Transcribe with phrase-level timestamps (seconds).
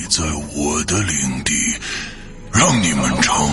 [0.00, 0.22] 你在
[0.54, 1.52] 我的领地，
[2.52, 3.52] 让你们尝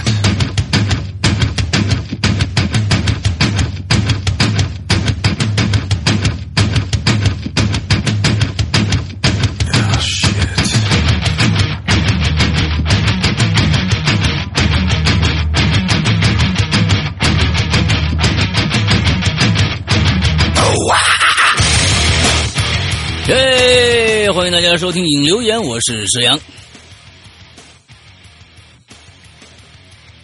[24.41, 26.39] 欢迎大家收听影留言，我是石阳。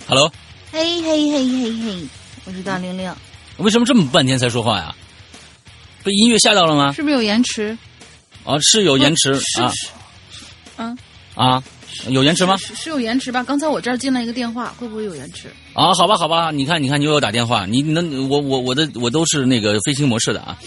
[0.08, 0.34] Hello，
[0.72, 2.08] 嘿嘿嘿嘿嘿，
[2.46, 3.14] 我是大玲玲，
[3.58, 4.96] 为什么这么半天才说话呀？
[6.04, 6.92] 被音乐吓到了吗？
[6.94, 7.78] 是不是有延迟？
[8.44, 9.72] 啊，是有延迟啊
[10.78, 10.98] 嗯，
[11.36, 11.64] 啊，
[12.08, 12.58] 有延迟吗？
[12.58, 13.44] 是是有延迟吧？
[13.44, 15.48] 刚才我这儿进来一个电话，会不会有延迟？
[15.76, 20.58] 啊，好吧，好吧，你看，你看，你又要打电话，你能，我我我的我都是那个飞行模式的啊。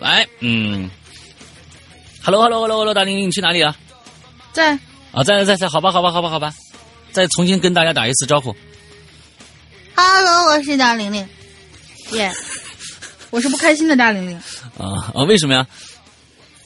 [0.00, 0.90] 来，嗯
[2.22, 3.76] ，Hello，Hello，Hello，Hello，大玲玲，你去哪里了？
[4.52, 4.78] 在
[5.12, 6.52] 啊，在在在，好吧，好吧，好吧，好吧，
[7.12, 8.54] 再重新跟大家打一次招呼。
[9.94, 11.28] ，Hello，我是大玲玲，
[12.12, 12.32] 耶、
[13.30, 14.36] 我是不开心的大玲玲，
[14.78, 15.66] 啊啊，为什么呀？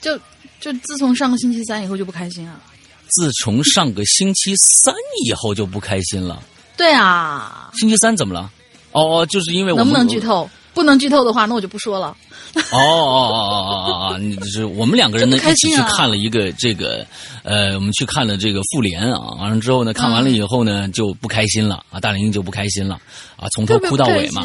[0.01, 0.19] 就
[0.61, 2.61] 就自从上个星期三以后就不开心啊。
[3.09, 4.95] 自从上个星期三
[5.27, 6.43] 以后就不开心了。
[6.77, 8.51] 对啊，星期三怎么了？
[8.93, 10.19] 哦哦，就是因为我们能不能剧？
[10.21, 10.49] 透？
[10.75, 12.15] 不能剧透的话，那我就不说了。
[12.55, 14.19] 哦哦哦哦哦哦哦！
[14.19, 17.05] 你就是我们两个人呢，一起去看了一个这个，
[17.43, 22.95] 呃，我们去看了这个复联啊，完了之后呢，看完了以后呢，就不开心了啊，大玲玲就不开心了
[23.37, 24.45] 啊，从头哭到尾嘛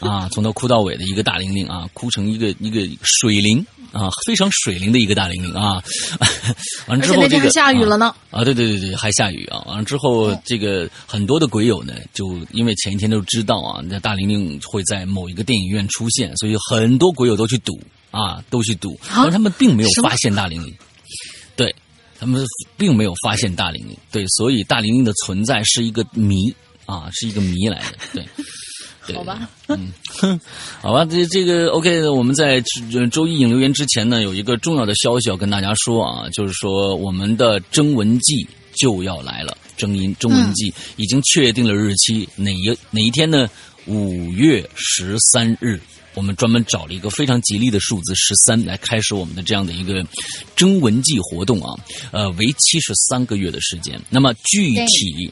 [0.00, 5.82] 啊，从头哭到尾的一个大玲玲啊，哭成一个一个水灵啊，非常水灵的一个大玲玲啊，
[6.86, 8.14] 完了之后这个下雨了呢。
[8.30, 9.58] 啊，对对对对，还下雨啊！
[9.66, 17.80] 完了之后，这个很多的鬼友呢，就因为前一天都知道啊，那大玲玲会在某一个电影院出现，所以很多鬼友都去赌
[18.10, 19.24] 啊，都去赌，啊？
[19.24, 20.74] 但他们并没有发现大玲玲，
[21.56, 21.74] 对
[22.20, 22.44] 他们
[22.76, 26.54] 并没有发现大玲玲，对，所以大玲玲的存在是一个谜
[26.86, 28.24] 啊，是一个谜来的，对。
[29.08, 30.40] 对好吧，嗯，哼，
[30.80, 32.60] 好吧，这这个 OK，我们在
[32.90, 43.48] 周周一引留言之前呢，有一个重要的消息要跟大家说啊，就是说我们的征文季就要来了，征音征文季已经确定了日期，哪一哪一天呢？
[43.86, 45.80] 五月十三日。
[46.14, 50.04] 我们专门找了一个非常吉利的数字十三来开始我们的这样的一个
[50.56, 51.78] 征文季活动啊，
[52.10, 54.00] 呃，为期是三个月的时间。
[54.10, 55.30] 那么具体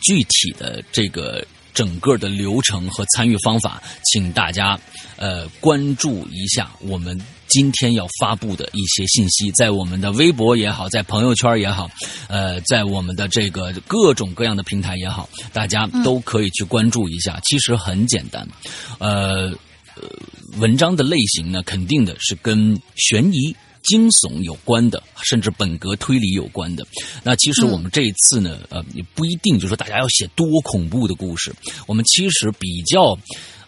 [0.00, 4.78] 具体的这个整个的流程和参与方法，请大家
[5.16, 11.90] 呃关注一下我们今天要发布的一些信息，在我们的微博也好，在朋友圈也好，
[12.28, 17.40] 呃，在我们的这个各种各样的平台也好，大家都可以去关注一下。
[17.44, 18.46] 其实很简单，
[18.98, 19.52] 呃。
[19.96, 20.08] 呃，
[20.58, 26.86] 文章的类型呢，肯定的是跟悬疑惊悚有关的，甚至本格推理有关的。
[27.22, 31.54] 那其实我们这一次呢，呃，也不一定就说大家要写多恐怖的故事，
[31.86, 33.16] 我们其实比较，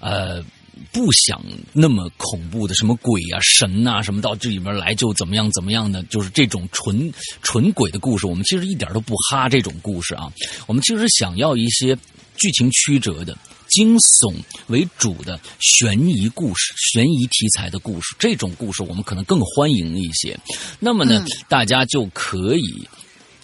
[0.01, 0.45] 呃。
[0.91, 1.41] 不想
[1.73, 7.13] 那么恐怖的什么鬼啊神呐、什么到这里面来就怎么样怎么样的，就是这种纯
[7.43, 10.33] 纯鬼的故事，我们其实一点都不哈这种故事啊。
[10.67, 11.97] 我们其实想要一些
[12.37, 13.37] 剧情曲折的、
[13.73, 14.35] 惊悚
[14.69, 20.39] 为主的悬疑故事、悬疑题材的故事，这种故事我们可能更欢迎一些。
[20.79, 22.89] 那么呢，大家就可以。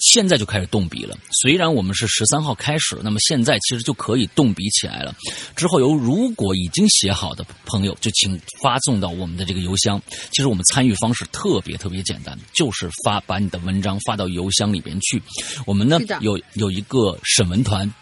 [0.01, 1.19] 现在就开始动笔了。
[1.43, 5.13] 虽然我们是十三号开始，那么现在其实就可以动笔起来了。
[5.57, 10.01] 之后有如果已经写好的朋友，就请发送到我们的这个邮箱。
[10.31, 15.21] 其实我们参与方式特别特别简单，就是发把你的文章发到邮箱里边去。
[15.67, 17.93] 我们呢有有一个审文团。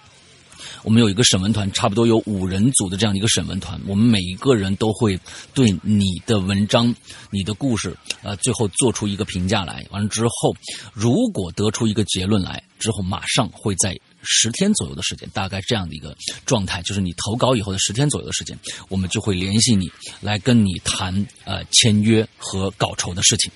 [0.87, 5.19] 我们有一个审文团，差不多有五人组的这样一个审文团，我们每一个人都会
[5.53, 6.95] 对你的文章、
[7.33, 7.93] 你的故事，
[8.23, 9.85] 呃，最后做出一个评价来。
[9.91, 10.55] 完了之后，
[10.93, 18.57] 如果得出一个结论来之后，马上会在十天左右的时间，大概这样的一个状态，就是你投稿以后的十天左右的时间，
[18.89, 19.91] 我们就会联系你
[20.21, 23.51] 来跟你谈呃签约和稿酬的事情。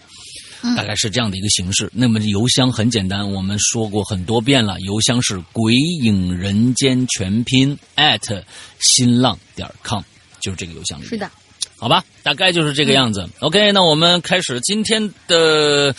[0.77, 1.91] 大概是这样的一个形式。
[1.93, 8.43] 那么邮箱很简单，我们说过很多遍了，邮箱是鬼影人间全拼 at
[8.81, 10.03] 新浪点 com，
[10.41, 11.11] 就是这个邮箱里面。
[11.11, 11.31] 是的，
[11.77, 13.29] 好吧，大概就是这个样子。
[13.41, 15.95] OK，那我们开始今天的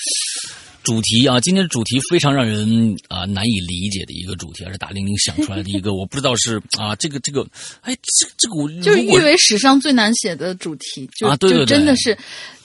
[0.84, 7.46] 主题啊，今天的主题非常让人啊、难以理解的一个主题，而是大玲玲想出来的一个，我不知道是啊， 这个这个，
[7.82, 12.18] 哎，这这个我就是誉为史上最难写的主题，就啊对对对就真的是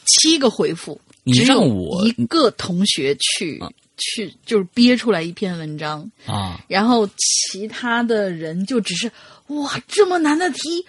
[0.07, 3.61] 七个回复，你让我一个同学去、
[3.97, 9.11] 去就是憋出来一篇文章，啊，然后其他的人就只是
[9.49, 10.87] 哇这么难的题，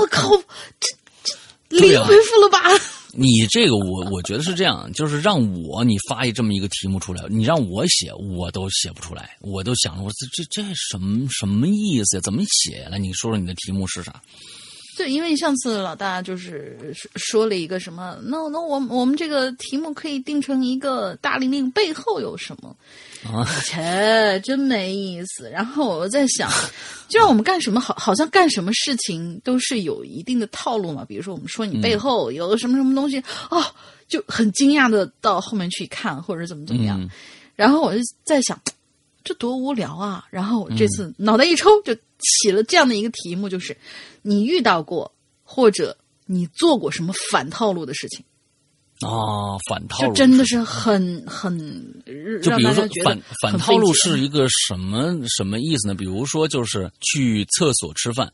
[0.00, 0.30] 我靠，
[0.80, 0.88] 这
[1.22, 2.60] 这对啊零回复了吧？
[3.14, 12.20] 你这个我我觉得是这样，就是让我你发一这么一个题目出来，你让我写我都写不出来，我都想着我这这这什么什么意思呀？
[12.20, 12.88] 怎么写呀？
[12.90, 14.20] 来，你说说你的题目是啥？
[14.98, 22.76] 对，因为上次老大就是说说了一个什么，那那我们我们这个题目可以定成一个大玲玲背后有什么？
[23.32, 25.48] 啊，切，真没意思。
[25.50, 26.50] 然后我在想，
[27.08, 31.04] 就让我们干什么好，好像干什么事情都是有一定的套路嘛。
[31.04, 33.64] 比如说，我们说你背后有什么什么东西，哦，
[34.08, 37.00] 就很惊讶的到后面去看，或者怎么怎么样。
[37.00, 37.08] 嗯
[37.58, 38.56] 然后我就在想，
[39.24, 40.24] 这多无聊啊！
[40.30, 43.76] 然后我这次脑袋一抽，就起了这样的一个题目，就是
[44.22, 45.12] 你遇到过
[45.42, 48.24] 或者你做过什么反套路的事情，
[49.00, 51.56] 啊，反套路就真的是很很
[52.04, 55.94] 让就比如说反反套路是一个什么什么意思呢？
[55.94, 58.32] 比如说就是去厕所吃饭，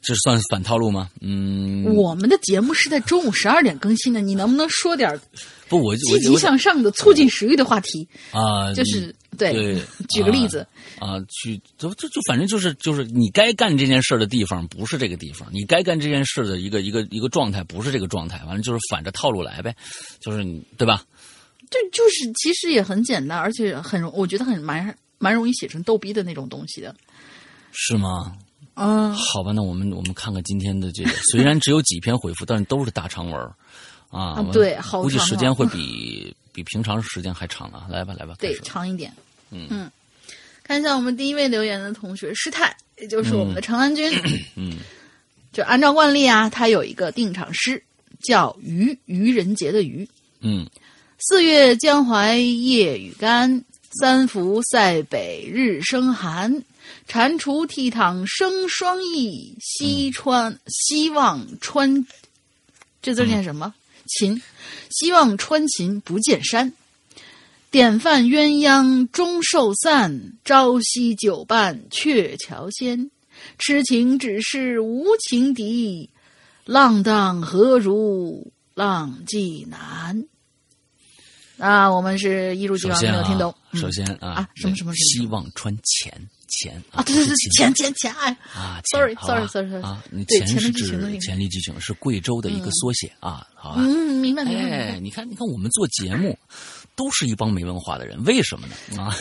[0.00, 1.10] 这算是反套路吗？
[1.20, 5.20] 嗯，我们的节目是在中午十二点更新的，你能不能说点
[5.70, 8.08] 不，我积极向上的、促进食欲的话题？
[8.32, 10.66] 啊，就是对，对，举个例子，
[10.98, 19.72] 啊，去就就就反正就是就是你该干这件事的地方不是这个地方，你该干这件事的一个一个一个状态不是这个状态，完了就是反着套路来呗，
[20.20, 21.04] 就是你对吧？
[21.70, 26.92] 这就是其实也很简单，而且很容，我觉得很蛮蛮容易写成逗逼的那种东西的。
[27.70, 28.36] 是吗？
[28.74, 33.54] 嗯，好吧，那我们我们看看今天的这个，虽然只有几篇回复，但是都是大长文儿
[34.10, 34.34] 啊。
[34.34, 37.86] 啊对好估计时间会比 比平常时间还长啊。
[37.88, 39.12] 来吧，来吧，对长一点。
[39.50, 39.90] 嗯嗯
[40.62, 44.12] 看一下我们第一位留言的同学师太，也就是我们的长安君。
[44.54, 44.78] 嗯，
[45.52, 47.82] 就按照惯例啊，他有一个定场诗，
[48.22, 50.08] 叫“愚”，愚人节的愚。
[50.40, 50.64] 嗯
[51.18, 53.64] 四月江淮夜雨干，
[54.00, 56.62] 三伏塞北日生寒。
[57.06, 62.06] 蟾蜍倜傥生双翼，西川西望穿，
[63.02, 63.74] 这字念什么？
[64.18, 64.42] 秦，
[64.90, 66.72] 希望穿秦不见山。
[67.70, 73.10] 典范鸳鸯终受散，朝夕久伴鹊桥仙。
[73.58, 76.10] 痴情只是无情敌，
[76.64, 80.24] 浪荡何如浪迹难。
[81.56, 93.76] 啊，我们是一如既往没有听懂啊。，首先啊啊什么什么什么希望穿钱钱啊，对对对，钱钱钱钱，哎，啊 Sorry，钱好吧 sorry，sorry，sorry 啊，你钱是指个黔驴技穷，是贵州的一个缩写啊，好吧？
[93.78, 96.38] 嗯，明白明白哎，你看，你看，我们做节目
[96.94, 99.02] 都是一帮没文化的人，为什么呢？
[99.02, 99.14] 啊，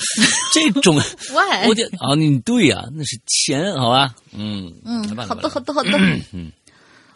[0.52, 0.96] 这种
[1.34, 4.14] 喂，我觉得啊，你对呀、那是钱，好吧？
[4.32, 5.90] 嗯嗯好的好的，的好的。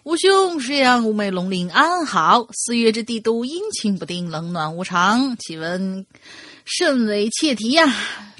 [0.05, 2.49] 吾兄是阳，吾妹龙鳞安好。
[2.55, 6.07] 四月之帝都阴晴不定，冷暖无常，气温
[6.65, 7.95] 甚为切题呀、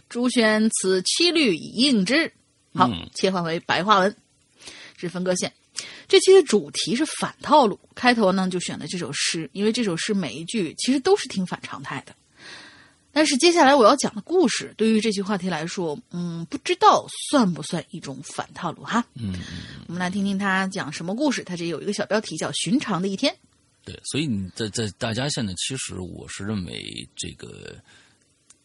[0.09, 2.33] 朱轩此七律以应之。
[2.75, 4.17] 好，嗯切换为白话文，
[4.97, 5.53] 是分割线。
[6.07, 12.15] 这期的主题是反套路，开头呢就选了这首诗，因为这首诗每一句其实都是挺反常态的。
[13.11, 19.05] 但是接下来我要讲的故事，对于这期话题来说，嗯，不知道算不算一种反套路哈？
[19.15, 19.35] 嗯，
[19.87, 21.43] 我们来听听他讲什么故事。
[21.43, 23.33] 他这有一个小标题叫《寻常的一天》。
[23.85, 27.77] 对，所以你在在大家现在，其实我是认为这个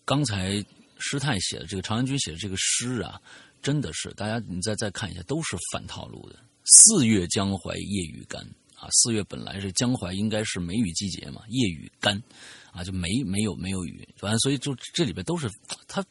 [0.06, 0.64] 刚才
[1.04, 3.22] 师太写的这个常安君写的这个诗啊，
[3.62, 6.40] 真的是大家你再再看一下，都是反套路的。
[6.66, 8.42] 四月江淮夜雨干
[8.76, 12.22] 啊，四月本来是江淮应该是梅雨季节嘛，夜雨干
[12.72, 15.50] 啊，就没没有没有雨，反正所以就这里边都是
[15.88, 16.04] 他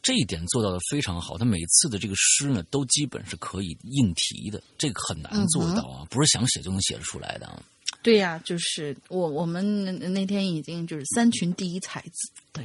[0.00, 1.36] 这一点做到的非常好。
[1.36, 7.60] 他每次的这个诗呢，都基本是可以应题的，这个很难做到啊，不是想写就能写得出来的啊。
[8.00, 12.02] 对呀、就是我我们那天已经就是三群第一才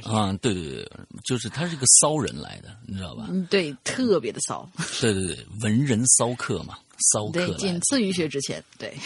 [0.02, 0.90] 啊，对对对，
[1.24, 3.26] 就是他是个骚人来的，你知道吧？
[3.30, 4.68] 嗯，对，特别的骚，
[5.00, 6.78] 对对对，文人骚客嘛，
[7.12, 8.96] 骚客对，仅次于薛之谦，对。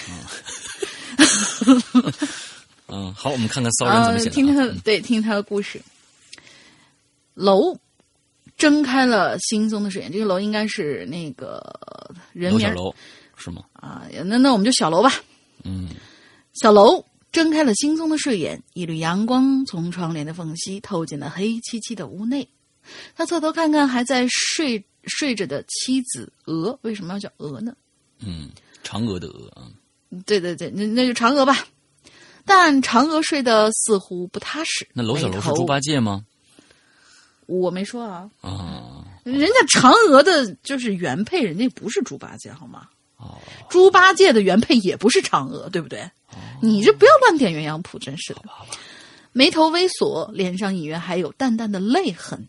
[2.88, 4.66] 嗯，好，我们看看骚人怎么啊，写的、听他啊。
[4.66, 5.80] 的对，听他的故事。
[7.34, 7.76] 楼
[8.56, 11.62] 睁开了惺忪的睡眼，这个楼应该是那个
[12.32, 12.94] 人名楼
[13.36, 13.62] 是吗？
[13.74, 15.12] 啊，那那我们就小楼吧。
[15.64, 15.90] 嗯
[16.54, 17.04] 小楼
[17.38, 22.48] 睁开了惺忪的睡眼，一缕阳光从窗帘的缝隙透进了黑漆漆的屋内。
[23.14, 27.72] 他侧头看看还在睡睡着的妻子娥，为什么要叫娥呢？
[28.18, 28.50] 嗯，
[28.82, 29.70] 嫦娥的娥啊，
[30.26, 31.64] 对对对，那那就嫦娥吧。
[32.44, 34.88] 但嫦娥睡得似乎不踏实。
[34.92, 36.24] 那楼小楼是猪八戒吗？
[37.46, 42.88] 我没说啊，啊，人家嫦娥的就是原配，人家不是猪八戒，好吗？
[43.18, 46.10] 哦，猪八戒的原配也不是嫦娥，对不对？
[46.62, 48.42] 你这不要乱点鸳鸯谱，真是的。
[49.32, 52.48] 眉头微锁，脸上隐约还有淡淡的泪痕。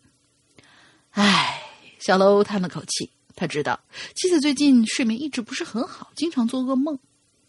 [1.11, 1.61] 唉，
[1.99, 3.79] 小楼叹了口气，他知道
[4.15, 6.97] 妻子最近睡眠一直不是很好，经常做噩梦，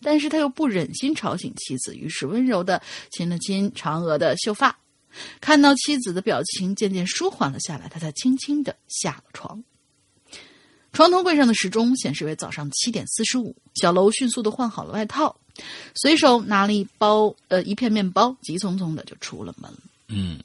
[0.02, 4.76] 但是他又不忍心吵醒妻子，于是温柔的亲了亲嫦娥的秀发。
[5.40, 9.62] 看到妻子的表情渐渐舒缓了下来，他才轻轻的下了床。
[10.92, 13.54] 床头柜上的时钟显示为早上七点四十五。
[13.74, 15.34] 小楼迅速的换好了外套，
[15.94, 19.70] 随手拿了一包呃一片面包，急匆匆的就出了门。
[20.08, 20.38] 嗯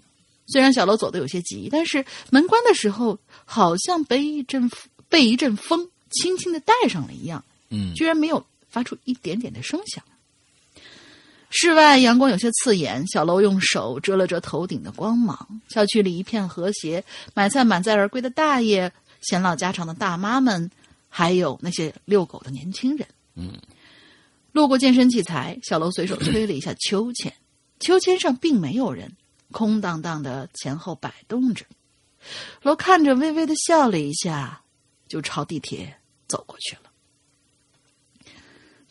[0.48, 4.70] 虽然小楼走的有些急，但是门关的时候好像被一阵
[5.10, 10.04] 被一阵风轻轻的带上了一样，嗯居然没有发出一点点的声响。
[11.50, 15.62] 室外阳光有些刺眼，小楼用手遮了遮头顶的光芒。
[15.70, 18.92] 小区里一片和谐，买菜满载而归的大爷、
[19.28, 20.70] 闲唠家常的大妈们，
[21.10, 23.08] 还有那些遛狗的年轻人。
[23.34, 23.54] 嗯，
[24.52, 27.34] 路过健身器材，小楼随手推了一下秋千，
[27.80, 29.12] 秋千上并没有人，
[29.52, 31.66] 空荡荡的前后摆动着。
[32.62, 34.62] 楼看着微微的笑了一下，
[35.08, 36.84] 就朝地铁走过去了。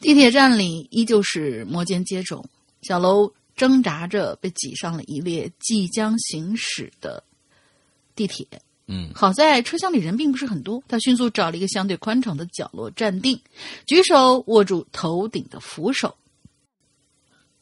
[0.01, 2.45] 地铁站里依旧是摩肩接踵，
[2.83, 7.25] 小楼挣扎着被挤上了一列即将行驶的
[8.15, 8.47] 地铁。
[8.87, 13.41] 嗯好在车厢里人并不是很多，他迅速找了一个相对宽敞的角落站定，
[13.87, 16.15] 举手握住头顶的扶手，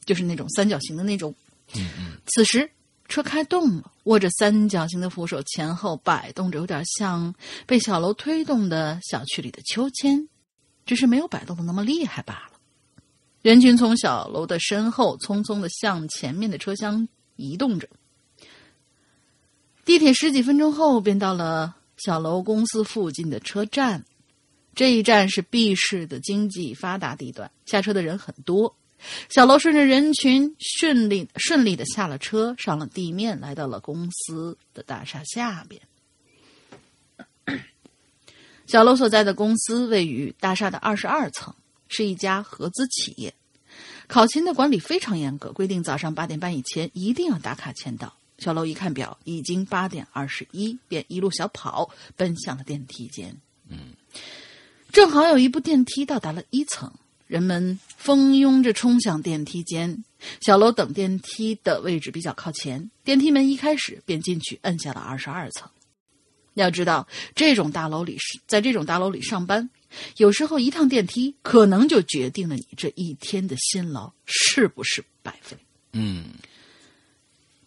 [0.05, 1.35] 就是那种三角形的那种。
[1.75, 2.71] 嗯嗯此时
[3.09, 7.33] 车开动了，握着三角形的扶手前后摆动着，有点像
[7.67, 10.29] 被小楼推动的小区里的秋千，
[10.85, 12.59] 只是没有摆动的那么厉害罢了。
[13.43, 17.88] 人群从小楼的身后匆匆的向前面的车厢移动着。
[19.84, 24.04] 地铁十几分钟后便到了小楼公司附近的车站，
[24.74, 28.76] 这一站是 B 市的经济发达地段，下车的人很多。
[29.28, 35.82] 小楼顺着人群顺利顺利的下了车，上了地面，来到了公司的大厦下边。
[38.66, 41.52] 小楼所在的公司位于大厦的二十二层，
[41.88, 43.34] 是一家合资企业。
[44.06, 48.14] 考勤的管理非常严格，规定早上八点半以前一定要打卡签到。
[48.42, 53.34] 小楼一看表，已经八点二十一，便一路小跑奔向了电梯间。
[53.68, 53.94] 嗯，
[54.90, 56.92] 正好有一部电梯到达了一层，
[57.28, 60.04] 人们蜂拥着冲向电梯间。
[60.40, 65.70] 小楼等电梯的位置比较靠前，电梯门一开始便进去摁下了二十二层。
[66.54, 69.70] 要知道，这种大楼里是在这种大楼里上班，
[70.18, 75.56] 有时候一趟电梯可能就决定了你这一天的辛劳是不是白费。
[75.92, 76.26] 嗯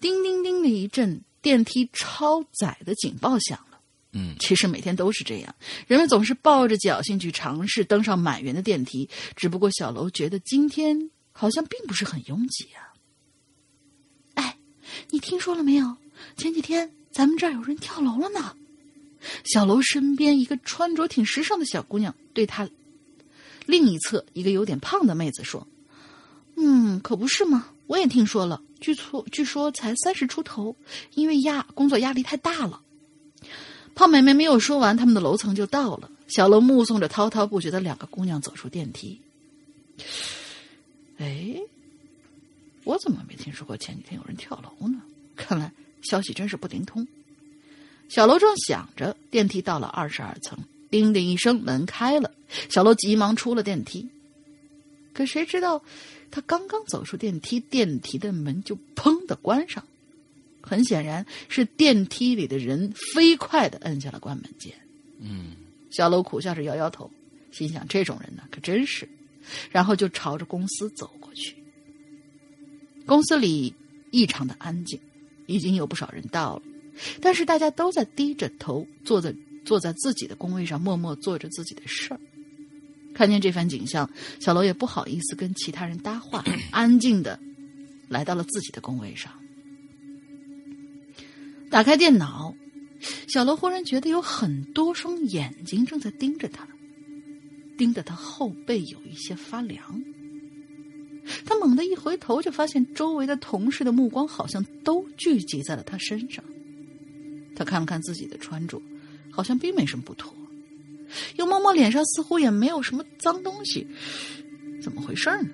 [0.05, 3.79] 叮叮叮的一阵，电梯超载的警报响了。
[4.11, 5.55] 嗯其实每天都是这样，
[5.87, 9.09] 人们总是抱着侥幸去尝试登上满员的电梯。
[9.35, 12.93] 只不过小楼觉得今天好像并不是很拥挤啊。
[14.35, 14.55] 哎，
[15.09, 15.97] 你听说了没有？
[16.37, 18.55] 前几天咱们这儿有人跳楼了呢。
[19.43, 22.69] 小楼身边一个穿着挺时尚的小姑娘对他
[23.65, 25.67] 另一侧，一个有点胖的妹子说
[26.57, 27.71] ：“嗯，可不是吗？
[27.87, 30.75] 我也听说了，据说据说才三十出头，
[31.13, 32.81] 因为压工作压力太大了。”
[33.95, 36.11] 胖妹妹没有说完，他们的楼层就到了。
[36.27, 39.21] 小楼目送着滔滔不绝的两个姑娘走出电梯。
[41.17, 41.55] 哎，
[42.83, 45.01] 我怎么没听说过前几天有人跳楼呢？
[45.37, 47.07] 看来消息真是不灵通。
[48.09, 50.57] 小楼正想着，电梯到了二十二层，
[50.89, 52.31] 叮的一声，门开了。
[52.69, 54.07] 小楼急忙出了电梯，
[55.15, 55.81] 可谁知道，
[56.29, 59.81] 他刚刚走出电梯，电梯的门就砰的关上。
[60.61, 64.73] 很显然，是电梯里的人飞快的摁下了关门键。
[65.19, 65.55] 嗯，
[65.89, 67.09] 小楼苦笑着摇摇头，
[67.51, 69.07] 心想：这种人呢，可真是。
[69.71, 71.55] 然后就朝着公司走过去。
[73.05, 73.73] 公司里
[74.11, 74.99] 异常的安静，
[75.45, 76.63] 已经有不少人到了。
[77.21, 82.19] 但是大家都在低着头坐在坐在自己的工位上，默默做着自己的事儿。
[83.15, 84.07] 看见这番景象，
[84.41, 87.39] 小楼也不好意思跟其他人搭话， 安静的
[88.09, 89.31] 来到了自己的工位上。
[91.71, 92.53] 打开电脑，
[93.27, 96.67] 小楼忽然觉得有很多双眼睛正在盯着他，
[97.77, 100.03] 盯得他后背有一些发凉。
[101.45, 106.43] 他猛地一回头，就发现周围的同事的目光好像都聚集在了他身上。
[107.55, 108.81] 他看了看自己的穿着，
[109.31, 110.35] 好像并没什么不妥，
[111.35, 113.85] 又摸摸脸上，似乎也没有什么脏东西，
[114.81, 115.49] 怎么回事呢？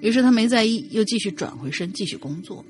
[0.00, 2.64] 于是他没在意，又继续转回身继续工作。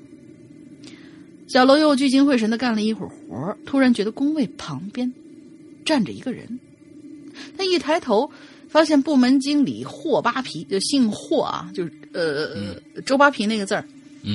[1.47, 5.11] 小楼又聚精会神的干了一会儿活突然觉得工位旁边
[5.85, 6.59] 站着一个人，
[7.57, 8.31] 他一抬头，
[8.67, 13.83] 发现部门经理霍巴皮，就姓霍啊，就是呃周扒皮那个字儿，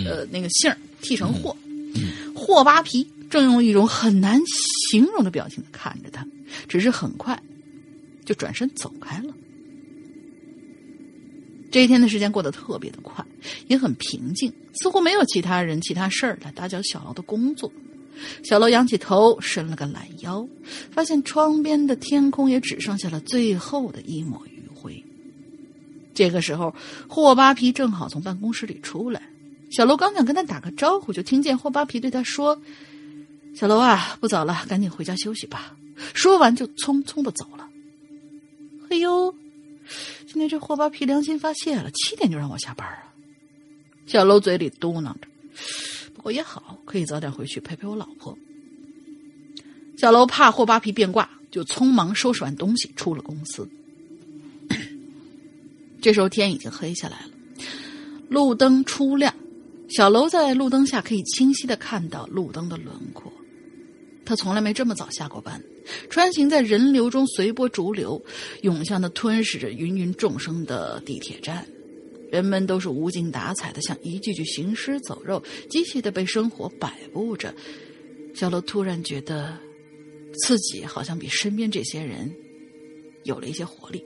[0.06, 1.56] 呃那个姓儿替成霍，
[2.34, 3.06] 霍巴皮。
[3.34, 4.40] 正用一种很难
[4.92, 6.24] 形容的表情看着他，
[6.68, 7.36] 只是很快
[8.24, 9.34] 就转身走开了。
[11.68, 13.26] 这一天的时间过得特别的快，
[13.66, 17.72] 也很平静，似乎没有其他人、其他事儿来打搅小楼的工作。
[18.44, 20.46] 小楼仰起头，伸了个懒腰，
[20.92, 25.04] 发现窗边的天空也只剩下了最后的一抹余晖。
[26.14, 26.72] 这个时候，
[27.08, 29.20] 霍巴皮正好从办公室里出来，
[29.72, 32.62] 小楼刚想跟他打个招呼，就听见霍巴皮对他说。
[33.54, 35.76] 小楼啊，不早了，赶紧回家休息吧。
[36.12, 37.68] 说完就匆匆的走了。
[38.90, 39.32] 嘿呦，
[40.26, 43.14] 今天这霍巴皮良心发泄了，七点就让我下班啊！
[44.06, 45.28] 小楼嘴里嘟囔着，
[46.14, 48.36] 不过也好，可以早点回去陪陪我老婆。
[49.96, 53.68] 小楼怕霍巴皮变卦，就匆忙收拾完东西出了公司。
[56.02, 57.30] 这时候天已经黑下来了，
[58.28, 59.32] 路灯初亮，
[59.88, 63.32] 小楼在路灯下可以清晰的看到路灯的轮廓。
[64.24, 65.62] 他从来没这么早下过班，
[66.08, 68.22] 穿行在人流中，随波逐流，
[68.62, 71.66] 涌向那吞噬着芸芸众生的地铁站。
[72.30, 77.54] 人们都是无精打采的，像一具具行尸走肉，机械的被生活摆布着。
[78.34, 79.56] 小楼突然觉得，
[80.42, 82.34] 自己好像比身边这些人
[83.22, 84.04] 有了一些活力。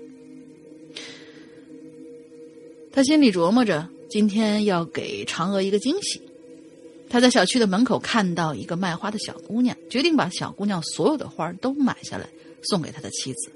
[2.93, 6.21] 他心里琢磨着，今天要给嫦娥一个惊喜。
[7.09, 12.29] 他在小区的门口看到一个卖花的小姑娘，决定把小姑娘所有的花都买下来，
[12.63, 13.51] 送给他的妻子。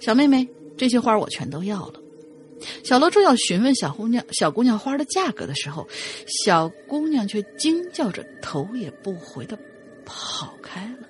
[0.00, 2.00] 小妹妹，这些花我全都要了。
[2.84, 5.88] 小楼正要询问小姑娘小姑娘花的价格的时候，
[6.44, 9.58] 小姑娘却惊叫着，头也不回的
[10.04, 11.08] 跑开了。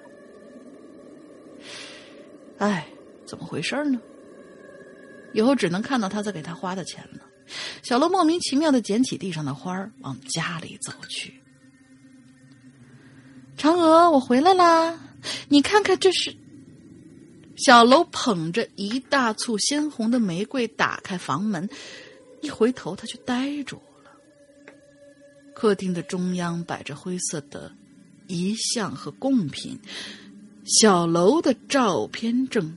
[2.58, 2.86] 哎，
[3.26, 4.00] 怎么回事呢？
[5.32, 7.25] 以后只能看到他在给她花的钱了。
[7.82, 11.40] 小楼莫名其妙的捡起地上的花儿，往家里走去。
[13.56, 14.98] 嫦娥，我回来啦！
[15.48, 16.36] 你看看，这是
[17.56, 21.68] 小楼捧着一大簇鲜红的玫瑰，打开房门，
[22.42, 24.10] 一回头，他却呆住了。
[25.54, 27.72] 客厅的中央摆着灰色的
[28.26, 29.80] 遗像和贡品，
[30.66, 32.76] 小楼的照片正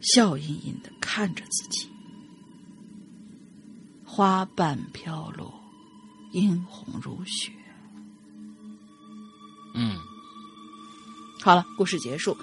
[0.00, 1.86] 笑吟吟的看着自己。
[4.16, 5.52] 花瓣飘落，
[6.32, 7.52] 殷红如雪。
[9.74, 9.98] 嗯，
[11.42, 12.34] 好了，故事结束。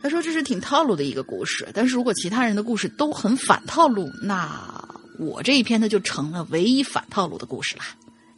[0.00, 4.80] 他说这是挺套路的一个故事，但是如果其他人的故事都很反套路，那
[5.18, 7.82] 我这一篇呢就成了唯一反套路的故事了。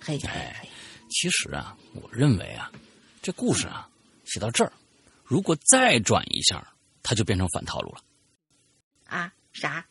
[0.00, 0.66] 嘿，哎，
[1.10, 2.72] 其实啊，我认为啊，
[3.20, 3.86] 这故事啊
[4.24, 4.72] 写到这儿，
[5.22, 6.66] 如果再转一下，
[7.02, 7.98] 它就变成反套路了。
[9.04, 9.30] 啊？
[9.52, 9.84] 啥？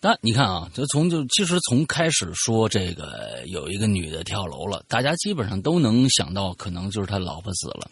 [0.00, 7.90] 那你看啊，就从就其实从开始说这个有一个女的跳楼了，大家基本上都能想到，可能就是他老婆死了。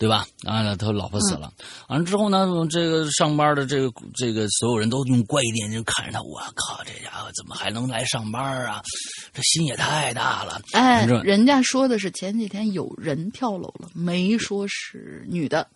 [0.00, 0.24] 对吧？
[0.44, 1.52] 啊，他老婆死了，
[1.88, 8.80] 完了之后呢，这个上班的这个这个所有人都用怪异的眼睛看着他，我靠，这家伙怎么还能来上班啊？
[9.34, 10.62] 这心也太大了。
[10.72, 15.66] 哎，人家说的是前几天有人跳楼了，没说是女的。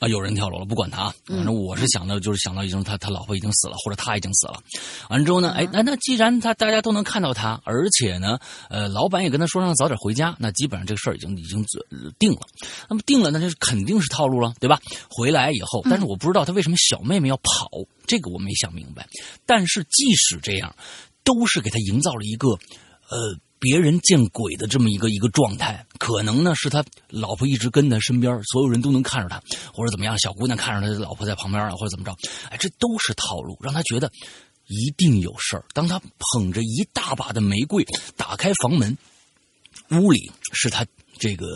[0.00, 4.62] 啊，有人跳楼了，不管他，反正我是想到，就是想到已经他他老婆已经死了，或者他已经死了。
[5.10, 8.38] 完了之后呢，哎，那那既然他大家都能看到他，而且呢，
[8.70, 12.40] 呃，老板也跟他说让他早点回家，那基本上这个事儿已经已经呃定了。
[12.88, 14.78] 那么定了，那就是肯定是套路了，对吧？
[15.10, 17.68] 回来以后，但是我不知道他为什么小妹妹要跑，
[18.06, 19.08] 这个我没想明白。
[19.46, 20.74] 但是即使这样，
[21.24, 22.48] 都是给他营造了一个
[23.10, 23.36] 呃。
[23.58, 29.42] 别人见鬼的这么一个一个状态，可能呢是他老婆一直跟在身边，所有人都能看着他，
[29.72, 32.16] 或者怎么样，小姑娘看着他老婆在旁边啊，或者怎么着，
[32.50, 34.10] 哎，这都是套路，让他觉得
[34.66, 35.64] 一定有事儿。
[35.74, 37.84] 当他捧着一大把的玫瑰
[38.16, 38.96] 打开房门，
[39.90, 40.86] 屋里是他
[41.18, 41.46] 这个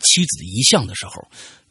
[0.00, 1.12] 妻子的遗像的时候，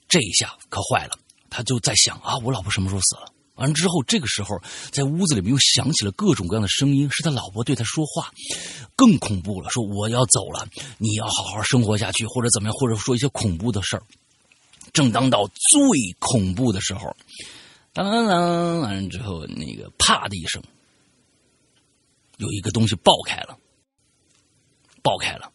[0.07, 1.17] 这一下可坏了，
[1.49, 3.33] 他就在想啊，我老婆什么时候死了？
[3.57, 8.31] 完之后，这个时候在屋子里面又响起了各种各样的声音，是他老婆对他说话，
[8.95, 10.67] 更恐怖了，说我要走了，
[10.97, 14.03] 你要好好生活下去，或者怎么样，或者说一些恐怖的事儿。
[14.93, 17.15] 正当到最恐怖的时候，
[17.93, 20.63] 当当当，完了之后，那个啪的一声，
[22.37, 23.57] 有一个东西爆开了，
[25.01, 25.51] 爆开了，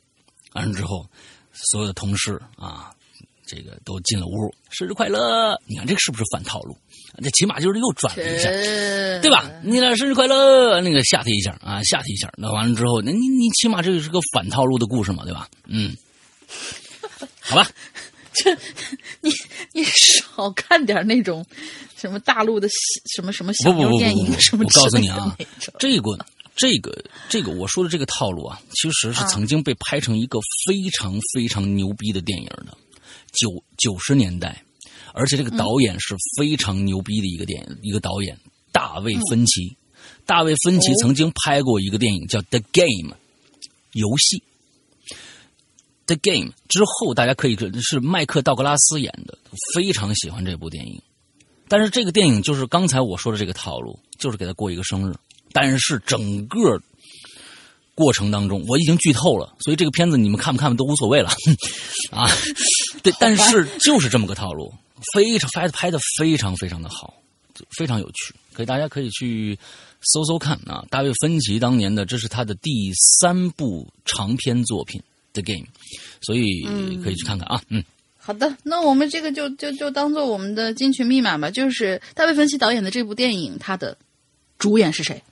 [0.52, 1.08] 完了之后，
[1.52, 2.94] 所有的同事啊。
[3.44, 5.60] 这个都进了屋，生日快乐！
[5.66, 6.74] 你看这个是不是反套路？
[7.22, 8.48] 这起码就是又转了一下，
[9.20, 9.50] 对吧？
[9.62, 12.32] 你俩生日快乐，那个吓他一下啊，吓他一下。
[12.36, 15.48] 那完了之后，那你你起码这个是个反套路的故事嘛，对吧？
[15.66, 15.96] 嗯，
[17.40, 17.68] 好吧。
[18.34, 18.50] 这
[19.20, 19.30] 你
[19.74, 21.44] 你少看点那种
[21.98, 22.66] 什么大陆的
[23.14, 25.36] 什么什么小妞电影什么我告诉你啊，
[25.78, 26.18] 这个
[26.56, 32.74] 这个这个我说的这个套路啊，其实是曾经被拍成一个非常非常牛逼的电影的。
[33.32, 34.62] 九九十年代，
[35.12, 38.38] 而且这个导演是非常牛逼的一个电影，一个导演
[38.72, 39.76] 大卫芬奇。
[40.26, 43.14] 大卫芬奇曾经拍过一个电影叫《The Game》
[43.92, 44.42] 游戏，
[46.06, 49.36] 《The Game》之后大家可以是麦克道格拉斯演的，
[49.74, 51.00] 非常喜欢这部电影。
[51.68, 55.14] 但是这个电影就是刚才我说的这个套路，就是给他过一个生日，
[55.52, 56.80] 但是整个。
[57.94, 61.28] 过程当中，我已经剧透了，所以这个片子你们看不看都无所谓了，
[62.10, 62.26] 啊，
[63.02, 64.72] 对，但是就是这么个套路，
[65.14, 67.14] 非常拍的拍的非常非常的好，
[67.78, 69.58] 非常有趣，可以大家可以去
[70.00, 70.84] 搜搜看啊。
[70.90, 75.00] 大卫芬奇当年的这是他的第三部长篇作品
[75.32, 75.66] 《The Game》，
[76.22, 76.62] 所以
[77.02, 77.62] 可以去看看啊。
[77.68, 77.84] 嗯，
[78.18, 83.96] 好的，那我们这个就就就当做我们的金曲密码吧，就是大卫芬奇导演的这部电影，他的
[84.58, 85.22] 主演是谁？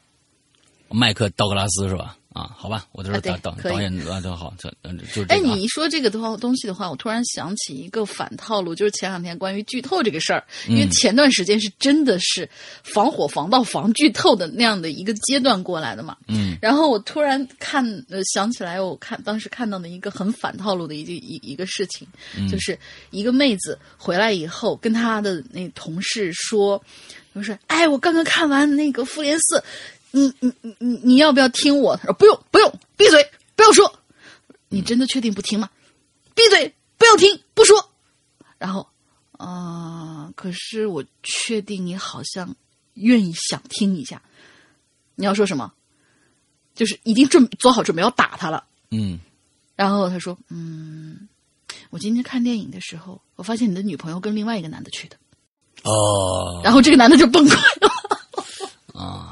[0.88, 2.16] 麦克道格拉斯是吧？
[2.32, 12.48] 啊，好吧，我这是导导导演啊，就好，就嗯，就哎，你一说这个东东西的话，我突然想起一个反套路，就是前两天关于剧透这个事儿，因为前段时间是真的是
[12.84, 22.06] 防火防盗防剧透的那样的一个阶段过来的嘛，嗯，然后我突然看呃想起来，我看当时看到的一个很反套路的一一一个事情，
[22.48, 22.78] 就是
[23.10, 26.80] 一个妹子回来以后跟她的那同事说，
[27.34, 29.60] 就是哎，我刚刚看完那个复联四。
[30.12, 31.96] 你你你你你要不要听我？
[31.96, 33.98] 他说不用不用，闭嘴，不要说。
[34.68, 35.68] 你真的确定不听吗？
[36.34, 37.90] 闭嘴，不要听，不说。
[38.58, 38.86] 然后，
[39.32, 42.54] 啊，可是我确定你好像
[42.94, 44.22] 愿意想听一下。
[45.16, 45.72] 你要说什么？
[46.74, 48.64] 就是已经准做好准备要打他了。
[48.90, 49.18] 嗯。
[49.76, 51.28] 然后他说：“嗯，
[51.90, 55.16] 我今天看电影的时候，我发现你的女朋友跟另外一个男的去的。”
[55.84, 56.60] 哦。
[56.62, 57.90] 然后这个男的就崩溃了。
[58.94, 59.29] 啊。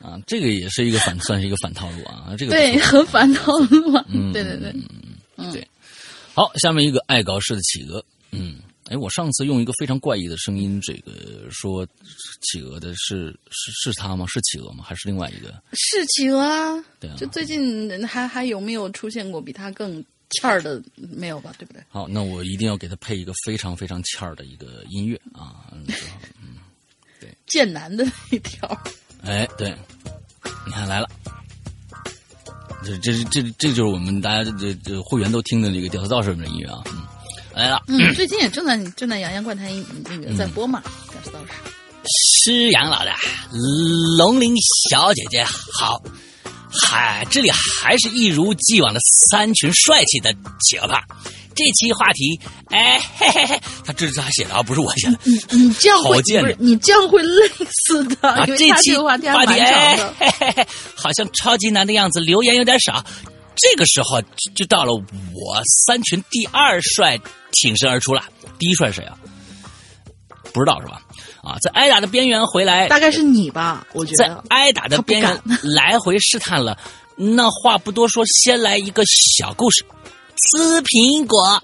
[0.00, 2.34] 好，啊，这个也是一个反，算是一个反套路啊。
[2.38, 4.04] 这个对，很反套路啊。
[4.08, 4.74] 嗯，对对对，
[5.36, 5.66] 嗯，对。
[6.34, 8.04] 好，下面一个爱搞事的企鹅。
[8.32, 11.86] 嗯，哎，我上次用一个非常怪异的声音，这个说
[12.42, 14.26] 企鹅的是是是他吗？
[14.28, 14.84] 是企鹅吗？
[14.84, 15.54] 还是另外一个？
[15.72, 16.84] 是企鹅啊。
[16.98, 17.16] 对啊。
[17.16, 20.82] 就最近还还有没有出现过比他更欠儿的？
[20.96, 21.54] 没有吧？
[21.56, 21.80] 对不对？
[21.88, 25.70] 好，那我一定要给他配一个非常非常欠儿的一个音乐啊。
[25.72, 25.86] 嗯，
[27.20, 27.32] 对。
[27.46, 28.68] 剑南的那条。
[29.24, 29.74] 哎，对，
[30.66, 31.08] 你看来了，
[32.84, 37.02] 这这这这就是我们大家这这会员都听的这个《屌丝道士》的音乐啊，嗯，
[37.54, 37.82] 来了。
[37.88, 39.70] 嗯， 最近也正在正在《洋洋怪谈》
[40.04, 40.82] 那个在播嘛，
[41.12, 41.52] 《屌丝道士》。
[42.44, 43.16] 师杨老大，
[44.18, 44.52] 龙鳞
[44.90, 45.42] 小姐姐
[45.78, 46.02] 好，
[46.82, 50.32] 还这里还是一如既往的三群帅气的
[50.68, 51.02] 企鹅吧。
[51.56, 55.18] 这期话题，哎嘿嘿嘿，他这是他写的啊，不是我写的。
[55.22, 57.48] 你你这样会不是你这样会累
[57.86, 58.44] 死的。
[58.58, 63.04] 这期话题话题，嘿嘿嘿，好像超级难的样子，留言有点少。
[63.54, 67.16] 这个时候就就到了我三群第二帅
[67.52, 68.24] 挺身而出了。
[68.58, 69.16] 第一帅谁啊？
[70.52, 71.00] 不知道是吧？
[71.44, 73.86] 啊，在挨打的边缘回来，大概是你吧？
[73.92, 76.78] 我觉得在得挨打的边缘 来回试探了。
[77.16, 79.84] 那话不多说，先来一个小故事：
[80.36, 81.62] 吃苹果。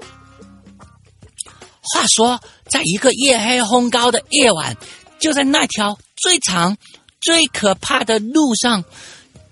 [1.83, 2.39] 话说，
[2.69, 4.77] 在一个夜黑风高的夜晚，
[5.19, 6.77] 就在那条最长、
[7.21, 8.85] 最可怕的路上，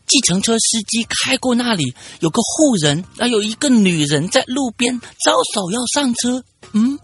[0.06, 6.44] 计程车司机开过那里，有个妇人，啊，有一个女人在路边招手要上车。
[6.72, 6.98] 嗯，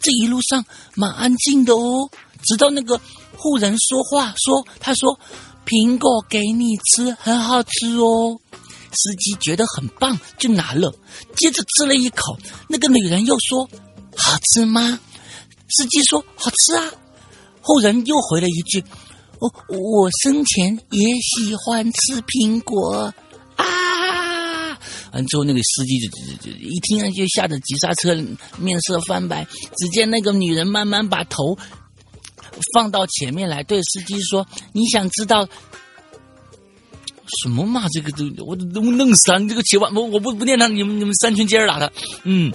[0.00, 2.10] 这一路上蛮安静的哦，
[2.44, 3.00] 直到那个
[3.36, 5.18] 妇人说话，说：“他说
[5.66, 8.38] 苹果给你吃，很好吃哦。”
[8.90, 10.92] 司机觉得很棒，就拿了，
[11.36, 12.38] 接着吃了一口。
[12.68, 13.68] 那个女人又说
[14.16, 14.98] ：“好吃吗？”
[15.68, 16.90] 司机说：“好吃啊。”
[17.60, 18.82] 后人又回了一句
[19.38, 23.12] ：“我我生前也喜欢吃苹果
[23.56, 24.78] 啊。”
[25.12, 28.14] 完之后，那个司机就就就一听就吓得急刹车，
[28.58, 29.46] 面色翻白。
[29.76, 31.58] 只见那个女人慢慢把头
[32.74, 35.46] 放到前面来，对司机说：“你想知道
[37.42, 37.86] 什么嘛？
[37.92, 39.38] 这个都我都弄死他！
[39.38, 41.90] 你这个千万我我不不念他，你们你们三群接着打他。
[42.24, 42.52] 嗯，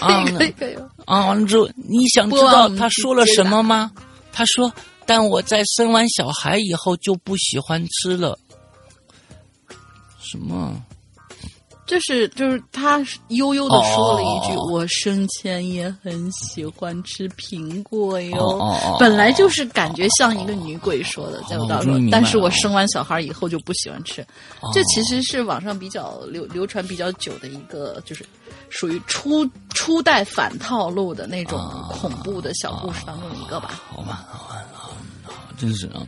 [0.00, 0.74] 啊 可以可以。
[1.04, 3.90] 啊，完了之后，你想知道他说了什么吗？
[4.32, 4.72] 他说
[5.04, 8.38] ：“但我在生完小孩以后就不喜欢吃了。”
[10.22, 10.82] 什么？
[11.84, 18.96] 就是就是他悠悠的说了一句：“哦我生前也很喜欢吃苹果哟。
[18.98, 21.92] 本来就是感觉像一个女鬼说的，在我当中。
[21.92, 24.22] 我终于明白了但是我生完小孩以后就不喜欢吃。
[24.60, 28.24] 哦这其实是网上比较流流传比较久的一个，就是
[28.70, 33.82] 属于初初代反套路的那种恐怖的小故事当中的一个吧。
[33.88, 34.62] 好吧，好吧，
[35.58, 36.06] 真是啊。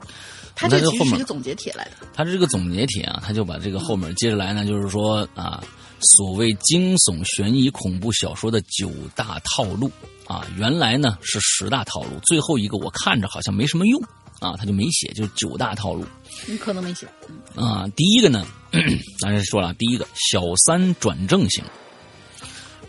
[0.55, 2.07] 它这那后面其实是一个总结帖来的。
[2.15, 5.63] 他这个总结帖啊，他就把这个后面接着来呢，就是说啊，
[6.01, 9.91] 所谓惊悚、悬疑、恐怖小说的九大套路
[10.27, 14.01] 啊，原来呢是十大套路，最后一个我看着好像没什么用
[14.39, 16.05] 啊，他就没写，就是九大套路
[16.47, 17.09] 你可能没写，
[17.57, 17.87] 嗯啊。
[17.97, 18.47] 第一个呢，
[19.21, 21.65] 当然说了，第一个小三转正型，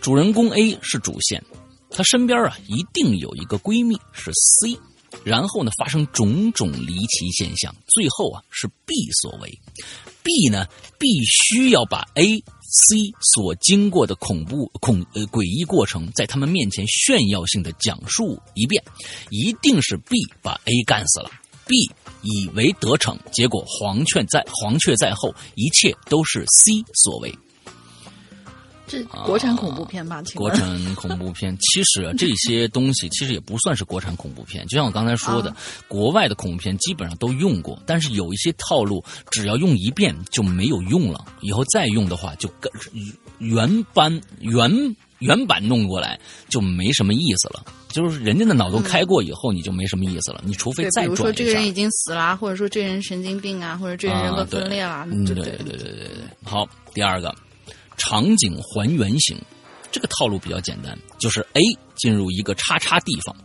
[0.01, 1.43] 主人公 A 是主线，
[1.89, 4.77] 她身边啊一定有一个闺蜜是 C。
[5.23, 9.59] 然后呢，发生种种离奇现象，最后啊是 B 所为。
[10.23, 10.65] B 呢，
[10.99, 12.95] 必须要把 A、C
[13.33, 18.83] 所经过的恐怖、恐呃诡异过程，在他们面前炫耀性的讲述一遍，
[19.29, 21.29] 一定是 B 把 A 干死了。
[21.67, 21.89] B
[22.21, 27.33] 以为得逞，结果黄雀在黄雀在后，一切都是 C 所为。
[28.87, 30.21] 这国产恐怖片吧？
[30.23, 34.65] 请国产恐怖片，其实啊，这些东西其实也不算是国产恐怖片。
[34.67, 42.71] 就像我刚才说的，啊国外的恐怖片基本上都用过，但是有一些套路只要用一遍就没有用了，以后再用的话就跟
[43.39, 47.65] 原版原原版弄过来就没什么意思了。
[47.89, 50.41] 就是人家的脑洞开过以后，你就没什么意思了。
[50.43, 56.23] 你除非对，再比如说这个人已经死了，或者说这个人神经病啊，或者这个人人格分裂了，嗯，对对对对对对对。
[56.43, 57.33] 好，第二个，
[57.97, 59.37] 场景还原型，
[59.91, 61.61] 这个套路比较简单，就是 A
[61.95, 63.35] 进入一个叉叉地方，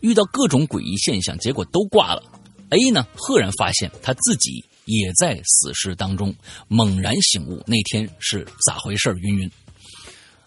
[0.00, 2.22] 遇到各种诡异现象，结果都挂了。
[2.70, 6.34] A 呢，赫然发现他自己也在死尸当中，
[6.68, 9.50] 猛然醒悟，那天是咋回事儿晕晕。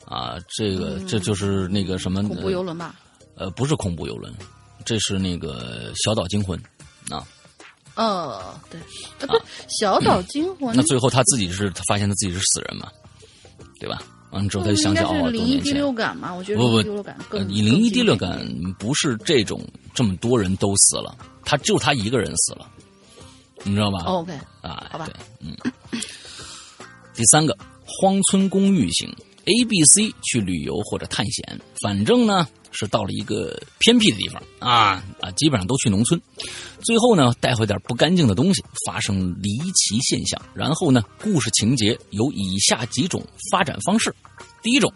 [0.05, 2.95] 啊，这个这就是那个什么恐怖游轮吧？
[3.35, 4.33] 呃，不是恐怖游轮，
[4.85, 6.59] 这是那个小岛惊魂
[7.09, 7.27] 啊。
[7.95, 12.91] 哦，对，啊，不是小岛惊魂，那最后他自己是他发现他自己是死人嘛，
[13.79, 14.01] 对吧？
[14.31, 16.33] 完了之后他就想起哦，灵异第六感嘛？
[16.33, 18.45] 我觉得不不感呃更以灵异第六感
[18.77, 19.61] 不是这种
[19.93, 22.67] 这么多人都死了，他就他一个人死了，
[23.63, 24.03] 你知道吧？
[24.05, 25.55] 哦 OK，啊，好吧对，嗯。
[27.13, 29.07] 第三个，荒村公寓型
[29.45, 36.21] ，A、B、C 去旅游或者探险，反正呢是到了一个偏僻的地方啊啊，基本上都去农村。
[36.83, 40.39] 最后呢，带回点不干净的东西，发生离奇现象。
[40.53, 44.13] 然后呢，故事情节有以下几种发展方式：
[44.61, 44.93] 第一种，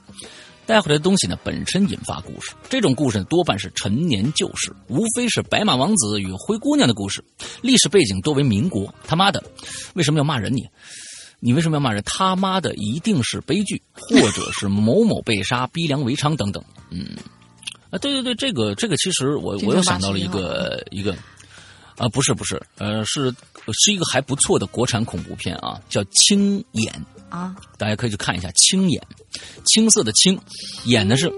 [0.66, 7.24] 带回来的东西呢本身引发故事，这种故事呢多半是陈年旧事，无非是白马王子与灰姑娘的故事，
[7.62, 8.94] 历史背景多为民国。
[9.08, 9.44] 他妈的，
[9.96, 10.68] 为什么要骂人你？
[11.42, 12.04] 你为什么要骂人？
[12.06, 16.62] 他妈的，一定是悲剧，或者是某某被杀、逼良为娼等等。
[16.92, 17.16] 嗯，
[17.90, 21.16] 啊，对对对，这个这个，其实我我又想到了一个一个，
[21.98, 23.34] 啊，不是不是，呃，是
[23.74, 26.94] 是一个还不错的国产恐怖片啊，叫《青眼》，
[27.36, 29.02] 啊，大家可以去看一下《青眼》，
[29.66, 30.40] 青色的青，
[30.86, 31.32] 演的是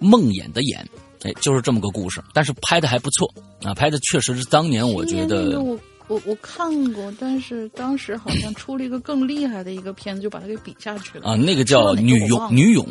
[0.00, 0.78] 梦魇的魇，
[1.22, 3.30] 哎，就是这么个故事，但是拍的还不错
[3.62, 11.28] 啊，拍的确实是当年我觉得我我我看过，但是当时好像出了一个更厉害的一个片子，就把它给比下去了。
[11.28, 12.88] 啊，那个叫女勇女勇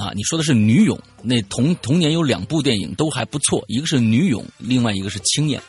[0.00, 0.98] 啊，你说的是女勇。
[1.22, 5.60] 那同同年有两部电影都还不错，一个是女勇，另外一个是青眼。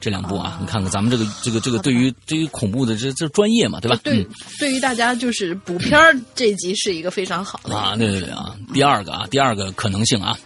[0.00, 3.98] 这两部啊，啊你看看咱们这个这个这个对于对于恐怖的这这专业嘛，对吧？
[4.04, 4.26] 对嗯，
[4.60, 10.38] 对于大家就是补片儿这集是一个非常好的啊，对对对啊，第二个啊，第二个可能性啊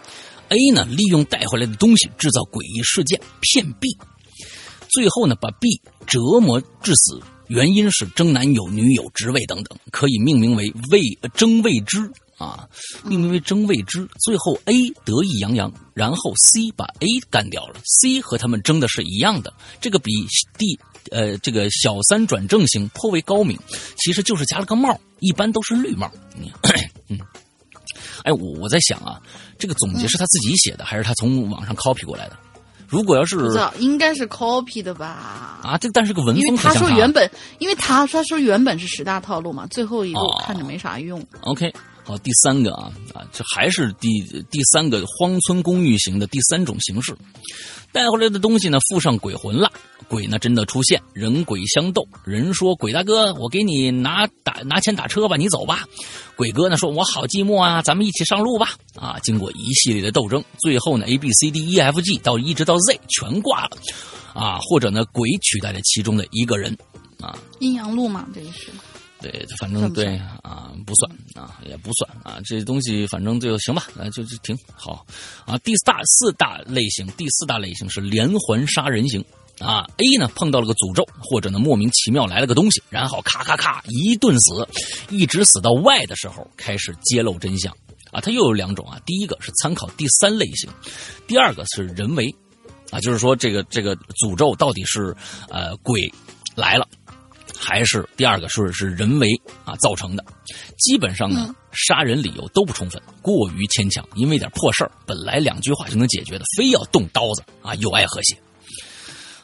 [0.49, 3.95] ，A 呢利用带回来的东西制造诡异事件骗 B，
[4.89, 11.99] 最后呢把 B 折磨致死，原因是争男友、女友、职位等等，可以命名为未呃争未知
[12.43, 12.67] 啊，
[13.03, 14.07] 命名为争未知。
[14.23, 14.73] 最后 A
[15.05, 20.11] 得意洋洋，然后 C 把 A 干掉了，C 和他们争的是一样的，这个比
[20.57, 20.79] D
[21.11, 23.57] 呃这个小三转正型颇为高明，
[23.97, 26.11] 其实就是加了个帽，一般都是绿帽。
[26.37, 26.51] 你
[27.09, 27.19] 嗯。
[28.23, 29.21] 哎，我我在想啊，
[29.59, 32.37] 这个总结是他自己写的，还是他从网上 copy 过来的？
[32.87, 35.59] 如果要是不知道应该是 copy 的吧？
[35.63, 37.29] 啊，这但是个文因为他风可像说原本，
[37.59, 41.21] 因为他他说原本是十大套路嘛，最后一个看着没啥用。
[41.41, 41.73] OK，
[42.05, 47.15] 好，第三个啊啊，这还是第第三个荒村公寓型的第三种形式，
[47.93, 49.71] 带回来的东西呢附上鬼魂了，
[50.09, 55.87] 鬼呢真的出现，人鬼相斗，人说鬼大哥，我给你拿打拿钱打车吧，你走吧。
[56.35, 58.71] 鬼哥呢说，我好寂寞啊，咱们一起上路吧。
[58.95, 63.77] 啊，经过一系列的斗争，最后呢 A B C D E F G 到一直到 Z 全挂了，
[64.33, 66.77] 啊，或者呢鬼取代了其中的一个人，
[67.21, 68.69] 啊，阴阳路嘛，这个是。
[69.23, 75.05] 对，反正对啊，不算啊，也不算啊，这东西反正就行吧，啊，就就停好
[75.45, 75.57] 啊。
[75.59, 79.23] 第四大四大类型，第四大类型是连环杀人型
[79.59, 79.87] 啊。
[79.95, 84.67] A 呢碰到了个诅咒，或者呢莫名其妙来了个东西，然后咔咔咔一顿死，
[85.09, 87.73] 一直死到 Y 的时候开始揭露真相
[88.11, 88.19] 啊。
[88.19, 90.69] 它又有两种啊，第一个是参考第三类型，
[91.27, 92.35] 第二个是人为
[92.91, 95.15] 啊，就是说这个这个诅咒到底是
[95.49, 96.11] 呃鬼
[96.55, 96.85] 来了。
[97.63, 99.29] 还是第二个是是人为
[99.63, 100.25] 啊造成的，
[100.77, 108.35] 基本上呢，杀人理由都不充分，过于牵强，因为点破事儿，本来两句话就能解决的，非要动刀子啊，有爱和谐。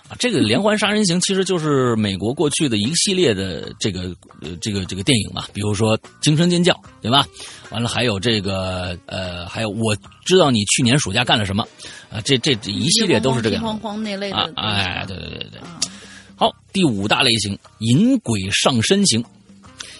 [0.09, 7.25] 啊，这个 连环杀人刑其实就是美国过去的一系列的这个呃这个这个电影嘛，比如说《惊声尖叫》，对吧？
[7.69, 11.63] 完了还有这个呃，还有我知道你去年暑假干了什么
[12.11, 14.49] 啊，这这这一系列都是这个样子慌慌那类的啊。
[14.55, 15.59] 哎，对对对对。
[15.59, 15.79] 啊
[16.39, 19.21] 好，第五大类型引鬼上身型，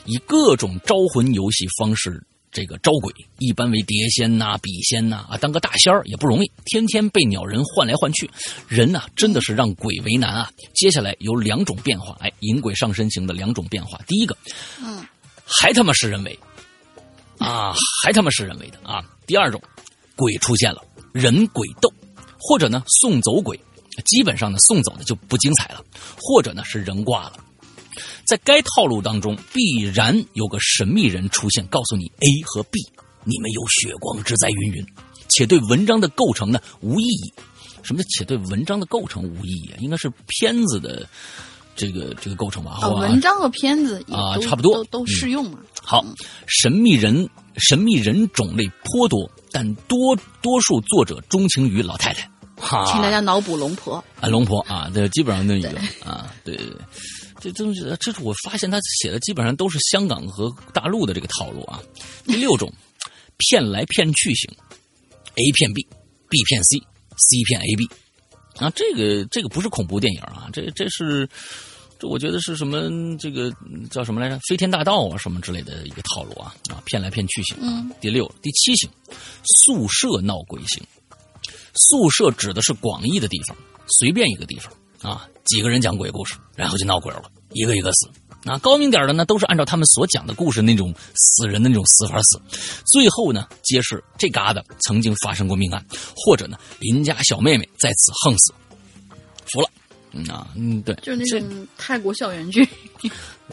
[0.06, 8.32] 以各种招魂游戏方式这个招鬼，一般为碟仙呐、笔仙呐啊，当个大仙儿也不容易，天天被鸟人换来换去，
[8.69, 10.49] 人呐、真的是让鬼为难啊。
[10.73, 14.38] 接下来有两种变化，哎，引鬼上身型的两种变化，第一个，
[14.82, 15.06] 嗯，
[15.45, 16.39] 还他妈是人为
[17.38, 19.04] 啊，还他妈是人为的啊。
[19.28, 19.62] 第二种，
[20.15, 21.91] 鬼出现了，人鬼斗，
[22.39, 23.60] 或者呢送走鬼。
[24.01, 25.83] 基本上呢，送走的就不精彩了，
[26.17, 27.33] 或者呢是人挂了。
[28.25, 32.79] 在该套路当中，必然有个神秘人出现，告诉你 A 和 B，
[33.23, 34.85] 你们有血光之灾云云，
[35.27, 37.33] 且对文章的构成呢无意义。
[37.81, 39.77] 什么叫且对文章的构成无意义啊？
[39.79, 41.07] 应该是片子的
[41.75, 42.71] 这个这个构成吧？
[42.73, 45.59] 啊，好吧文章和片子啊差不多都都适用嘛。
[45.81, 46.05] 好，
[46.45, 52.29] 神秘人神秘人种类颇多，但多多数作者钟情于老太太。
[52.60, 54.04] 哈，请大家脑补龙婆。
[54.19, 56.76] 啊，龙婆啊，这基本上那一个啊，对对对，
[57.39, 61.82] 这东西，这是我发现他写的基本上都是香港和大陆的这个套路啊。
[62.26, 62.72] 第六种，
[63.38, 64.50] 骗来骗去型
[65.36, 67.88] ，A 骗 B，B 骗 C，C 骗 AB
[68.58, 71.28] 啊，这个这个不是恐怖电影啊，这这是
[71.98, 73.50] 这我觉得是什么这个
[73.89, 74.38] 叫什么来着？
[74.50, 77.58] 飞天大盗啊什么之类的一个套路啊啊，骗来骗去型。
[77.62, 78.89] 嗯，第六、第七型，
[79.62, 80.84] 宿舍闹鬼型。
[81.79, 83.55] 宿舍指的是广义的地方，
[83.99, 88.09] 随便一个地方啊，几个人讲鬼故事，然后就闹鬼了，一个一个死。
[88.43, 92.41] 那，高明点的呢，都是按照他们所讲的故事那种死人的那种死法死，
[92.85, 98.53] 最后呢，揭示这嘎达曾经发生过命案，或者呢，邻家小妹妹在此横死，
[99.51, 99.69] 服了。
[100.11, 102.67] 嗯啊，嗯，对，就是那这种泰国校园剧。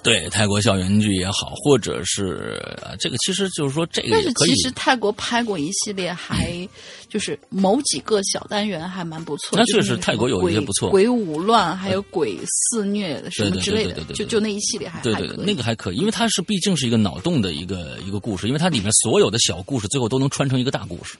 [0.02, 6.68] 对泰国校园剧也好，或者是呃，这个其实就是说这个但是其实泰国拍过一系列，还
[7.08, 9.58] 就是某几个小单元还蛮不错。
[9.58, 15.26] 那确实泰国有一些不错鬼舞乱，还有鬼肆虐什么之类的对对对，对对就就那一系列还对对。
[15.36, 21.16] 那个还可以，因为它是毕竟是一个脑洞的一个一个故事，因为它里面所有的小故事最后都能穿成一个大故事，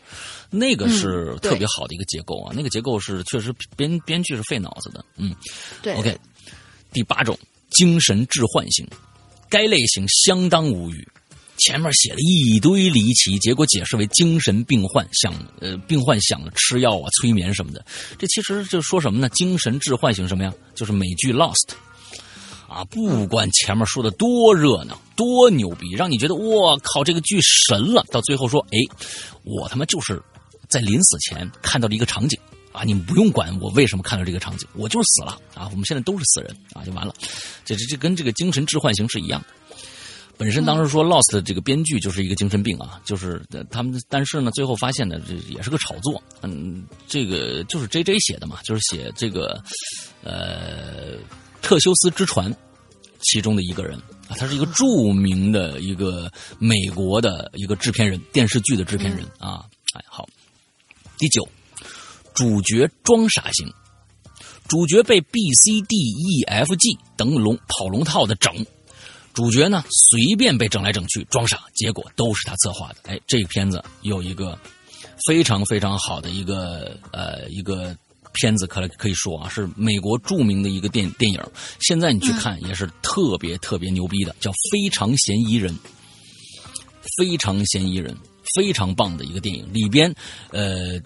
[0.51, 5.35] 那个是特别好的一个结构啊，那个结构是确实编编剧是费脑子的，嗯
[5.83, 6.17] 对，OK，
[6.93, 7.39] 第八种
[7.71, 8.87] 精神置换型，
[9.49, 11.07] 该类型相当无语，
[11.59, 17.85] 前面写了一堆离奇，结果解释为精神病患想呃病患想吃药啊、催眠什么的。
[18.19, 19.29] 这其实就说什么呢？
[19.31, 20.53] 精神致唤醒什么呀？
[20.75, 21.75] 就是美剧《Lost》
[22.73, 28.79] 啊，不管前面说的多热闹、多牛逼，让你觉得我靠这个剧神了，到最后说，哎，
[29.43, 30.23] 我他妈就是
[30.69, 32.39] 在临死前看到了一个场景。
[32.77, 35.67] 啊，你们不用管我为什么看到这个场景，我就是死了啊！
[35.71, 37.15] 我们现在都是死人啊，就完了。
[37.65, 39.47] 这这这跟这个精神置换型是一样的。
[40.37, 46.23] 本身当时说 Lost 的这个编剧就是一个精神病啊，就是他们，但是呢，最后发现呢，这也是个炒作。
[46.43, 49.59] 嗯，这个就是 J J 写的嘛，就是写这个
[50.23, 51.17] 呃
[51.63, 52.55] 特修斯之船
[53.23, 53.99] 其中的一个人
[54.29, 59.65] 啊，他是一个著名的一个美国的一个制片人，电视剧的制片人啊。
[59.95, 60.29] 哎，好，
[61.17, 61.49] 第九。
[62.37, 63.73] 主角装傻型，
[64.69, 68.55] 主角被 B、C、D、E、F、G 等龙跑龙套的整，
[69.33, 72.97] 主角呢随便被整来整去装傻，结果都是他策划的。
[73.05, 74.59] 哎，这个片子有一个
[75.27, 77.97] 非常非常好的一个呃一个
[78.35, 81.41] 片子，可可以说啊是美国著名的一个电电影，
[81.81, 85.73] 现在你去看也是特别特别牛逼的，叫《非常嫌疑人》，
[87.17, 88.15] 非常嫌疑人，
[88.55, 90.15] 非常棒的一个电影里边
[90.51, 91.01] 呃。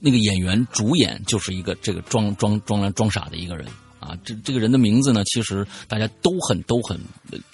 [0.00, 3.66] 那个演员主演就是一个这个装装装装傻的一个人
[4.00, 7.00] 啊，这这个人的名字呢，其实大家都很都很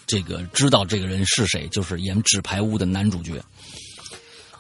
[0.07, 3.43] 这个知道这个人是谁，就是演《纸牌屋》的男主角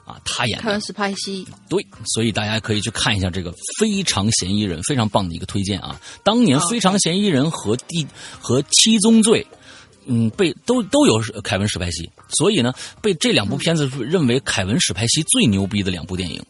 [0.04, 1.46] 啊，他演凯文·史派西。
[1.68, 6.00] 对，所以大家可以去看一下这个《非常嫌疑人》，非常棒的一个推荐啊。
[6.22, 8.06] 当年《非常嫌疑人》和《第
[8.40, 9.46] 和七宗罪》
[10.06, 16.42] 嗯被都都有凯文·史派西，所以呢，被这两部片子认为凯文·史派西最牛逼的两部电影。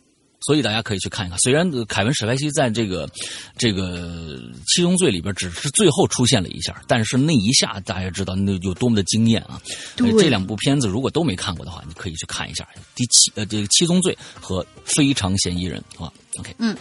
[0.44, 1.38] 所以大家可以去看一看。
[1.38, 3.08] 虽然凯文·史派西在这个
[3.56, 9.60] 这个七宗罪里边只是最后出现了一下，但是那一下大家知道那有多么的惊艳啊！
[9.96, 12.68] 这两部片子如果都没看过的话，你可以去看一下。
[12.94, 16.12] 第七呃，这个七宗罪和非常嫌疑人啊。
[16.38, 16.76] OK，嗯，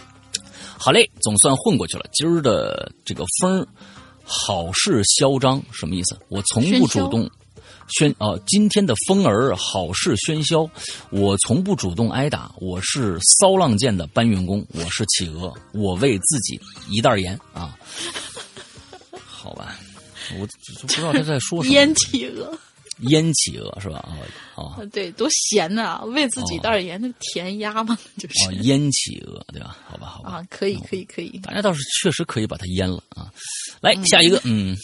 [0.78, 2.04] 好嘞，总算混过去了。
[2.12, 3.66] 今儿的这个风
[4.22, 6.18] 好事嚣张什么意思？
[6.28, 7.30] 我从不主动。
[7.88, 10.68] 喧哦，今天的风儿好事喧嚣，
[11.10, 12.50] 我从不主动挨打。
[12.58, 16.58] 我是骚浪贱的搬运工，我是企鹅，我为自己
[16.88, 17.76] 一袋盐啊。
[19.26, 19.78] 好吧，
[20.40, 21.74] 我就不知道他在说什么。
[21.76, 22.58] 烟企鹅，
[23.10, 23.96] 烟企鹅是吧？
[24.56, 26.00] 啊啊，对，多咸呐！
[26.06, 29.76] 为自己袋盐，那个填鸭嘛，就是哦，烟企鹅对吧？
[29.86, 31.38] 好吧，好吧，啊，可以，可以，可以。
[31.42, 33.30] 大家倒是确实可以把它腌了啊。
[33.80, 34.74] 来下一个，嗯。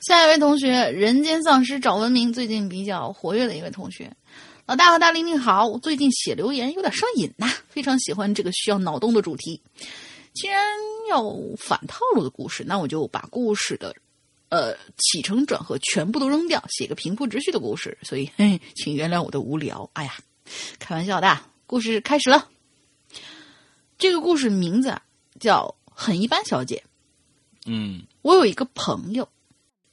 [0.00, 4.10] 下一位同学，人间丧尸找文明，最近比较活跃的一位同学，
[4.66, 9.60] 老大和大玲玲好，最近写留言有点上瘾呐，非常喜欢这个需要脑洞的主题。
[10.34, 10.64] 既然
[11.10, 11.22] 要
[11.58, 13.94] 反套路的故事，那我就把故事的
[14.50, 17.98] 呃起承转合全部都扔掉，写个平铺直叙的故事。
[18.02, 19.90] 所以，嘿，请原谅我的无聊。
[19.94, 20.14] 哎呀，
[20.78, 22.48] 开玩笑的，故事开始了。
[23.98, 24.96] 这个故事名字
[25.40, 26.76] 叫《很一般小姐》。
[27.66, 29.28] 嗯，我有一个朋友。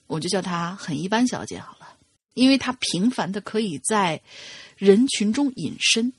[0.08, 1.88] 我就叫她很一般小姐好了，
[2.34, 4.22] 因为她频繁的可以在
[4.78, 6.14] 人群中隐身，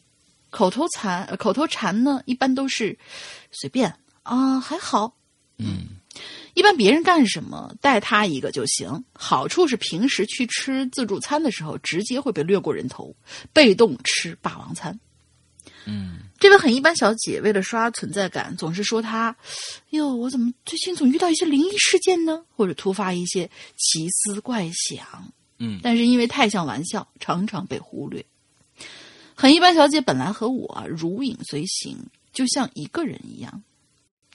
[0.50, 2.98] 口头禅口头禅呢一般都是
[3.50, 5.16] 随便啊还好，
[5.58, 5.86] 嗯，
[6.54, 9.04] 一般别人干什么带他一个就行。
[9.12, 13.14] 好处是平时去吃自助餐的时候，直接会被掠过人头，
[13.52, 14.98] 被动吃霸王餐。
[15.86, 19.34] 嗯，这位很一般小姐为了刷存在感，总是说她，
[19.90, 22.44] 哟，我怎么最近总遇到一些灵异事件呢？
[22.56, 25.32] 或者突发一些奇思怪想。
[25.58, 28.24] 嗯，但是因为太像玩笑，常常被忽略。
[29.34, 31.96] 很一般小姐本来和我如影随形，
[32.32, 33.62] 就像一个人一样。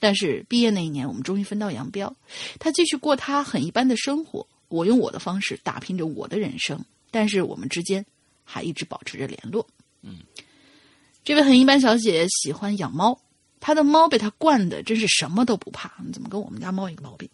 [0.00, 2.16] 但是毕业那一年，我们终于分道扬镳，
[2.58, 6.82] 她继续过她很一般的生活，我用我的方式打拼着我的人生。
[7.10, 8.04] 但是我们之间
[8.42, 9.66] 还一直保持着联络。
[10.00, 10.18] 嗯。
[11.24, 13.18] 这位很一般小姐喜欢养猫，
[13.60, 15.92] 她的猫被她惯的真是什么都不怕。
[16.12, 17.28] 怎么跟我们家猫一个毛病？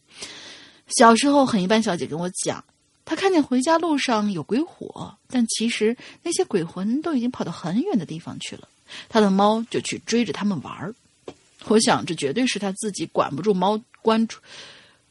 [0.89, 2.63] 小时候很一般小姐跟我讲，
[3.05, 8.69] 她看见回家路上有鬼火，但其实那些鬼魂都已经跑到很远的地方去了。
[9.09, 10.95] 她的猫就去追着他们玩儿。
[11.67, 14.39] 我想这绝对是她自己管不住猫，关注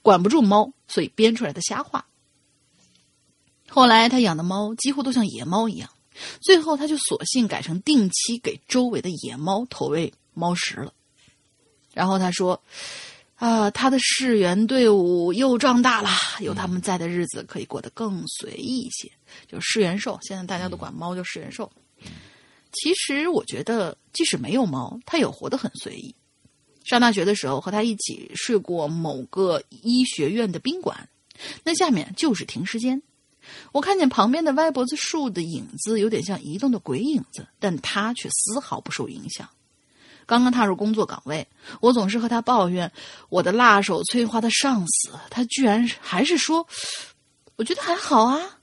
[0.02, 2.06] 管不住猫，所以编出来的瞎话。
[3.70, 5.90] 后来她养的猫几乎都像野猫一样。
[6.42, 10.94] 最后，他就索性改成定期给周围的野猫投喂猫食了。
[11.94, 12.62] 然后他说
[13.36, 16.10] ：“啊，他的世援队伍又壮大了，
[16.42, 19.12] 有他们在的日子可以过得更随意一些。”
[19.52, 21.72] 就世援兽，现在大家都管猫叫世援兽。
[22.72, 26.14] 其实我觉得，即使没有猫，他也活得很随意。
[26.84, 31.10] 上大学的时候，和他一起睡过某个医学院的宾馆，
[31.64, 33.02] 那下面就是停尸间。
[33.72, 39.48] 我看见旁边的歪脖子树的影子有点像移动的鬼影子，但他却丝毫不受影响。
[40.26, 41.48] 刚刚踏入工作岗位，
[41.80, 42.92] 我总是和他抱怨
[43.30, 46.68] 我的辣手摧花的上司，他居然还是说
[47.56, 48.60] ：“我觉得还好啊。”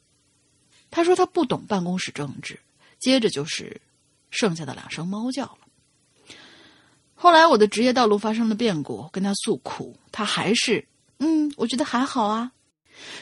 [0.91, 2.61] 他说他不懂办公室政治，
[3.01, 3.80] 接着就是
[4.30, 5.59] 剩下的两声猫叫了。
[7.14, 10.87] 后来我的职业道路发生了变故，跟他诉苦，他还是
[11.18, 12.53] 嗯，我觉得还好啊。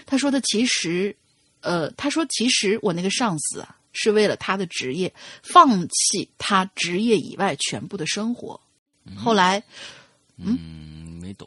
[0.04, 1.16] 他说的其实，
[1.62, 3.76] 呃，他说其实我那个上司啊。
[3.94, 8.58] 是为了他的职业，放弃他职业以外全部的生活。
[9.14, 9.62] 后来，
[10.38, 11.46] 嗯，没懂。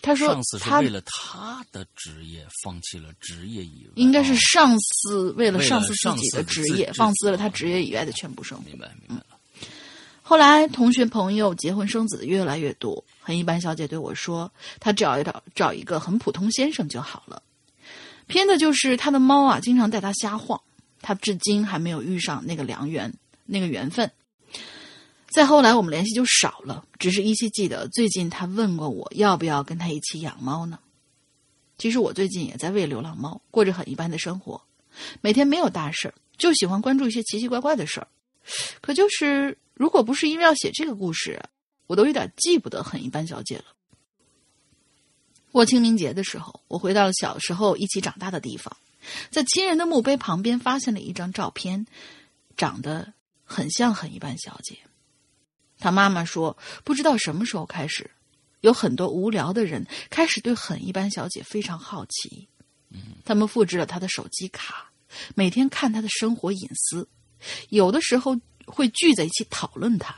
[0.00, 8.64] 他说，上司是为了他的职业放弃了职业以外，应该是上司为了上司自己的职业，放弃了他职业以外的全部生活。
[8.64, 9.40] 明白，明白了。
[10.22, 13.04] 后来，同学朋友结婚生子的越来越多。
[13.20, 17.42] 很一般小姐对我说：“她只要找找一个很普通先生就好了。”
[18.28, 20.60] 偏的就是他的猫啊，经常带他瞎晃。
[21.00, 23.12] 他至今还没有遇上那个良缘，
[23.46, 24.10] 那个缘分。
[25.30, 30.78] 再后来，我们联系就少了，只是依稀记得最近他问过我要不要跟他一起养猫呢。
[31.78, 34.60] 其实我最近也在喂流浪猫，过着很一般的生活，
[35.20, 38.08] 每天没有大事儿，就喜欢关注一些奇奇怪怪的事儿。
[38.80, 41.40] 可就是，如果不是因为要写这个故事，
[41.86, 43.64] 我都有点记不得很一般小姐了。
[45.52, 48.76] 过清明节的时候，我回到了小时候一起长大的地方。
[49.30, 51.86] 在亲人的墓碑旁边发现了一张照片，
[52.56, 53.12] 长得
[53.44, 54.78] 很像很一般小姐。
[55.78, 58.10] 她妈妈说，不知道什么时候开始，
[58.60, 62.48] 有很多无聊的人开始对很一般小姐非常好奇。
[63.24, 64.90] 他们复制了她的手机卡，
[65.34, 67.08] 每天看她的生活隐私，
[67.68, 68.36] 有的时候
[68.66, 70.14] 会聚在一起讨论她。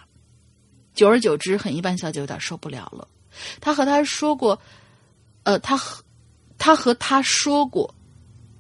[0.95, 3.07] 久而久之，很一般小姐有点受不了了。
[3.61, 4.61] 她和他说过，
[5.43, 6.05] 呃，他和
[6.59, 7.95] 他和他说过。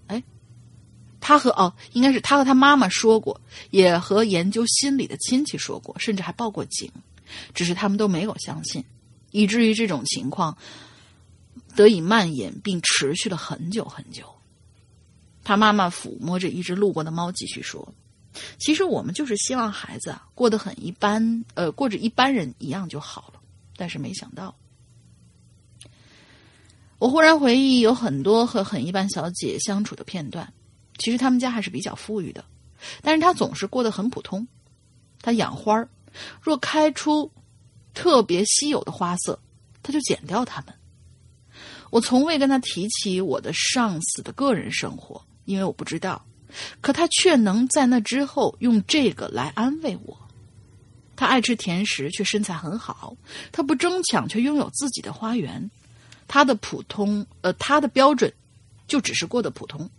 [0.07, 0.22] 哎
[1.20, 3.39] 他和哦，应该是他和他妈妈说过，
[3.70, 6.91] 也和研究心理的亲戚说过，甚至还报过警，
[7.53, 8.83] 只是他们都没有相信，
[9.31, 10.57] 以至于这种情况
[11.76, 14.24] 得以蔓延，并持续了很久很久。
[15.45, 17.95] 他妈妈抚摸着一只路过的猫，继续说
[18.59, 23.41] ：“其实我们就是希望孩子啊过得很一般，呃，过着一般人一样就好了。
[23.76, 24.57] 但是没想到，
[27.01, 30.53] 我忽然回忆有很多和很一般小姐相处的片段。”
[30.98, 32.44] 其实他们家还是比较富裕的，
[33.01, 34.46] 但是他总是过得很普通。
[35.22, 35.88] 他养花儿，
[36.42, 37.32] 若开出
[37.94, 39.40] 特别稀有的花色，
[39.82, 40.74] 他就剪掉它们。
[41.88, 46.22] 我从未跟他提起我的上司的个人生活，因为我不知道。
[46.82, 50.16] 可他却能在那之后用这个来安慰我。
[51.16, 53.16] 他爱吃甜食，却身材很好。
[53.53, 55.70] 他不争抢，却拥有自己的花园。
[56.33, 58.33] 他的普通，呃，他的标准
[58.87, 59.91] 就只是过得普通。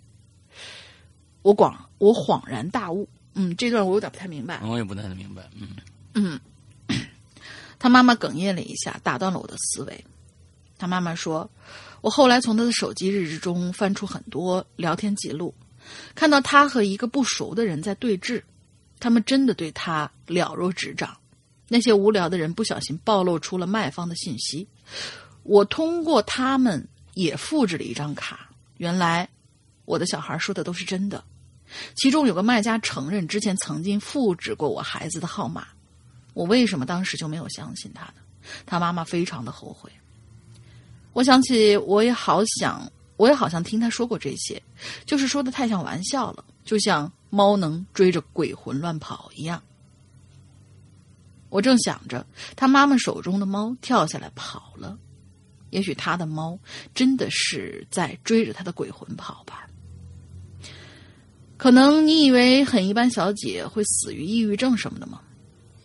[1.42, 4.62] 我广我恍然大悟，嗯，这段我有点不太明白。
[4.64, 5.76] 我也不太明白，嗯
[6.14, 6.40] 嗯。
[7.78, 10.06] 他妈妈哽咽了一下，打断了我的思维。
[10.78, 11.50] 他妈妈说
[12.00, 15.54] ：“我后来从他的手机日志中翻出很多聊天记录，
[16.16, 18.42] 看到他和一个不熟的人在对峙，
[19.02, 21.18] 他们真的对他了若指掌。
[21.68, 24.66] 那些无聊的人不小心暴露出了卖方的信息，
[25.44, 28.50] 我通过他们也复制了一张卡。
[28.78, 29.28] 原来
[29.86, 31.24] 我的小孩说的都是真的。”
[31.96, 35.68] 其中有个卖家承认之前曾经复制过我孩子的号码，
[36.34, 38.16] 我为什么当时就没有相信他呢？
[38.66, 39.90] 他妈妈非常的后悔。
[41.14, 44.62] 我想起我也好想，我也好像听他说过这些，
[45.06, 49.62] 就是说的太像玩笑了，就像猫能追着鬼魂乱跑一样。
[51.48, 52.26] 我正想着，
[52.58, 54.98] 他妈妈手中的猫跳下来跑了，
[55.72, 56.58] 也许他的猫
[56.94, 59.68] 真的是在追着他的鬼魂跑吧。
[61.58, 65.20] 可能你以为很一般小姐会死于抑郁症什么的吗？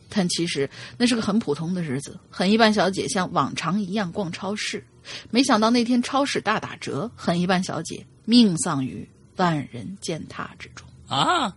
[0.09, 2.19] 但其实那是个很普通的日子。
[2.31, 4.83] 很一般小姐像往常一样逛超市，
[5.31, 9.07] 没想到那天超市大打折，很一般小姐命丧于
[9.37, 11.55] 万人践踏之中啊！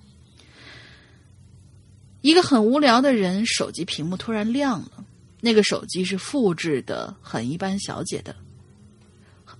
[2.20, 5.06] 一个很无聊的人，手机屏幕突然亮了，
[5.42, 8.36] 那个手机是复制的很一般小姐的，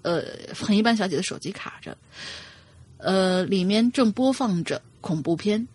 [0.02, 0.24] 呃，
[0.54, 1.98] 很一般小姐的手机卡着。
[2.98, 5.66] 呃，里面正播放着恐怖片，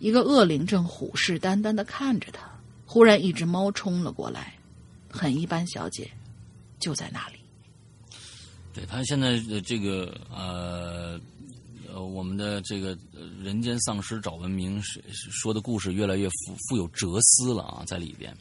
[0.00, 2.50] 一个恶灵正虎视眈眈的看着他。
[2.84, 4.54] 忽然，一只猫冲了过来，
[5.08, 6.10] 很一般，小姐
[6.80, 7.36] 就在那里。
[8.74, 11.20] 对他现在的这个呃
[11.92, 12.96] 呃，我们的这个
[13.42, 18.34] 人间丧尸找文明是说的故事越来越富富有哲思了啊，在里边。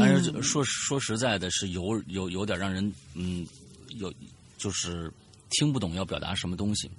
[0.00, 3.46] 但是说说实在的，是有有有点让人嗯
[4.00, 4.12] 有
[4.56, 5.12] 就是
[5.50, 6.90] 听不懂要表达什么东西。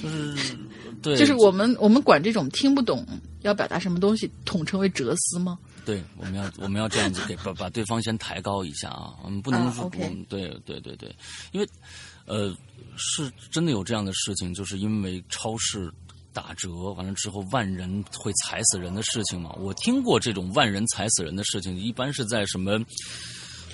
[0.00, 0.56] 就是
[1.00, 3.06] 对，就是我们我们管这种听不懂
[3.42, 5.58] 要表达什么东西，统称为哲思吗？
[5.84, 11.14] 对，我们要我们要这样子给把把对方先抬高一下啊，我们不能啊说、我们对对对对，
[11.52, 11.68] 因为
[12.26, 12.54] 呃
[12.96, 15.92] 是真的有这样的事情，就是因为超市
[16.32, 19.52] 打折完了之后万人会踩死人的事情嘛。
[19.58, 22.78] 我听过这种万人踩死人的事情，一般是在什么。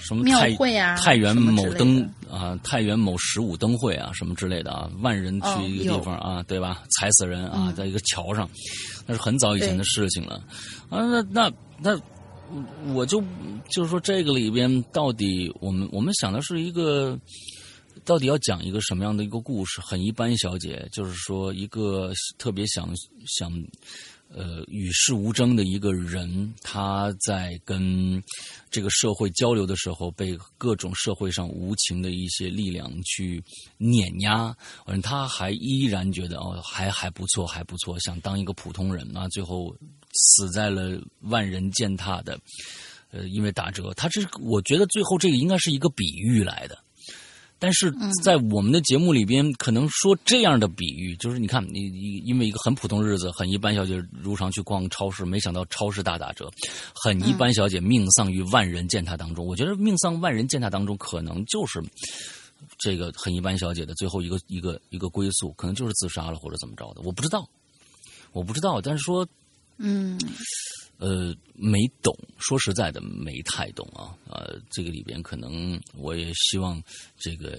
[0.00, 6.82] 什么庙太会啊太原某灯啊，太原某十五灯会啊，什么之类的啊，万人哦去一个地方啊，对吧？
[6.96, 8.48] 踩死人啊，嗯在一个桥上，
[9.06, 10.36] 那是很早以前的事情了。
[10.88, 12.00] 啊，那那那
[12.94, 13.22] 我就
[13.70, 17.18] 就是说，这个里边到底我们我们想的是一个，
[18.08, 19.82] 到底要讲一个什么样的一个故事？
[19.82, 22.90] 很一般，小姐，就是说一个特别想
[23.26, 23.52] 想。
[24.30, 28.22] 呃，与世无争的一个人，他在跟
[28.70, 33.42] 这个社会交流的时候，被各种社会上无情的一些力量去
[33.78, 34.54] 碾压，
[34.84, 39.74] 嗯，他还依然觉得哦，还还不错，还不错，想当一个普通人啊，最后
[40.12, 42.38] 死在了万人践踏的，
[43.10, 46.78] 呃，因为打折，他这我觉得最后这个应该是一个比喻来的。
[47.58, 47.92] 但是
[48.22, 56.48] 在我们的节目里边，可能说这样的比喻，就是你看，你你因为一个很普通日子，很一般小姐如常去逛超市，没想到超市大打折，
[56.94, 59.44] 很一般小姐命丧于万人践踏当中。
[59.44, 61.82] 我觉得命丧万人践踏当中，可能就是
[62.78, 67.48] 这个很一般小姐的最后一个一个一个归宿，可能就是自杀了或者怎么着的，我不知道，
[68.32, 68.80] 我不知道。
[68.80, 69.26] 但是说
[69.78, 70.18] 嗯
[70.98, 74.14] 呃，没懂，说实在的，没太懂啊。
[74.28, 76.82] 呃，这个里边可能我也希望
[77.16, 77.50] 这个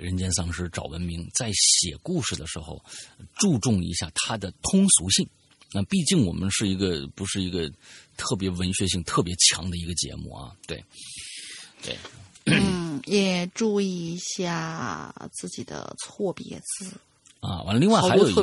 [0.00, 2.82] 人间丧尸找文明在写故事的时候，
[3.34, 5.28] 注重一下它的通俗性。
[5.72, 7.70] 那毕竟我们是一个不是一个
[8.16, 10.82] 特别文学性特别强的一个节目啊，对，
[11.82, 11.98] 对，
[12.44, 16.92] 嗯，也注意一下自己的错别字。
[17.46, 18.42] 啊，完了，另外还有一个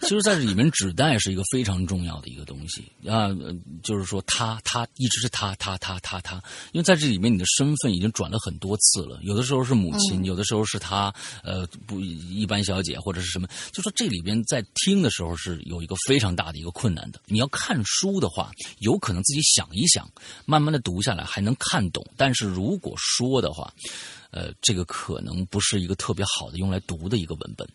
[0.00, 11.12] 其实在这里面纸袋是一个非常重要的一个东西啊，呃就是说他他一直是他他他他他，因为在这里面你的身份已经转了很多次了，有的时候是母亲，有的时候是他
[11.44, 17.20] 呃不一般小姐或者是什么，就说这里边在听的时候是有一个非常大的一个困难的。
[17.26, 20.10] 你要看书的话，有可能自己想一想，
[20.46, 23.72] 慢慢的读下来还能看懂，但是如果说的话，
[24.30, 27.68] 呃，这个可能不是一个特别好的用来读的一个文本。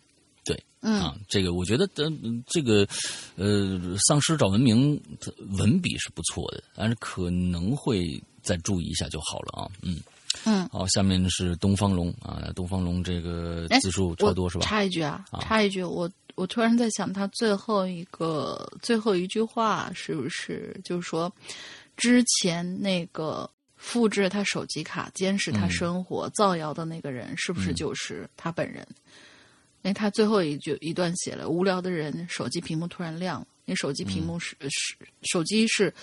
[0.47, 1.01] 对，嗯。
[1.01, 2.11] 啊，这个我觉得，呃，
[2.47, 2.87] 这个，
[3.35, 9.99] 呃，丧尸找文明的文笔是不错的，但是可能会再注意一下就好了啊，嗯
[10.45, 14.65] 嗯，好，下面是东方龙啊，东方龙这个哎字数超多是吧？
[14.65, 15.39] 插一句啊，啊。
[15.41, 21.31] 插一句，我我突然在想，他最后一个最后一句话是不是就是说，
[21.95, 25.71] 之前那个复制他手机卡、监视他嗯。
[25.71, 27.75] 生活、造谣的那个人，是不是嗯。
[27.75, 28.85] 就是他本人？
[28.89, 28.95] 因
[29.87, 35.93] 为他最后一句一段写了，无聊的人手机屏幕突然亮了，那手机屏幕是、是手机是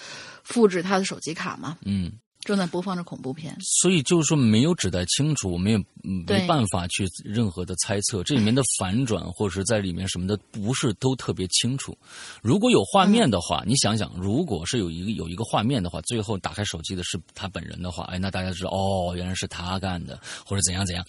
[0.42, 2.12] 复制他的手机卡嘛，嗯，
[2.44, 3.56] 正在播放着恐怖片。
[3.60, 11.96] 所以就是说没有指代清楚，我们也没办法去任何的猜测，这里面的反转或者是在里面什么的，不是都特别清楚。
[12.42, 21.04] 如果有画面的话，你想想，如果是有一个有一个画面的话，最后打开手机的是他本人的话，哎，那大家知道哦，原来是他干的，或者怎样怎样。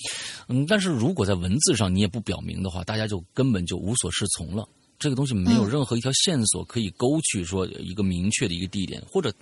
[0.48, 4.68] 嗯，但是如果在文字上你也不表明的话，大家就根本就无所适从了。
[4.98, 9.34] 这个东西没有嗯任何一条线索可以勾去说一个明确的一个地点，或者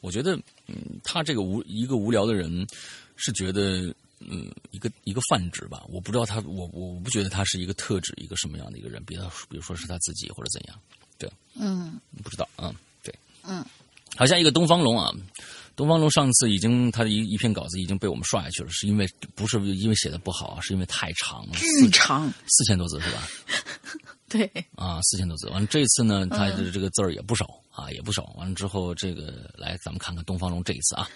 [0.00, 0.36] 我觉得，
[0.66, 2.66] 嗯，他这个无一个无聊的人
[3.16, 5.82] 是觉得，嗯，一个一个泛指吧。
[5.88, 10.78] 我不知道他，我我不觉得他是一个特指一个什么样的一个人，比他比如说是他自己或者怎样，
[11.18, 13.64] 对嗯不知道啊、嗯，对，嗯，
[14.16, 15.12] 好像一个东方龙啊。
[15.76, 23.26] 东方龙上次已经他的一一篇稿子已经被我们刷下去了，是因为不是因为写的不好啊，是因为太长了，巨长，四千多字是吧？
[24.30, 25.48] 对，啊，四千多字。
[25.48, 28.32] 完了，这次呢，他嗯的这个字儿也不少、啊，也不少。
[28.38, 31.08] 完了之后，这个来，咱们看看东方龙这一次啊，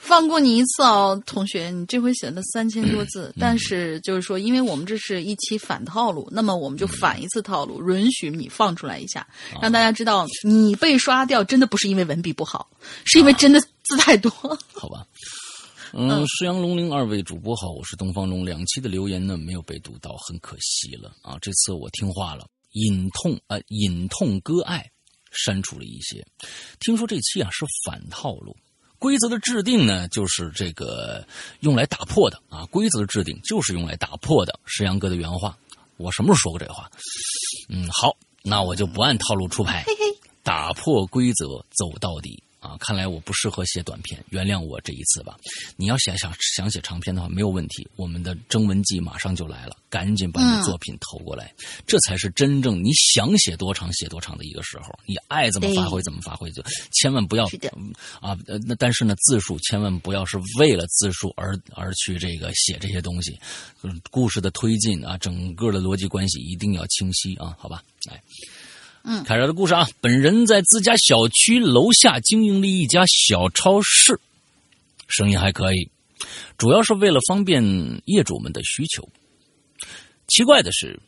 [0.00, 9.20] 放过你一次哦，同学，你这回写的三千多字，嗯但是就是说，因为我们这是一期反套路，那么我们就反一次套路，允许你放出来一下，
[9.54, 12.68] 啊让大家知道你被刷掉真的不是因为文笔不好，
[13.04, 14.30] 是因为真的字太多。
[14.72, 15.06] 好吧。
[15.94, 18.46] 嗯，石阳龙鳞二位主播好，我是东方龙。
[18.46, 21.36] 两期的留言呢没有被读到，很可惜了啊。
[21.42, 24.90] 这次我听话了，隐痛啊、呃，隐痛割爱，
[25.32, 26.26] 删除了一些。
[26.80, 28.56] 听说这期啊是反套路，
[28.98, 31.26] 规则的制定呢就是这个
[31.60, 32.64] 用来打破的啊。
[32.70, 34.58] 规则的制定就是用来打破的。
[34.64, 35.58] 石阳哥的原话，
[35.98, 36.90] 我什么时候说过这话？
[37.68, 39.84] 嗯，好，那我就不按套路出牌，
[40.42, 42.42] 打破规则走到底。
[42.62, 45.36] 啊，看来我不适合写短篇，原谅我这一次吧。
[45.76, 51.52] 你要想想想写长篇的话，没有问题，我们的征文季马上就来了，赶紧把你的作品投过来，
[51.88, 54.96] 这才是真正你想写多长写多长的一个时候。
[55.06, 57.44] 你爱怎么发挥怎么发挥，就千万不要
[58.20, 58.38] 啊。
[58.64, 63.36] 那但是呢，字数千万不要是为了字数而而去这个写这些东西，
[64.10, 67.82] 故事的推进啊，整个的逻辑关系一定要清晰啊，好吧？
[68.08, 68.22] 来。
[69.04, 74.20] 嗯，开始的故事啊，本人在自家小区楼下经营了一家小超市，
[75.08, 75.90] 生意还可以，
[76.56, 77.62] 主要是为了方便
[78.04, 79.08] 业主们的需求。
[80.28, 81.00] 奇怪的是，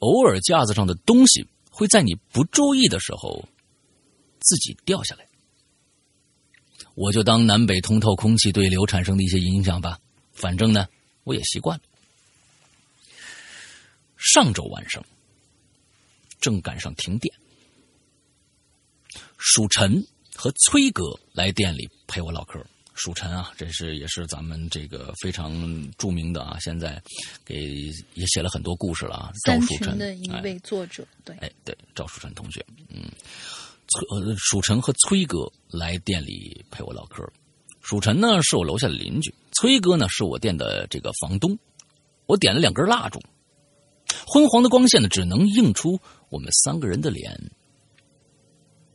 [0.00, 3.42] 偶尔架子上的东西会在你不注意的时候
[4.40, 5.26] 自己掉下来。
[6.94, 9.98] 我就当南北通透空气对流产生的一些影响吧，
[10.32, 10.86] 反正呢，
[11.24, 11.84] 我也习惯了。
[14.18, 15.02] 上周晚上。
[16.40, 17.34] 正赶上停电，
[19.36, 22.64] 蜀晨和崔哥来店里陪我唠嗑。
[22.94, 25.52] 蜀晨啊，这是也是咱们这个非常
[25.98, 27.00] 著名的啊，现在
[27.44, 29.32] 给也写了很多故事了啊。
[29.44, 33.04] 赵蜀晨的一位作者，对，哎，对，赵蜀晨同学，嗯，
[33.86, 37.22] 崔呃，蜀晨和崔哥来店里陪我唠嗑。
[37.80, 41.56] 蜀晨呢是我楼下的邻居，崔哥呢是我店的这个房东。
[42.26, 43.22] 我点了两根蜡烛，
[44.26, 46.00] 昏黄的光线呢只能映出。
[46.30, 47.38] 我们三个人的脸，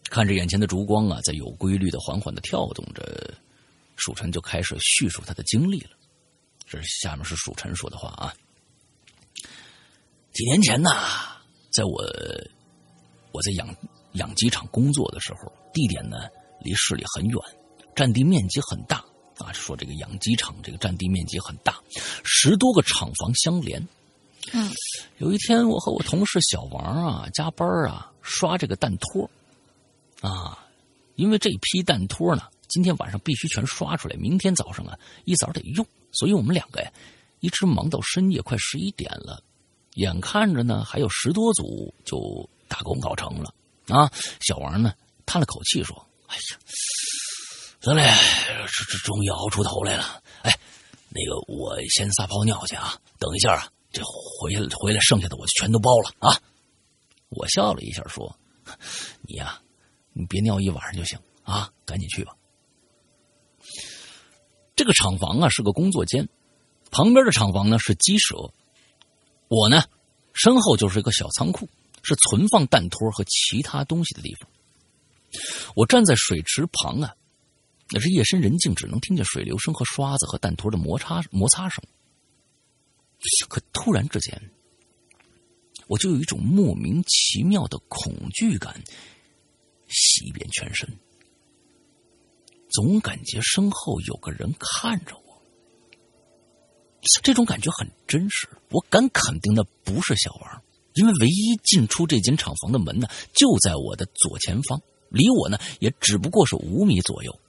[0.09, 3.33] 看着眼前的烛光啊，在有规律的、缓缓的跳动着。
[3.95, 5.91] 蜀晨就开始叙述他的经历了。
[6.65, 8.33] 这下面是蜀晨说的话啊。
[10.33, 10.89] 几年前呢，
[11.71, 12.03] 在我
[13.31, 13.75] 我在养
[14.13, 16.17] 养鸡场工作的时候，地点呢
[16.59, 17.39] 离市里很远，
[17.95, 18.97] 占地面积很大
[19.37, 19.53] 啊。
[19.53, 21.79] 说这个养鸡场这个占地面积很大，
[22.23, 23.87] 十多个厂房相连。
[24.55, 24.71] 嗯，
[25.17, 29.27] 有一天，我和我同事小王啊加班啊刷这个弹托，
[30.21, 30.57] 啊，
[31.15, 34.95] 因为这批弹托呢，今天晚上必须全刷出来，明天早上啊
[35.25, 36.91] 一早得用，所以我们两个呀
[37.39, 39.41] 一直忙到深夜快十一点了，
[39.95, 43.51] 眼看着呢还有十多组就大功告成了，
[43.87, 44.93] 啊，小王呢
[45.25, 45.95] 叹了口气说
[46.29, 46.41] ：“哎呀，
[47.81, 48.07] 得嘞，
[48.67, 50.21] 这这终于熬出头来了。
[50.43, 50.55] 哎，
[51.09, 56.41] 那个我先撒泡尿去啊，等一下啊。”这回来回来，剩下的我就全都包了啊！
[57.29, 58.35] 我笑了一下，说
[59.21, 59.61] ：“你呀，
[60.13, 62.35] 你别尿一晚上就行啊，赶紧去吧。”
[64.75, 66.27] 这个厂房啊是个工作间，
[66.89, 68.51] 旁边的厂房呢是鸡舍，
[69.47, 69.83] 我呢
[70.33, 71.69] 身后就是一个小仓库，
[72.01, 74.49] 是存放弹托和其他东西的地方。
[75.75, 77.15] 我站在水池旁啊，
[77.91, 81.83] 那是夜深人静，只能听见水流声和刷子和弹托的摩擦摩擦声。
[83.47, 84.41] 可突然之间，
[85.87, 88.81] 我就有一种莫名其妙的恐惧感
[89.87, 90.89] 袭遍全身，
[92.69, 95.21] 总感觉身后有个人看着我。
[97.21, 100.63] 这种感觉很真实，我敢肯定那不是小王，
[100.95, 107.39] 因为唯一进出这间厂房的门呢，就在我的左前方，离我呢也只不过是五米左右。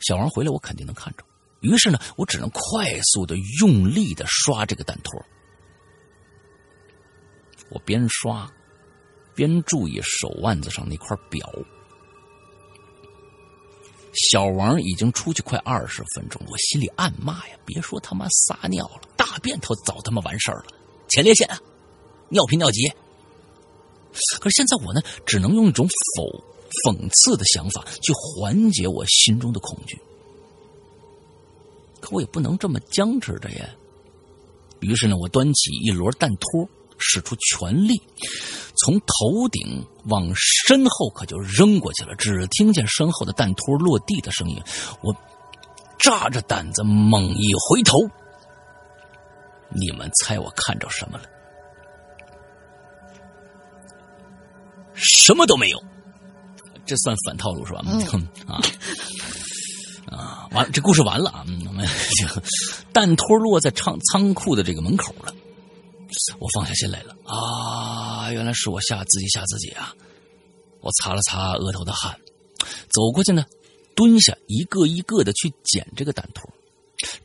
[0.00, 1.25] 小王回来，我肯定能看着。
[1.66, 5.20] 于是呢，我只能快速的、用力的刷这个弹托。
[7.68, 8.48] 我边刷，
[9.34, 11.46] 边注意手腕子上那块表。
[14.30, 20.66] 小王已经出去快二十分钟，我心里暗骂呀：“别说他妈撒尿了，大便都早他妈完事儿了，
[21.08, 21.60] 前列腺啊、
[22.30, 22.90] 尿频尿急。”
[24.40, 26.42] 可是现在我呢，只能用一种讽
[26.84, 30.00] 讽刺的想法去缓解我心中的恐惧。
[32.06, 33.68] 可我也不能这么僵持着呀。
[34.78, 38.00] 于是呢，我端起一摞弹托，使出全力，
[38.76, 42.14] 从头顶往身后可就扔过去了。
[42.14, 44.62] 只听见身后的弹托落地的声音，
[45.02, 45.12] 我
[45.98, 47.98] 炸着胆子猛一回头，
[49.70, 51.24] 你们猜我看着什么了？
[54.94, 55.82] 什么都没有。
[56.84, 57.82] 这算反套路是吧？
[57.84, 58.00] 嗯
[58.46, 58.60] 啊。
[60.16, 61.44] 啊，完了，这故事完了啊！
[61.68, 61.86] 我们
[62.92, 65.34] 弹 托落在仓仓库的这个门口了，
[66.38, 68.30] 我放下心来了啊！
[68.32, 69.94] 原来是我吓自己吓自己啊！
[70.80, 72.18] 我擦了擦额头的汗，
[72.88, 73.44] 走过去呢，
[73.94, 76.48] 蹲下一个一个的去捡这个弹托。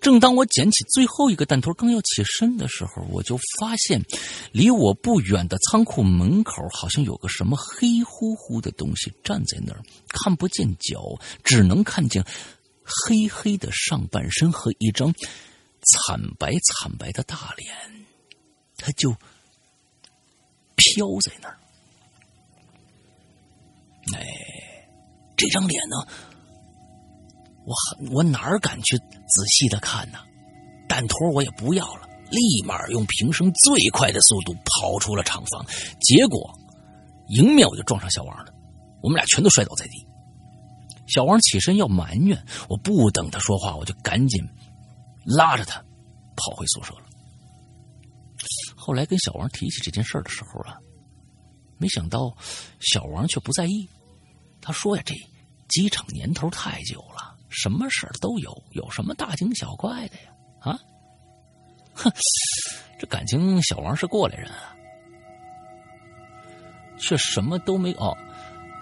[0.01, 4.03] 正当我捡起最后一个弹托，刚要起身的时候，我就发现
[4.51, 11.01] 离我不远的仓库门口好像有个什么黑乎乎的东西站在那儿，看不见脚，
[11.43, 12.25] 只能看见。
[12.83, 15.13] 黑黑的上半身和一张
[15.81, 17.73] 惨白惨白的大脸，
[18.77, 19.11] 他就
[20.75, 21.57] 飘在那儿。
[24.13, 24.25] 哎，
[25.37, 25.95] 这张脸呢，
[27.65, 27.73] 我
[28.11, 30.19] 我哪敢去仔细的看呢？
[30.89, 35.65] 弹托我也不要了，立马用平生最快的速度跑出了厂房。
[36.01, 36.53] 结果
[37.29, 38.53] 迎面我就撞上小王了，
[39.01, 40.05] 我们俩全都摔倒在地。
[41.13, 44.41] 小王起身要埋怨，我不等他说话，我就赶紧
[45.25, 45.83] 拉着他
[46.37, 47.03] 跑回宿舍了。
[48.75, 50.77] 后来跟小王提起这件事的时候啊，
[51.77, 52.33] 没想到
[52.79, 53.87] 小王却不在意。
[54.61, 55.13] 他说呀：“这
[55.67, 60.31] 机场年头太久了，什么事儿都有，有什么大惊小怪的呀？”
[60.61, 60.79] 啊，
[61.93, 62.11] 哼，
[62.99, 64.73] 这感情小王是过来人啊，
[66.97, 68.15] 却什么都没哦。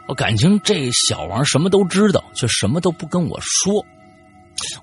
[0.09, 3.85] 我感情这小王什么都知道，却什么都不跟我说。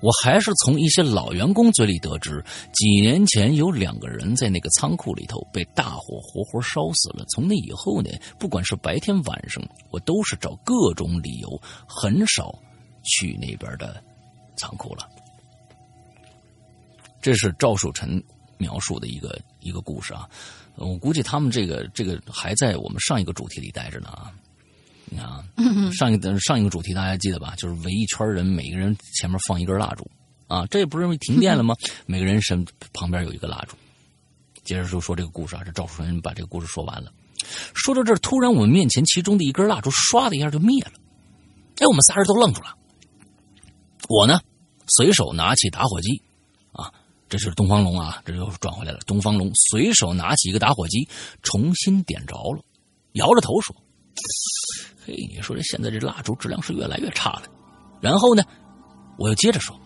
[0.01, 7.25] 我还是从一些老员工嘴里得知，几年前有两个人在那个仓库里头被大火活活烧死了。
[7.35, 8.09] 从那以后呢，
[8.39, 9.61] 不管是白天晚上，
[9.91, 12.57] 我都是找各种理由，很少
[13.03, 14.01] 去那边的
[14.55, 15.05] 仓库了。
[17.21, 18.23] 这是赵树臣
[18.57, 20.25] 描述的一个一个故事啊，
[20.77, 24.31] 我估计他们这个这个还在我们上一个主题里待着呢啊。
[25.15, 25.43] 啊，
[25.97, 27.53] 上一个上一个主题大家记得吧？
[27.57, 30.09] 就是围一圈人，每个人前面放一根蜡烛
[30.47, 30.65] 啊。
[30.67, 31.75] 这不是停电了吗？
[32.05, 33.75] 每个人身旁边有一个蜡烛。
[34.63, 37.11] 接着就说这个故事啊，这赵树人把这个故事说完了。
[37.73, 40.91] 说到这儿，突然我们面前其中的一根蜡烛唰的一下就灭了。
[41.77, 42.75] 哎，我们仨人都愣住了。
[44.09, 44.41] 我呢，
[44.87, 46.21] 随手拿起打火机
[46.73, 46.91] 啊，
[47.29, 48.99] 这是东方龙啊，这又转回来了。
[49.05, 51.07] 东方龙随手拿起一个打火机，
[51.43, 52.61] 重新点着了，
[53.13, 53.73] 摇着头说。
[55.07, 57.43] 嘿，你说这现在这蜡烛质量是越来越差了。
[58.01, 58.43] 然后呢，
[59.17, 59.79] 我又接着说：“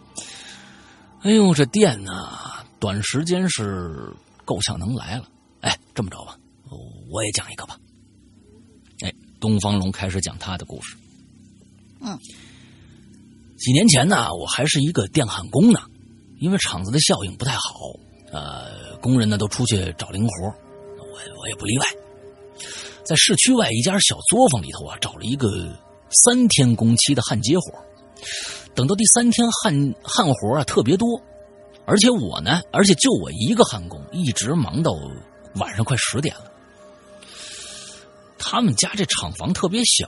[1.22, 2.12] 哎呦，这电呢，
[2.80, 4.12] 短时间是
[4.46, 5.26] 够呛能来了。
[5.60, 6.36] 哎，这么着吧，
[7.12, 7.78] 我也讲一个吧。”
[9.06, 10.98] 哎，东方龙开始讲他的故事。
[12.00, 12.18] 嗯，
[13.60, 15.82] 几年前呢，我还是一个电焊工呢，
[16.40, 17.62] 因为厂子的效应不太好，
[18.32, 20.48] 呃，工人呢都出去找零活，
[20.98, 21.06] 我
[21.38, 21.86] 我也不例外。
[23.12, 25.78] 在市区外一家小作坊里头啊，找了一个
[26.24, 27.74] 三天工期的焊接活。
[28.74, 31.22] 等到第三天焊焊活啊特别多，
[31.86, 34.94] 而且我呢，而且就我一个焊工，一直忙到
[35.56, 36.50] 晚上快十点了。
[38.38, 40.08] 他们家这厂房特别小，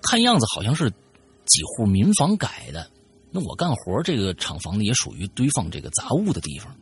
[0.00, 2.88] 看样子好像是几户民房改的。
[3.32, 6.72] 那我干活这个厂房呢，也属于堆放这个杂物的地方。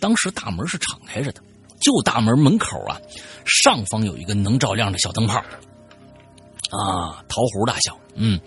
[0.00, 1.42] 当时大门是敞开着的。
[1.80, 3.00] 就大门门口啊，
[3.44, 7.98] 上方有一个能照亮的小灯泡，啊，桃核大小。
[8.14, 8.38] 嗯，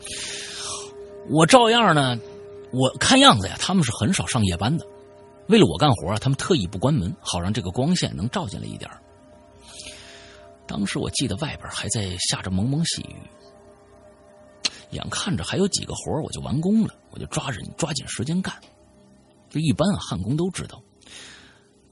[1.30, 2.18] 我照样呢，
[2.72, 4.86] 我看样子呀，他们是很少上夜班的。
[5.48, 8.90] 为了我干活啊，他们特意不关门，好让这个光线能照进来一点
[10.66, 13.16] 当时我记得外边还在下着蒙蒙细雨，
[14.92, 18.56] 眼看着还有几个活我就完工了，我就抓紧抓紧时间干。
[19.50, 20.82] 这一般啊，焊工都知道，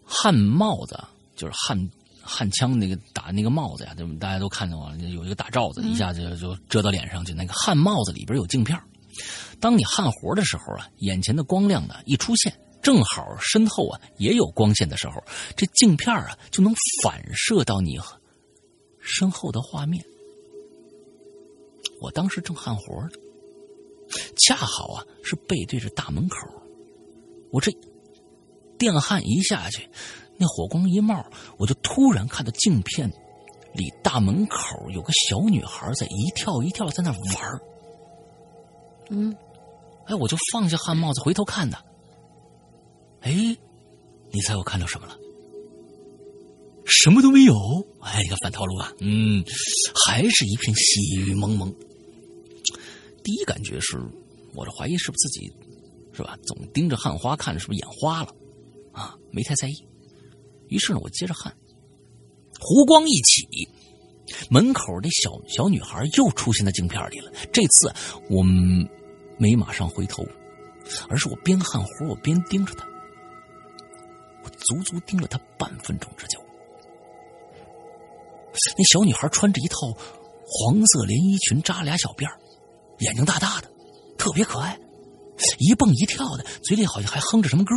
[0.05, 0.97] 焊帽子。
[1.41, 1.89] 就是焊
[2.21, 4.13] 焊枪那个打那个帽子呀，对吧？
[4.19, 7.33] 大家都看到啊，有一个大罩子，一下子就遮到脸上去。
[7.33, 8.79] 那个焊帽子里边有镜片，
[9.59, 15.15] 当你焊活的时候啊，眼前的光亮呢一出现，正好身后啊也有光线的时候，
[15.57, 16.71] 这镜片啊就能
[17.01, 17.97] 反射到你
[18.99, 20.05] 身后的画面。
[22.01, 23.09] 我当时正焊活呢，
[24.37, 26.37] 恰好啊是背对着大门口，
[27.51, 27.71] 我这
[28.77, 29.89] 电焊一下去。
[30.41, 31.23] 那火光一冒，
[31.57, 33.07] 我就突然看到镜片
[33.75, 37.61] 里大门口有个小女孩在一跳一跳在那玩
[39.11, 39.35] 嗯，
[40.05, 41.77] 哎，我就放下汗帽子回头看呢。
[43.21, 43.31] 哎，
[44.31, 45.15] 你猜我看到什么了？
[46.85, 47.53] 什么都没有。
[48.01, 48.91] 哎，你看反套路吧。
[48.99, 49.45] 嗯，
[50.03, 51.71] 还是一片细雨蒙蒙。
[53.23, 53.97] 第一感觉是，
[54.55, 55.53] 我这怀疑是不是自己
[56.13, 56.35] 是吧？
[56.43, 58.33] 总盯着汗花看，是不是眼花了？
[58.91, 59.75] 啊，没太在意。
[60.71, 61.53] 于是呢，我接着焊，
[62.57, 63.45] 湖光一起，
[64.49, 67.29] 门口那小小女孩又出现在镜片里了。
[67.51, 67.93] 这次
[68.29, 68.41] 我
[69.37, 70.25] 没马上回头，
[71.09, 72.87] 而是我边焊活我边盯着她。
[74.43, 76.39] 我足足盯了她半分钟之久。
[78.77, 79.91] 那小女孩穿着一套
[80.45, 82.29] 黄色连衣裙，扎俩小辫
[82.99, 83.69] 眼睛大大的，
[84.17, 84.79] 特别可爱，
[85.59, 87.75] 一蹦一跳的，嘴里好像还哼着什么歌。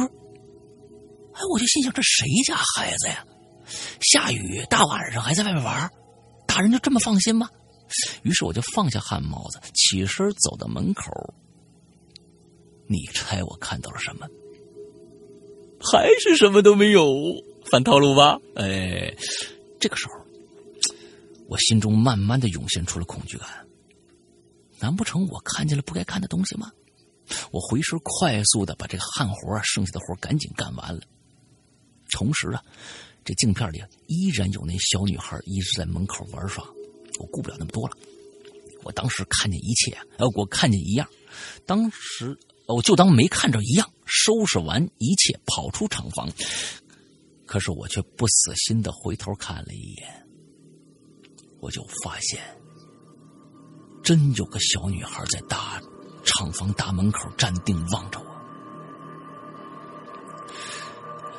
[1.35, 3.24] 哎，我就心想，这谁家孩子呀？
[4.01, 5.91] 下雨大晚上还在外面玩，
[6.47, 7.49] 大人就这么放心吗？
[8.22, 11.05] 于是我就放下汗帽子，起身走到门口。
[12.87, 14.26] 你猜我看到了什么？
[15.80, 17.07] 还是什么都没有，
[17.70, 18.39] 反套路吧？
[18.57, 19.14] 哎，
[19.80, 20.14] 这个时候，
[21.49, 23.49] 我心中慢慢的涌现出了恐惧感。
[24.80, 26.70] 难不成我看见了不该看的东西吗？
[27.51, 31.01] 我回身快速的把这个焊活啊，剩下的活赶紧干完了。
[32.15, 32.62] 同时啊，
[33.25, 36.65] 这镜片里依然有那小女孩一直在门口玩耍。
[37.19, 37.97] 我顾不了那么多了，
[38.85, 41.09] 我当时看见一切，呃，我看见一样，
[41.67, 46.29] 当时我就当没看着一样，收拾完一切跑出厂房。
[47.47, 50.27] 可是我却不死心的回头看了一眼，
[51.61, 52.41] 我就发现，
[54.03, 55.81] 真有个小女孩在大
[56.25, 58.34] 厂房大门口站定望着我。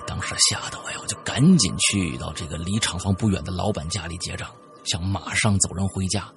[0.08, 4.50] 当时吓得我呀，我就赶紧去到这个离厂房不远的老板家里结账，
[4.84, 6.32] 想马上走人回家。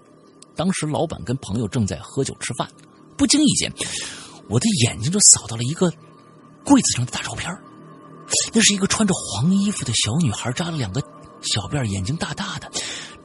[0.57, 2.69] 当时老板跟朋友正在喝酒吃饭，
[3.17, 3.73] 不经意间，
[4.49, 5.93] 我的眼睛就扫到了一个
[6.65, 7.49] 柜子上的大照片
[8.53, 11.01] 那是一个穿着黄衣服的小女孩，扎了两个
[11.43, 12.71] 小辫，眼睛大大的。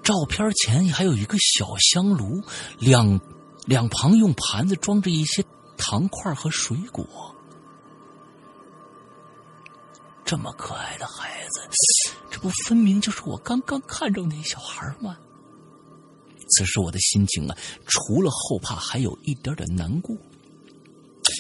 [0.03, 2.41] 照片前还有一个小香炉，
[2.77, 3.19] 两
[3.65, 5.43] 两旁用盘子装着一些
[5.77, 7.32] 糖块和水果。
[10.26, 11.61] 这么可爱的孩子，
[12.32, 15.17] 这不分明就是我刚刚看着那小孩吗？
[16.49, 20.15] 此时我的心情啊，除了后怕，还有一点点难过。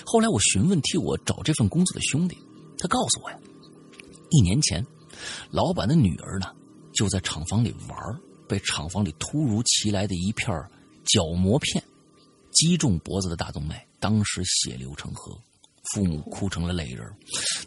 [0.05, 2.37] 后来我询问替我找这份工作的兄弟，
[2.77, 3.39] 他告诉我呀。
[4.29, 4.85] 一年前，
[5.51, 6.47] 老板的女儿呢，
[6.93, 7.97] 就在厂房里玩，
[8.47, 10.49] 被厂房里突如其来的一片
[11.05, 11.83] 角膜片
[12.51, 15.37] 击中脖子的大动脉，当时血流成河，
[15.91, 17.05] 父母哭成了泪人。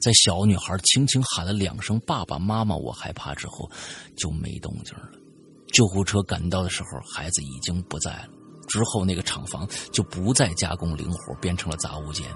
[0.01, 3.71] 在小女孩轻轻喊了两声“爸爸妈妈，我害怕”之后，
[4.17, 5.11] 就没动静了。
[5.73, 8.29] 救护车赶到的时候，孩子已经不在了。
[8.69, 12.27] 之后，那个厂房就不再加工零活，变成了杂物间。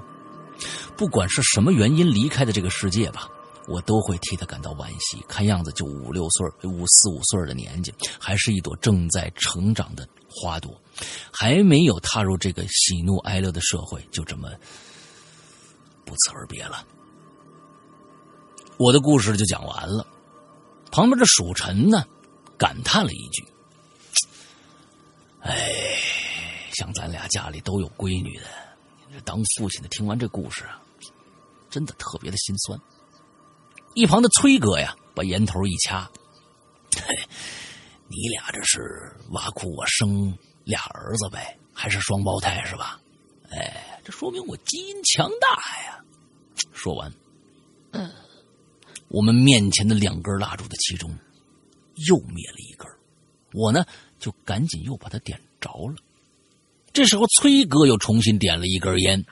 [0.96, 3.28] 不管是什么原因离开的这个世界吧。
[3.68, 5.22] 我都会替他感到惋惜。
[5.28, 10.74] 看样子就五六岁、五四五岁的年纪，还是一朵正在成长的花朵，
[11.30, 14.50] 还没有踏入这个喜怒哀乐的社会，就这么
[16.10, 16.84] 不辞而别了。
[18.76, 20.04] 我的故事就讲完了。
[20.90, 22.04] 旁边的蜀臣呢，
[22.58, 23.46] 感叹了一句
[25.40, 25.54] ：“哎，
[26.72, 30.82] 像咱俩家里都有闺女的，当父亲的听完这故事啊，
[31.70, 32.80] 真的特别的心酸。”
[33.94, 36.10] 一旁的崔哥呀，把烟头一掐，
[38.08, 41.56] 你俩这是挖苦我生俩儿子呗？
[41.72, 43.00] 还是双胞胎是吧？
[43.52, 45.48] 哎，这说明我基因强大
[45.84, 45.99] 呀！
[46.72, 47.12] 说完，
[47.92, 48.10] 嗯，
[49.08, 51.10] 我们面前的两根蜡烛的其中
[52.08, 52.86] 又灭了一根，
[53.52, 53.84] 我呢
[54.18, 55.96] 就赶紧又把它点着了。
[56.92, 59.24] 这时候，崔哥又重新点了一根烟，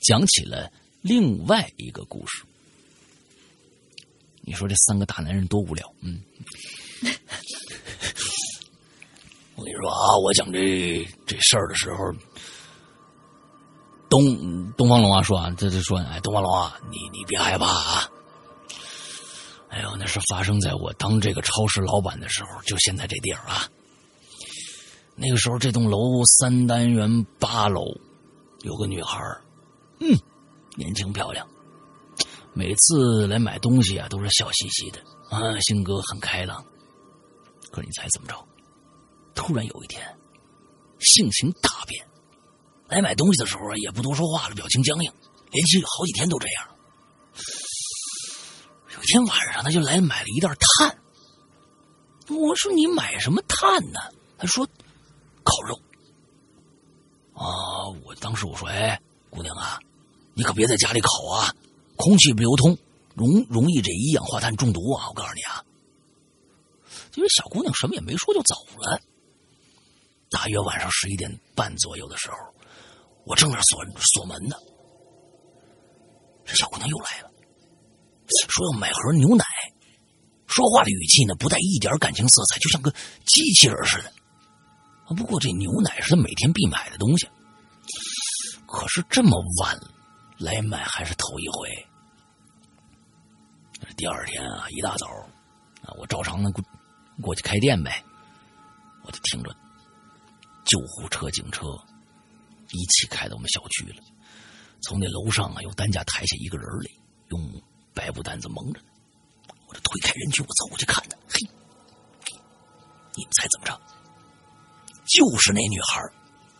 [0.00, 0.72] 讲起了
[1.02, 2.42] 另外一个故事。
[4.40, 6.20] 你说这三个大男人多无聊，嗯。
[9.56, 12.12] 我跟你说啊，我讲这这事儿的时候，
[14.16, 18.10] 东东方龙啊说啊，这这说，哎，东方龙啊，你你别害怕啊。
[19.68, 23.68] 哎呦，那是发生在我当这个超市老板的时候，就现在这地儿啊。
[25.16, 27.84] 那个时候，这栋楼三单元八楼，
[28.62, 29.20] 有个女孩
[30.00, 30.18] 嗯，
[30.76, 31.46] 年轻漂亮。
[32.54, 36.64] 每次来买东西啊，都是笑嘻嘻的啊，性格很开朗。
[37.70, 38.34] 可是你猜怎么着？
[39.34, 40.02] 突然有一天，
[41.00, 42.06] 性情大变，
[42.88, 45.12] 来买东西的时候，也不多说话了，表情僵硬，
[45.50, 46.68] 连续好几天都这样。
[48.94, 50.98] 有一天晚上，他就来买了一袋炭。
[52.28, 54.00] 我说：“你买什么炭呢？”
[54.38, 54.66] 他说
[55.44, 55.80] ：“烤肉。”
[57.34, 57.88] 啊！
[58.04, 59.78] 我当时我说：“哎，姑娘啊，
[60.34, 61.54] 你可别在家里烤啊。”
[61.96, 62.76] 空气不流通，
[63.14, 65.08] 容容易这一氧化碳中毒啊！
[65.08, 65.64] 我告诉你啊，
[67.14, 69.00] 因为小姑娘什么也没说就走了。
[70.28, 72.36] 大约晚上十一点半左右的时候，
[73.26, 74.56] 我正在锁锁门呢，
[76.44, 77.30] 这小姑娘又来了，
[78.48, 79.44] 说要买盒牛奶，
[80.46, 82.90] 说话的语气呢不带一点感情色彩，就像个
[83.26, 84.12] 机器人似的。
[85.14, 87.28] 不过这牛奶是她每天必买的东西，
[88.66, 89.78] 可是这么晚。
[90.38, 91.86] 来买还是头一回。
[93.96, 95.06] 第二天啊，一大早
[95.80, 96.62] 啊，我照常的过
[97.22, 98.04] 过去开店呗。
[99.02, 99.50] 我就听着
[100.66, 101.68] 救护车、警车
[102.76, 104.02] 一起开到我们小区了。
[104.82, 106.90] 从那楼上啊，有担架抬下一个人来，
[107.30, 107.62] 用
[107.94, 108.80] 白布单子蒙着。
[109.66, 111.16] 我这推开人群，我走过去看他。
[111.28, 111.40] 嘿，
[113.16, 113.80] 你们猜怎么着？
[115.06, 116.02] 就是那女孩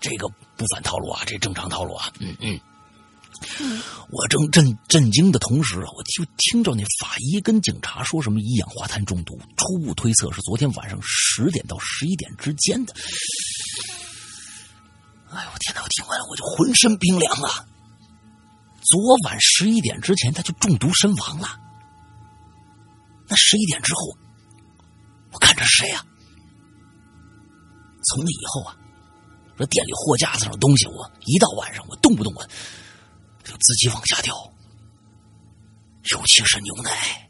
[0.01, 2.13] 这个不反套路啊，这正常套路啊。
[2.19, 2.59] 嗯嗯。
[4.11, 12.95] 我正震震惊的同时啊，我就听着那法医跟警察说什么一氧化碳中毒，初步推测是昨天晚上十点到十一点之间的。
[15.31, 15.83] 哎呦我天哪！
[15.83, 17.67] 我听完了我就浑身冰凉啊！
[18.83, 21.61] 昨晚十一点之前他就中毒身亡了。
[23.27, 24.17] 那十一点之后，
[25.33, 26.07] 我看着是谁呀、
[28.05, 28.79] 从那以后啊，
[29.59, 32.43] 这店里货架子上的东西，我一到晚上我动不动我
[33.43, 34.33] 就自己往下掉，
[36.13, 37.29] 尤其是牛奶。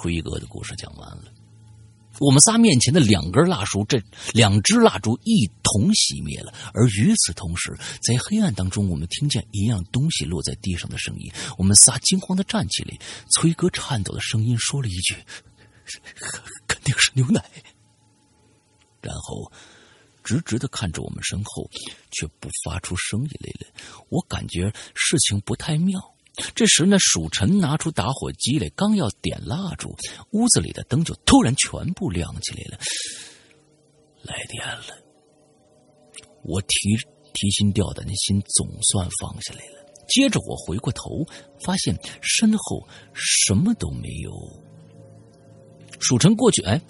[0.00, 1.33] 崔哥的故事讲完了。
[2.20, 4.00] 我们仨面前的两根蜡烛，这
[4.32, 6.54] 两支蜡烛一同熄灭了。
[6.72, 11.32] 而与此同时，在黑暗当中，我们听见一样东西落在地上的声音。
[11.58, 12.96] 我们仨惊慌的站起来。
[13.30, 15.16] 崔哥颤抖的声音说了一句
[16.68, 17.44] ：“肯定是牛奶。”
[19.02, 19.50] 然后
[20.22, 21.68] 直直的看着我们身后，
[22.12, 23.74] 却不发出声音来了。
[24.08, 26.13] 我感觉事情不太妙。
[26.54, 29.94] 这时呢，蜀臣拿出打火机来，刚要点蜡烛，
[30.30, 32.78] 屋子里的灯就突然全部亮起来了，
[34.22, 34.84] 来电了。
[36.42, 36.68] 我提
[37.32, 39.84] 提心吊胆的心总算放下来了。
[40.08, 41.24] 接着我回过头，
[41.64, 44.32] 发现身后什么都没有。
[45.98, 46.80] 蜀臣过去，哎，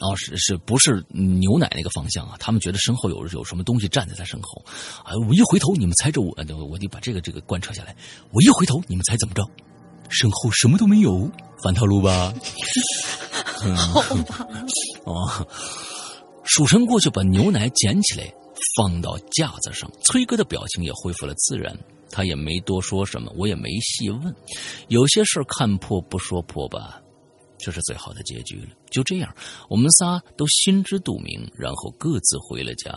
[0.00, 2.36] 哦，是是不是牛奶那个方向啊？
[2.40, 4.64] 他们觉得身后有有什么东西站在他身后，
[5.04, 5.12] 啊！
[5.28, 7.94] 我一回头，你们猜着我，我我得把这个这个贯彻下来。
[8.32, 9.42] 我一回头，你们猜怎么着？
[10.08, 11.30] 身后什么都没有，
[11.62, 12.34] 反套路吧？
[13.62, 13.76] 嗯，
[15.04, 15.46] 哦，
[16.44, 18.32] 蜀臣过去把牛奶捡起来
[18.76, 21.78] 放到架子上，崔哥的表情也恢复了自然，
[22.10, 24.34] 他也没多说什么，我也没细问。
[24.88, 27.00] 有些事看破不说破吧。
[27.62, 28.68] 这是最好的结局了。
[28.90, 29.34] 就这样，
[29.68, 32.92] 我们仨都心知肚明，然后各自回了家。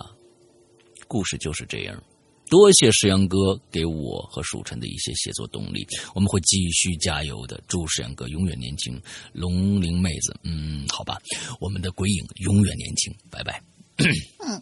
[1.07, 2.01] 故事就是这样。
[2.49, 7.59] 多谢石阳哥给我和蜀晨的一些写作动力，我们会继续加油的。
[7.68, 9.01] 祝石阳哥永远年轻，
[9.32, 11.20] 龙鳞妹子，嗯，好吧，
[11.59, 13.64] 我们的鬼影永远年轻，拜拜。
[13.97, 14.61] 嗯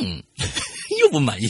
[0.00, 0.22] 嗯，
[1.00, 1.48] 又不满意。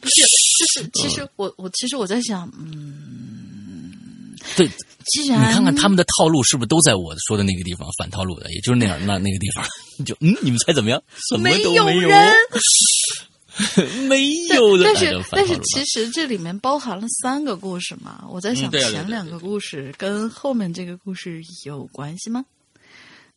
[0.00, 3.43] 不是，就是其实我我其实我在想，嗯，
[4.56, 4.68] 对，
[5.06, 9.64] 既然你看看他们的套路是不是都在我说的那个地方反套路的，也就是那样那那个地方，
[10.04, 11.02] 就嗯，你们猜怎么样？
[11.28, 12.32] 什么都有没有，人。
[14.08, 22.44] 没有的，但是但是其实这里面包含了三个故事嘛，我在想前两个故事跟后面这个故事有关系吗？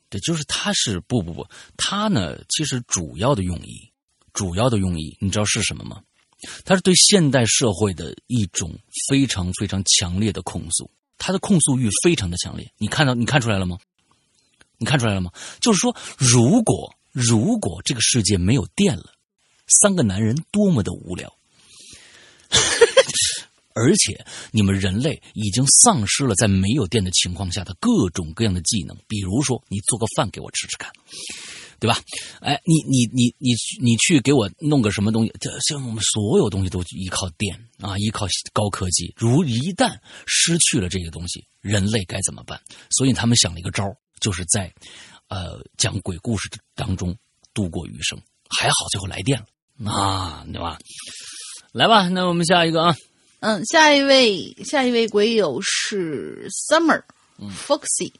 [0.09, 1.45] 对，就是他是不不不，
[1.77, 3.77] 他呢其实主要的用意，
[4.33, 6.01] 主要的用意，你知道是什么吗？
[6.65, 8.75] 他是对现代社会的一种
[9.09, 12.71] 非常非常强烈的控诉，他的控诉欲非常的强烈。
[12.77, 13.77] 你看到你看出来了吗？
[14.77, 15.31] 你看出来了吗？
[15.59, 19.13] 就是说，如果如果这个世界没有电了，
[19.67, 21.33] 三个男人多么的无聊。
[23.73, 30.91] 而且你们人类已经丧失了在没有电的情况下的各种各样的技能，比如说你做个饭给我吃吃看，
[31.79, 31.99] 对吧？
[32.41, 35.33] 哎，你你你你你去给我弄个什么东西？
[35.39, 39.13] 这像我们所有东西都依靠电啊，依靠高科技。
[39.15, 42.59] 如一旦失去了这个东西，人类该怎么办？
[42.89, 44.73] 所以他们想了一个招儿就是在
[45.27, 47.15] 呃讲鬼故事当中
[47.53, 48.19] 度过余生。
[48.49, 49.39] 还好最后来电
[49.77, 50.79] 了啊，对吧？
[51.73, 52.95] 来吧，那我们下一个啊。
[53.41, 57.03] 嗯，下一位下一位鬼友是 Summer、
[57.37, 58.11] Foxy，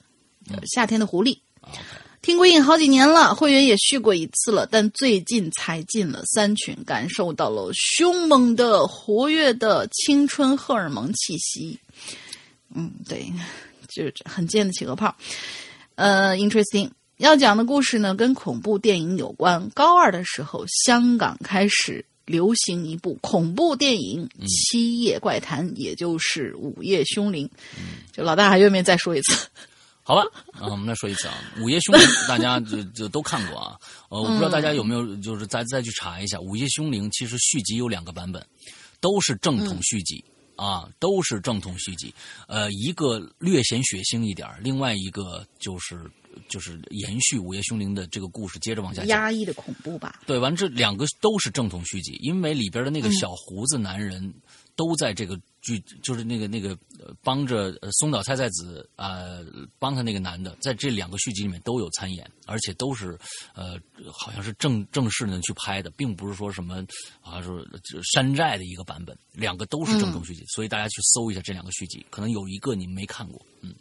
[0.76, 1.40] 夏天的狐狸。
[2.22, 11.80] 听鬼影好几年了，会员也续过一次了，但最近才进了三群，感受到了凶猛的、活跃的青春荷尔蒙气息。
[12.76, 13.32] 嗯，对，
[13.88, 15.16] 就是很贱的企鹅泡。
[15.96, 16.90] 呃，interesting。
[17.18, 19.70] 要讲的故事呢，跟恐怖电影有关。
[19.74, 27.48] 高二的时候，香港开始流行一部恐怖电影《七夜怪谈》，也就是《午夜凶铃》。
[28.16, 29.48] 就老大还愿不愿意再说一次？
[30.08, 30.24] 好吧，
[30.54, 33.78] 啊，我们再说一次啊，《午夜凶铃》 大家就就都看过啊。
[34.08, 38.42] 呃，我不知道大家有没有就是再再去查一下，《午夜凶铃》其实续集有两个版本，
[39.02, 40.24] 都是正统续集。
[40.56, 42.12] 啊，都是正统续集，
[42.48, 46.10] 呃，一个略显血腥一点另外一个就是
[46.50, 49.10] 就是延续《午夜凶铃》的这个故事，接着往下讲。
[49.10, 50.20] 压抑的恐怖吧？
[50.26, 54.34] 对，完这两个都是正统续集，因为里边的那个小胡子男人
[54.78, 59.44] 都在这个剧，就是那个那个呃帮着呃松岛菜菜子呃
[59.78, 63.18] 帮他那个男的，在这两个续集里面都有参演，而且都是
[63.54, 63.78] 呃
[64.14, 66.86] 好像是正正式的去拍的，并不是说什么
[67.22, 67.66] 啊说
[68.14, 73.76] 山寨的一个版本，两个都是正宗续集，所以大家去搜一下这两个续集，可能有一个你们没看过，嗯。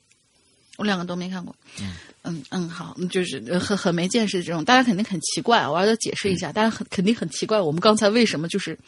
[0.79, 1.57] 我两个都没看过。
[1.81, 5.67] 嗯嗯嗯好，就是呃很很没见识这种，大家肯定很奇怪。
[5.67, 8.79] 我要再解释一下，大家很肯定很奇怪，我们刚才为什么就是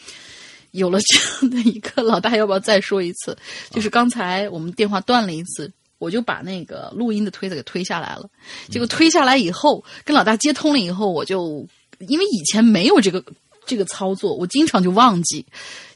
[0.78, 3.36] 有了这样的一个老大，要不要再说一次？
[3.70, 8.28] 就是刚才我们电话断了一次，我就把那个录音的推子给推下来了。
[8.70, 11.66] 结果推下来以后，跟老大接通了以后，我就
[11.98, 13.22] 因为以前没有这个
[13.66, 15.44] 这个操作，我经常就忘记。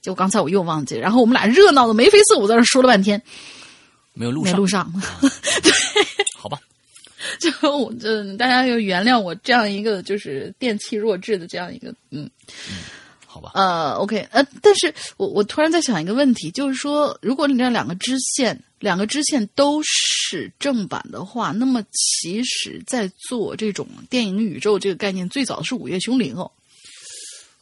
[0.03, 3.23] 就刚才我又忘记，然后我们俩热闹的眉飞色舞，在这说了半天，
[4.15, 4.93] 没有录上，没录上。
[6.37, 6.59] 好吧，
[7.39, 12.29] 就我这大家要原谅我这样一个就是电器弱智的这样一个嗯。
[13.33, 26.53] 好吧，呃，OK，呃，但是我我突然在想一个问题，就是说，如果你这两个支线，两个支线都是正版的话，那么其实在做这种电影宇宙这个概念，最早是《午夜凶铃》哦，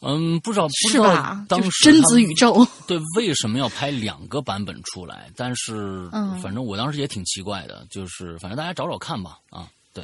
[0.00, 1.46] 嗯，不知道不知是道吧？
[1.48, 5.30] 就是当时贞子宇宙，对为什么要拍两个版本出来？
[5.36, 10.02] 但是嗯反正我当时也挺奇怪的，就是反正大家找找看吧，啊，对，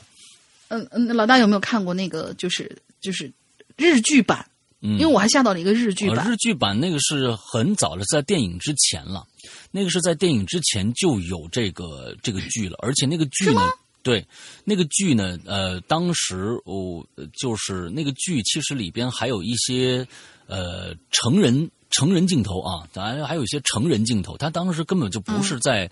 [0.68, 2.70] 嗯嗯，老大有没有看过那个就是
[3.00, 3.28] 就是
[3.76, 4.46] 日剧版？
[4.86, 9.26] 嗯，因为我还下到了一个日剧版，呃日剧版那个是很早的，在电影之前了，
[9.72, 13.60] 那个是在电影之前就有这个这个剧了，而且那个剧呢，
[14.02, 14.24] 对，
[14.64, 17.04] 那个剧呢，呃，当时我、
[17.36, 20.06] 就是那个剧，其实里边还有一些
[20.46, 25.88] 呃成人成人镜头啊，当然还有一些成人镜头，他当时根本就不是在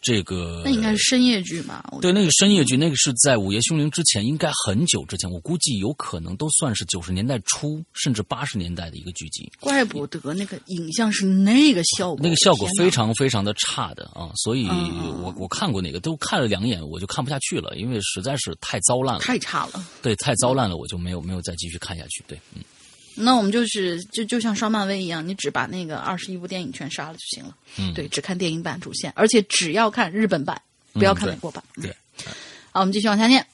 [0.00, 1.82] 这个，嗯那应该是深夜剧嘛？
[2.00, 9.50] 对，那个深夜剧，那个是在《午夜凶铃》之前，应该很久之前，我估计有可能都算是九十年代初甚至八十年代的一个剧集。
[9.60, 14.66] 怪不得那个影像是那个效果，那个效果非常非常的差的啊，所以
[15.22, 19.20] 我我看过那个，都看了两眼，我就看不下去了，因为实在是太糟烂了。
[19.20, 19.84] 太差了。
[20.02, 22.24] 对，太糟烂了，我就没有没有再继续看下去。
[22.26, 22.62] 对，嗯，
[23.16, 27.56] 那我们就是就就像刷漫威一样，你只把那个二十一部电影全刷了就行了。
[27.78, 30.60] 嗯对，只看电影版主线，而且只要看日本版，
[30.92, 31.62] 不要看美国版。
[31.76, 31.96] 嗯对，
[32.70, 33.44] 好，我们继续往下念。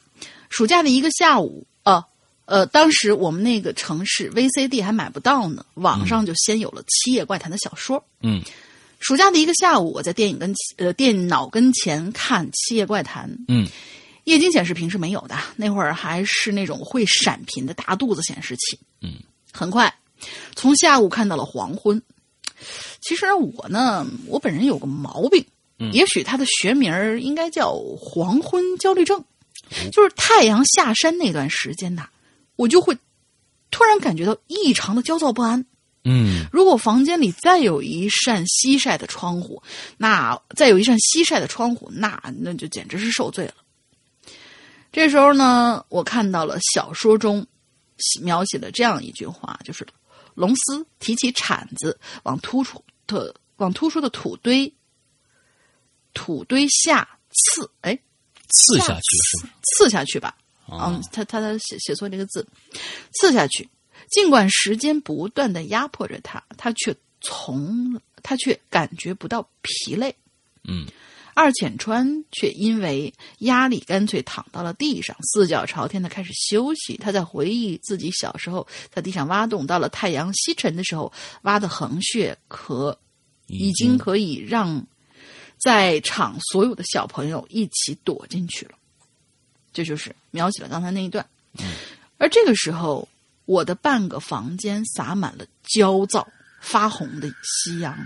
[0.51, 2.05] 暑假的一个下午，呃
[2.45, 8.05] 呃，当时我们那个城市 VCD 还买不到呢，网上就先有了《七夜怪谈》的小说。
[8.21, 8.43] 嗯
[8.99, 13.29] 暑假的一个下午，我在电影跟呃电脑跟前看《七夜怪谈》。
[13.49, 13.67] 嗯
[14.25, 18.79] 液晶显示屏是没有的，那会儿还是那种会闪屏的大肚子显示器。
[19.01, 19.15] 嗯，
[19.53, 19.95] 很快，
[20.57, 22.01] 从下午看到了黄昏。
[23.01, 25.45] 其实我呢，我本人有个毛病，
[25.79, 29.25] 嗯也许它的学名儿应该叫黄昏焦虑症，
[29.93, 32.09] 就是太阳下山那段时间呐，
[32.57, 32.97] 我就会
[33.71, 35.65] 突然感觉到异常的焦躁不安。
[36.05, 39.63] 嗯如果房间里再有一扇西晒的窗户，
[39.97, 43.55] 那再有一扇西晒的窗户，那那就简直是受罪了。
[44.93, 47.47] 这时候呢，我看到了小说中
[48.23, 49.87] 描写了这样一句话，就是
[50.35, 54.73] 龙斯提起铲子往突出的往突出的土堆
[56.15, 57.99] 土堆下刺，哎，
[58.49, 59.55] 刺下去是吧？
[59.63, 60.37] 刺下去吧。
[60.67, 62.47] 啊嗯，他他他写写错这个字，
[63.21, 63.69] 刺下去。
[64.11, 70.15] 尽管时间不断的压迫着他，他却从他却感觉不到疲累。
[70.65, 70.87] 嗯
[71.35, 76.97] 二浅川却因为压力，干脆躺到了地上，四脚朝天的开始休息。
[76.97, 82.99] 他在回忆自己小时候在地上挖洞，到了太阳西沉的时候挖的横穴，可
[83.47, 84.87] 已经可以让
[85.59, 88.73] 在场所有的小朋友一起躲进去了。
[89.73, 91.27] 这就是描写了刚才那一段。
[92.19, 93.09] 而这个时候，
[93.47, 96.29] 我的半个房间洒满了焦躁、
[96.61, 97.97] 发红的夕阳，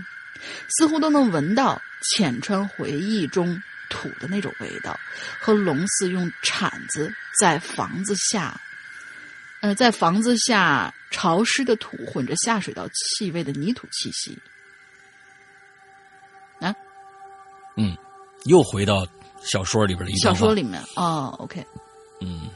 [0.69, 4.97] 似乎都能闻到浅川回忆中土的那种味道，
[5.39, 8.59] 和龙四用铲子在房子下，
[9.61, 14.37] 呃，在房子下潮湿的土混着下水道气味的泥土气息。
[16.59, 16.73] 啊，
[17.77, 17.95] 嗯，
[18.45, 19.07] 又回到
[19.41, 21.65] 小说里边的一小说里面哦，OK。
[22.19, 22.49] 嗯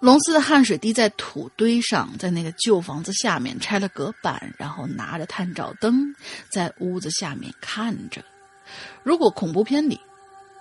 [0.00, 6.14] 龙斯的汗水滴在土堆上，在那个旧房子下面拆了隔板，然后拿着探照灯
[6.48, 8.22] 在屋子下面看着。
[9.02, 9.98] 如果恐怖片里，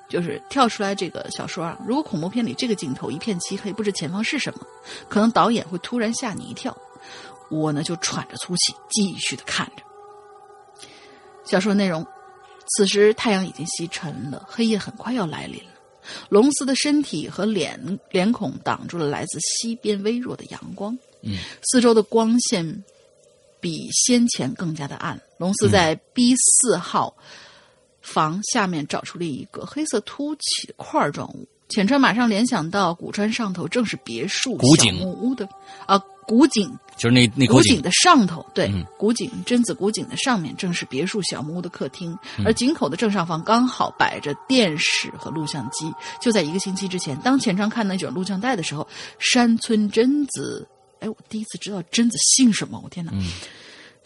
[0.10, 4.66] 就是跳出来这个小说啊，如果恐怖片里这个镜头一片漆黑，不知前方是什么，
[5.08, 6.76] 可能导演会突然吓你一跳。
[7.52, 9.84] 我呢就喘着粗气，继续的看着。
[11.46, 12.06] 小说内容：
[12.76, 15.77] 此时太阳已经西沉了，黑夜很快要来临了。
[16.30, 22.84] 龙斯的身体和脸脸孔挡住了来自西边微弱的阳光，嗯，四周的光线
[23.60, 25.20] 比先前更加的暗。
[25.38, 27.16] 龙斯在 B 四号
[28.02, 35.48] 房下面找出了一个黑色凸起的块状物，浅川马上联想到古川上头正是别墅小古井木屋的
[35.86, 45.94] 啊，古井就是那那口井古井的上头，对，嗯古井贞子古井的上面正是别墅小木屋的客厅，嗯而井口的正上方刚好摆着电视和录像机。
[46.20, 48.88] 就在一个星期之前，当钱川看那卷录像带的时候，
[49.20, 50.68] 山村贞子，
[51.00, 53.12] 哎，我第一次知道贞子姓什么，我天哪！
[53.14, 53.30] 嗯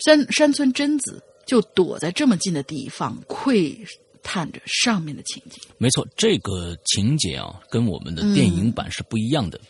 [0.03, 3.77] 山山村贞子就躲在这么近的地方，窥
[4.23, 5.61] 探着上面的情景。
[5.77, 9.61] 没错，这个情节啊，跟我们的电影版是不一样的。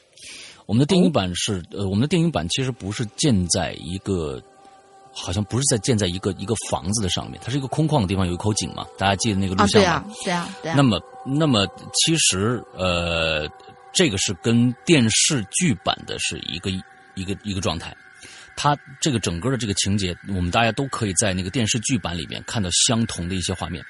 [0.72, 4.42] 我们的电影版是呃，我们的电影版其实不是建在一个，
[5.14, 9.84] 好像不是在建在一个一个房子的上面，它是一个空旷的地方，有一口井嘛，大家记得那个录啊，像吗？
[9.84, 10.76] 对啊，对啊，对啊。
[10.78, 11.68] 那么，那么
[12.06, 13.46] 其实呃，
[13.92, 16.72] 这个是跟电视剧版的是一个
[17.16, 17.94] 一个一个状态。
[18.56, 23.84] 它这个整个的这个情节，我们大家都可以在那个电视剧版里面看到相同的一些画面。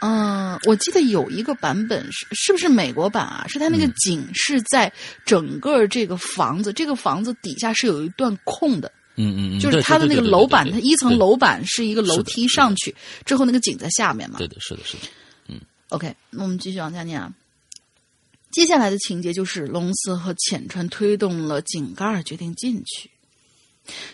[0.00, 3.46] 嗯，我记得有一个版本是是不是美国版啊？
[3.48, 4.92] 是它那个嗯井是在
[5.24, 12.94] 整个这个房子，这个房子底下是有一段空的，嗯嗯嗯，就是对它的那个楼板，它一层楼板是一个楼梯上去，
[13.24, 14.38] 之后那个井在下面嘛。
[14.38, 15.04] 对的，是的，是的。
[15.48, 17.32] 嗯 OK，那我们继续往下念啊。
[18.50, 23.10] 接下来的情节就是龙四和浅川推动了井盖儿，决定进去。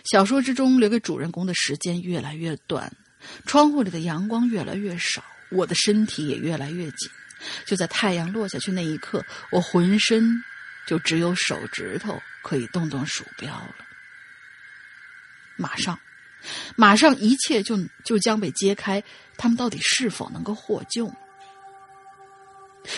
[0.05, 2.90] 小说之中留给主人公的时间越来越短，
[3.44, 7.10] 窗户里的阳光越来越少，我的身体也越来越紧。
[7.64, 10.44] 就在太阳落下去那一刻，我浑身
[10.86, 13.74] 就只有手指头可以动动鼠标了。
[15.56, 15.98] 马上，
[16.77, 19.02] 马上一切就就将被揭开，
[19.36, 21.10] 他们到底是否能够获救？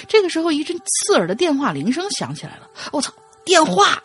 [0.08, 2.70] 这个时候，一阵刺耳的电话铃声响起来了。
[2.92, 3.12] 我操，
[3.44, 4.02] 电话！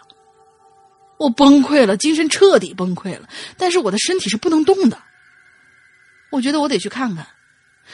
[1.20, 3.28] 我崩溃了，精神彻底崩溃了。
[3.58, 5.02] 但是我的身体是不能动的。
[6.30, 7.26] 我觉得我得去看看。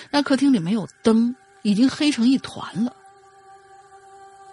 [0.10, 2.96] 那客厅里没有灯，已经黑成一团了。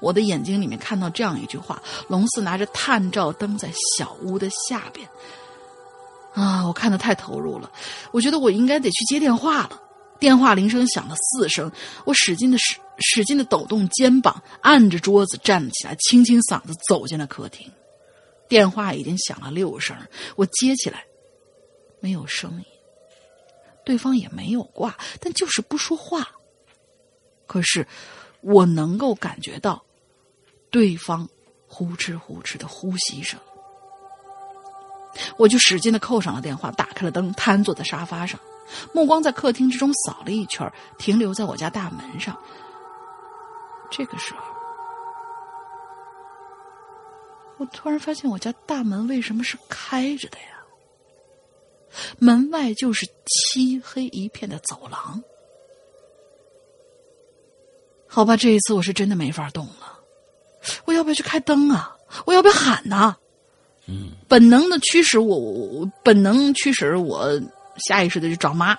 [0.00, 5.06] 我的眼睛里面看到这样一句话：龙四拿着探照灯在小屋的下边。
[6.32, 7.70] 啊，我看的太投入了，
[8.12, 9.80] 我觉得我应该得去接电话了。
[10.18, 11.70] 电话铃声响了四声，
[12.04, 17.70] 我使劲的使使劲的抖动肩膀，按着桌子站了起来，清清嗓子走进了客厅。
[18.48, 19.96] 电话已经响了六声，
[20.36, 21.04] 我接起来，
[22.00, 22.64] 没有声音，
[23.84, 26.28] 对方也没有挂，但就是不说话。
[27.46, 27.86] 可是
[28.40, 29.82] 我能够感觉到
[30.70, 31.28] 对方
[31.66, 33.38] 呼哧呼哧的呼吸声。
[35.36, 38.38] 我就使劲的扣上了电话，打开了灯，瘫坐在沙发上。
[38.94, 42.38] 目光在客厅之中扫了一圈，停留在我家大门上。
[43.90, 44.40] 这个时候，
[47.58, 50.49] 我突然发现我家大门为什么是开着的呀？
[52.18, 55.22] 门外就是漆黑一片的走廊。
[58.06, 59.98] 好吧，这一次我是真的没法动了。
[60.84, 61.96] 我要不要去开灯啊？
[62.24, 63.16] 我要不要喊呢？
[63.86, 67.40] 嗯，本能的驱使我，我本能驱使我
[67.76, 68.76] 下意识的去找妈，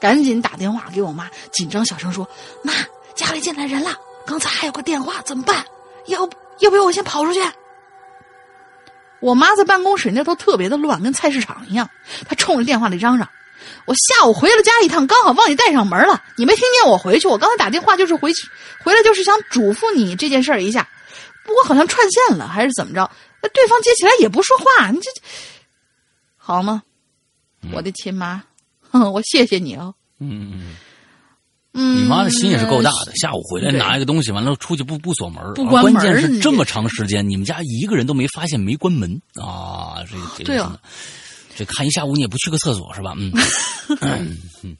[0.00, 2.28] 赶紧打电话给我妈，紧张小声说
[2.64, 2.72] ：“妈，
[3.14, 3.96] 家里进来人了，
[4.26, 5.64] 刚才还有个电话，怎么办？
[6.06, 7.40] 要不要不要我先跑出去？”
[9.24, 11.88] 我妈在办公室那头特别的乱，跟菜市场一样。
[12.28, 13.26] 她冲着电话里嚷嚷
[13.86, 16.22] ：“我下午回了家一趟，刚好忘记带上门了。
[16.36, 17.26] 你没听见我回去？
[17.26, 18.46] 我刚才打电话就是回去，
[18.82, 20.86] 回来就是想嘱咐你这件事儿一下。
[21.42, 23.10] 不过好像串线了，还是怎么着？
[23.54, 25.10] 对方接起来也不说话，你这
[26.36, 26.82] 好吗？
[27.72, 28.42] 我的亲妈，
[28.90, 29.94] 哼， 我谢谢你哦。
[30.20, 30.76] 嗯
[31.76, 39.96] 你妈的心也是够大的，下午回来拿一个东西，完了出去不不锁门，不关门关键是这么长时间，你们家一个人都没发现没关门啊！
[40.08, 40.78] 这个这个对啊
[41.56, 43.12] 这看一下午你也不去个厕所是吧？
[43.16, 44.38] 嗯，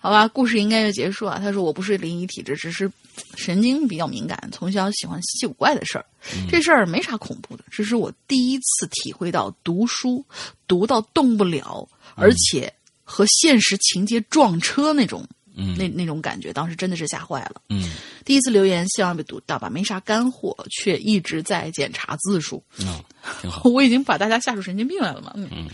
[0.00, 1.38] 好吧，故事应该就结束啊。
[1.38, 2.90] 他说我不是灵异体质，只是
[3.36, 6.04] 神经比较敏感，从小喜欢稀奇古怪的事儿。
[6.50, 10.24] 这事儿没啥恐怖的，只是我第一次体会到读书
[10.66, 12.72] 读到动不了，而且
[13.02, 15.22] 和现实情节撞车那种。
[15.22, 17.62] 嗯那那种感觉，当时真的是吓坏了。
[17.68, 17.92] 嗯
[18.24, 22.62] 第一次留言，希望被读到吧，没啥干货，却一直在检查字数。
[22.78, 23.02] 嗯，
[23.40, 23.62] 挺好。
[23.68, 25.32] 我已经把大家吓出神经病来了嘛。
[25.36, 25.68] 嗯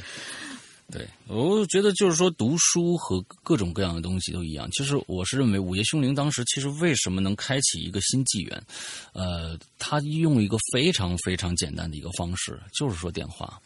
[0.93, 4.69] 对，我觉得就是说，读书和各种各样的东西都一样。
[4.73, 8.61] 其实我是认为，《午夜凶铃》当时其实为什么能开启一个新纪元？
[9.12, 13.61] 呃，他用一个非常非常简单的一个方式，就是说电话。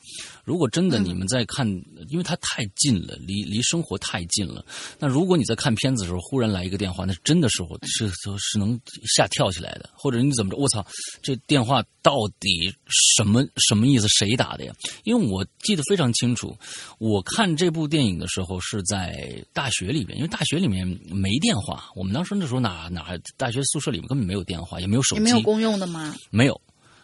[0.45, 1.67] 如果真的你们在看，
[2.09, 4.65] 因为它太近了，离离生活太近了。
[4.99, 8.09] 那如果你在看片子的时候，忽然来一个电话，那真的是我是
[8.39, 8.79] 是能
[9.17, 9.91] 吓跳起来的。
[9.93, 10.57] 或者你怎么着？
[10.57, 10.87] 我操，
[11.23, 12.73] 这电话到底
[13.17, 14.07] 什么什么意思？
[14.09, 14.73] 谁打的呀？
[15.03, 16.57] 因为我记得非常清楚，
[16.99, 21.91] 我看这部电影的时候是在大学里边，因为大学里面没电话。
[21.97, 26.04] 我们当时那时候哪哪大学宿舍里面根本没有电话，也没有手机，也没有公用的吗？
[26.31, 26.61] 没有，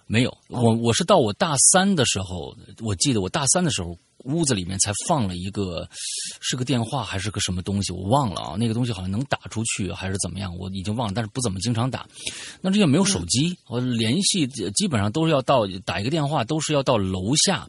[0.07, 0.37] 没有。
[0.49, 5.89] 我我是到我大三的时候，我记得我大三的时候，屋子里面才放了一个，
[6.41, 8.57] 是个电话还是个什么东西，我忘了啊。
[8.59, 12.07] 那个东西好像能打出去还是怎么样，我已经忘了，但是不怎么经常打。
[12.61, 17.67] 那这也没有手机，我联系基本上都是要到打一个电话，都是要到楼下。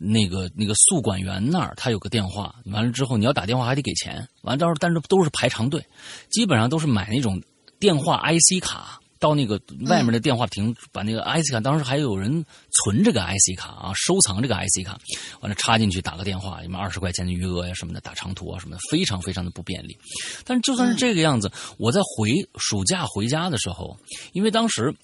[0.00, 5.84] 那个那个宿管员那儿，他有个电话，完了之后你要打电话还得给钱，完了到时候但是都是排长队，
[6.30, 7.42] 基本上都是买那种
[7.80, 12.44] 电话 IC 卡，到那个外面的电话亭，把那个 IC 卡，当时还有人
[12.84, 14.98] 存这个 IC 卡啊，收藏这个 IC 卡，
[15.40, 19.96] 完了插进去打个电话，什么二十块钱的余额呀什么的，打长途啊什么的，非常非常的不便利。
[20.44, 23.96] 但是就算是这个样子，我在回暑假回家的时候，
[24.32, 24.94] 因为当时，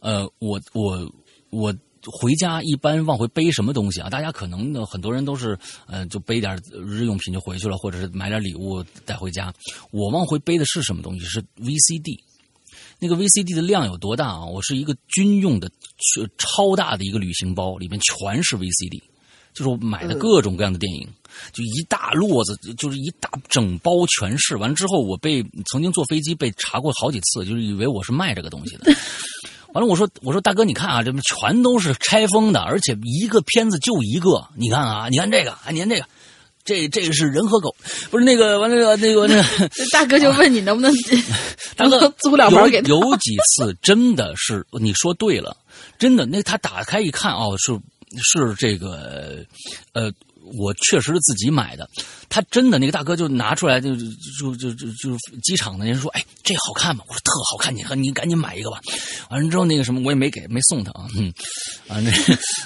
[0.00, 1.12] 呃，我我
[1.50, 1.74] 我。
[2.20, 4.08] 回家一般往回背什么东西啊？
[4.08, 9.52] 大家可能呢，很多人都是，呃，就背点日用品就回去了，或者是买点礼物带回家。
[9.90, 11.24] 我往回背的是什么东西？
[11.24, 12.20] 是 VCD。
[12.98, 14.44] 那个 VCD 的量有多大啊？
[14.44, 15.70] 我是一个军用的
[16.38, 19.02] 超大的一个旅行包，里面全是 VCD，
[19.52, 21.06] 就是我买的各种各样的电影，
[21.52, 24.56] 就一大摞子，就是一大整包全是。
[24.56, 28.92] 完了之后，我被曾经坐飞机被查过好几次，就是以为我是卖这个东西的。
[29.74, 34.48] 完了，我说我说大哥，你看啊，这全都是拆封的，而且一个片子就一个。
[34.56, 36.08] 你看啊，你看这个，啊，你看这个，
[36.66, 37.74] 这这是人和狗，
[38.10, 39.68] 不是那个完了那个那个。
[39.92, 40.92] 大哥就问你能不能，
[41.76, 42.88] 大哥 租两包给他。
[42.88, 45.56] 有几次真的是你说对了，
[45.98, 47.72] 真的那他打开一看哦，是
[48.22, 49.44] 是这个
[49.92, 50.12] 呃。
[50.58, 51.88] 我确实是自己买的，
[52.28, 58.80] 他真的那个大哥就拿出来，就就就就就机场的人说：“哎，这好看吗？”我说：“特好看，你和你赶紧买一个吧。”
[59.30, 61.08] 完了之后，那个什么我也没给，没送他啊。
[61.16, 61.32] 嗯，
[61.88, 62.10] 完了，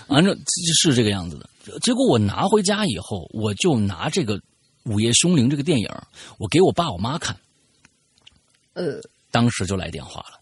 [0.09, 0.36] 完了
[0.82, 1.48] 是这个样子的。
[1.81, 4.36] 结果我拿回家以后，我就拿这个
[4.85, 5.89] 《午夜凶铃》这个电影，
[6.39, 7.36] 我给我爸我妈看。
[8.74, 9.01] 呃，
[9.31, 10.39] 当时就来电话了，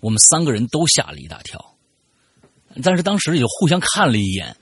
[0.00, 1.64] 我们三个人都吓了一大跳，
[2.82, 4.56] 但是当时也就互相看了一眼。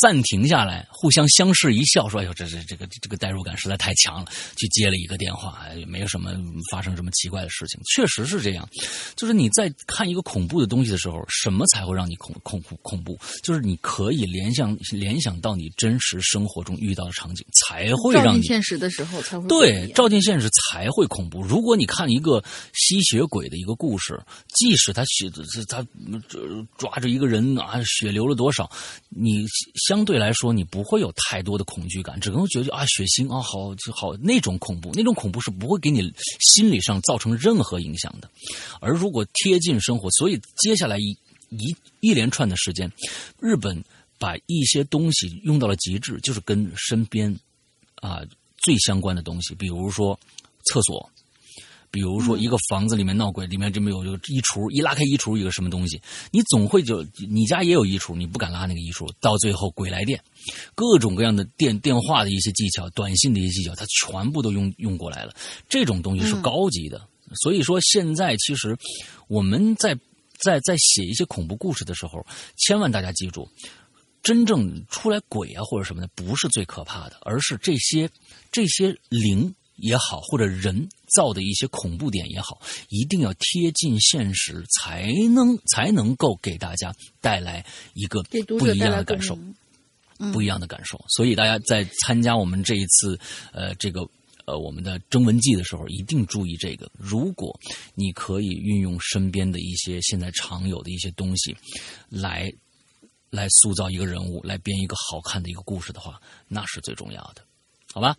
[0.00, 6.32] 暂停下来，互相相视一笑，说：“哎呦，这这这个这个代入感实在太强了。”去接了一个电话，也没有什么
[6.70, 7.80] 发生什么奇怪的事情。
[7.94, 8.68] 确实是这样，
[9.16, 13.18] 就是你在看一个恐怖的东西的时候，什么才会让你恐恐怖恐怖？
[13.42, 21.42] 就是你可以联想联想到你真实生活中遇到的场景，才会让你现实的时候才会对照进现实才会恐怖。
[21.42, 22.42] 如果你看一个
[22.74, 24.20] 吸血鬼的一个故事，
[24.54, 25.30] 即使他血
[25.68, 25.84] 他
[26.78, 28.70] 抓着一个人啊，血流了多少，
[29.08, 29.44] 你。
[29.90, 38.30] 相对来说，你不会有太多的恐惧感，只能觉得啊，血腥啊，好好那种恐怖，那种恐怖是不会给你心理上造成任何影响的。
[38.80, 41.10] 而如果贴近生活，所以接下来一
[41.48, 42.88] 一一连串的时间，
[43.40, 43.82] 日本
[44.16, 47.36] 把一些东西用到了极致，就是跟身边
[47.96, 48.20] 啊
[48.58, 50.16] 最相关的东西，比如说
[50.66, 51.10] 厕所。
[51.92, 56.00] 比如说，一个房子里面闹鬼，里面这么有一个衣橱，一拉开衣橱，一个什么东西，
[56.30, 60.22] 你总会就你家也有衣橱，你不敢拉那个衣橱，到最后鬼来电，
[60.76, 65.34] 各种各样的电电话的一些技巧，短信的一些技巧，它全部都用用过来了。
[65.68, 67.08] 这种东西是高级的，
[67.42, 68.76] 所以说现在其实
[69.26, 69.98] 我们在
[70.44, 72.24] 在在写一些恐怖故事的时候，
[72.56, 73.48] 千万大家记住，
[74.22, 78.08] 真正出来鬼啊或者什么的，不是最可怕的，而是这些
[78.52, 79.52] 这些灵。
[79.82, 87.64] 也好，或者人造的一些恐怖点也好，一定要贴近现实，才能才能够给大家带来
[87.94, 89.38] 一个不一样的感受，
[90.32, 91.02] 不一样的感受。
[91.08, 93.18] 所以大家在参加我们这一次
[93.52, 94.00] 呃这个
[94.46, 96.90] 呃我们的征文季的时候，一定注意这个。
[96.98, 97.58] 如果
[97.94, 101.56] 你可以运用身边的一些现在常有的一些东西，
[102.08, 102.52] 来
[103.30, 107.44] 来塑造一个人物，来编一个好看的一个故事的话，那是最重要的。
[107.92, 108.16] 好吧，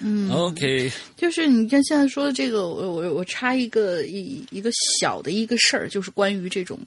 [0.00, 4.70] 嗯，OK，就是你像现在说的这个，我我我插一个一一个
[5.00, 6.78] 小的一个事儿，就是关于这种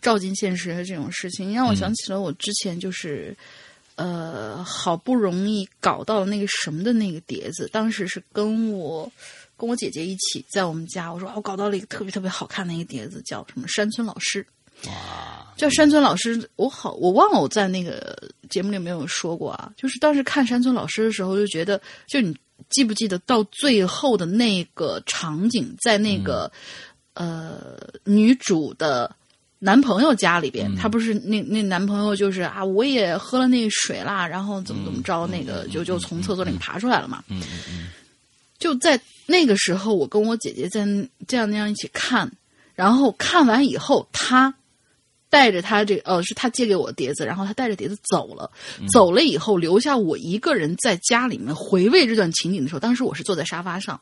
[0.00, 3.36] 照进现实的这种事情，让我想起了我之前就是
[3.96, 9.12] 呃好不容易搞到了那个什么的那个碟子，当时是跟我
[9.54, 14.46] 跟我姐姐一起在我们家，我说我搞到了一个特别特别好看的一个碟子，叫什么山村老师。
[14.86, 18.16] 哇，叫山村老师，我好，我忘了我在那个
[18.50, 19.72] 节目里没有说过啊。
[19.76, 22.36] 就是当时看山村老师的时候，就觉得，就你
[22.70, 26.50] 记不记得到最后的那个场景，在那个
[27.14, 29.14] 呃女主的
[29.60, 37.22] 男朋友家里边，他不是那那男朋友就是啊，我也喝了那水啦，然后怎么怎么着，那个就就从厕所里爬出来了嘛。
[37.28, 37.88] 嗯嗯嗯。
[38.58, 40.84] 就在那个时候，我跟我姐姐在
[41.28, 42.30] 这样那样一起看，
[42.74, 44.52] 然后看完以后，他。
[45.34, 48.48] 带着他这呃，是他借给我的碟子，然后他带着碟子走了。
[48.92, 54.00] 走了以后，留下我一个人在家里面回味这段情景的时候，当时我是坐在沙发上，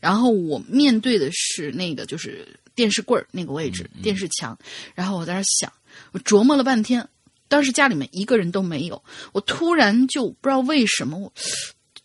[0.00, 2.44] 然后我面对的是那个就是
[2.74, 4.58] 电视柜儿那个位置，电视墙。
[4.92, 5.72] 然后我在那想，
[6.10, 7.08] 我琢磨了半天，
[7.46, 9.00] 当时家里面一个人都没有。
[9.30, 11.32] 我突然就不知道为什么，我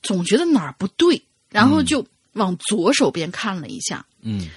[0.03, 4.05] 总觉得哪儿不对，然后就往左手边看了一下。
[4.21, 4.47] 嗯。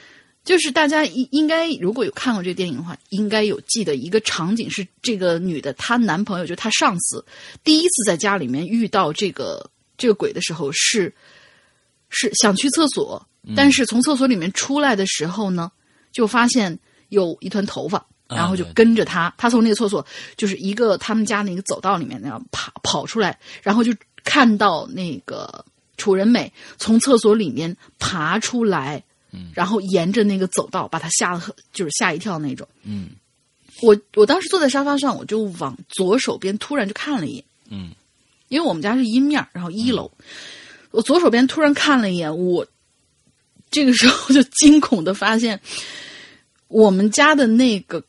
[0.51, 7.25] 就是大家应应该如果有看过这个电影的话，应该有记得一个场景是这个女的她男朋友就她上司
[7.63, 11.15] 第一次在家里面遇到这个这个鬼的时候是
[12.09, 13.25] 是想去厕所，
[13.55, 15.71] 但是从厕所里面出来的时候呢，
[16.11, 16.77] 就发现
[17.11, 20.05] 有一团头发，啊然后就跟着他，他从那个厕所
[20.37, 23.95] 就是一个他们家那个走道里面那样跑跑出来，然后就
[24.25, 25.65] 看到那个
[25.97, 29.51] 楚人美从厕所里面爬出来，嗯。
[29.55, 32.67] 然后沿着那个走道把他吓得很就是吓一跳那种。
[32.83, 33.11] 嗯。
[33.83, 37.93] 我我当时坐在沙发上，我就往左手边突然就看了一眼，嗯。
[38.49, 40.11] 因为我们家是阴面，然后一楼，
[40.91, 42.67] 我左手边突然看了一眼，我
[43.71, 45.61] 这个时候就惊恐的发现，
[46.69, 48.03] 我们家的那个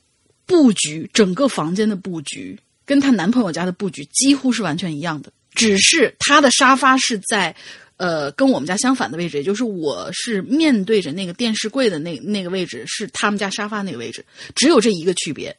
[0.45, 7.55] 布局，整个房间的布局跟她男朋友家的布局几乎是完全一样的，只是她的沙发是在。
[8.01, 14.25] 呃，跟我们家相反的位置，也就是我是面对着那个电视柜的那那个位置，是他们家沙发那个位置，
[14.55, 15.55] 只有这一个区别。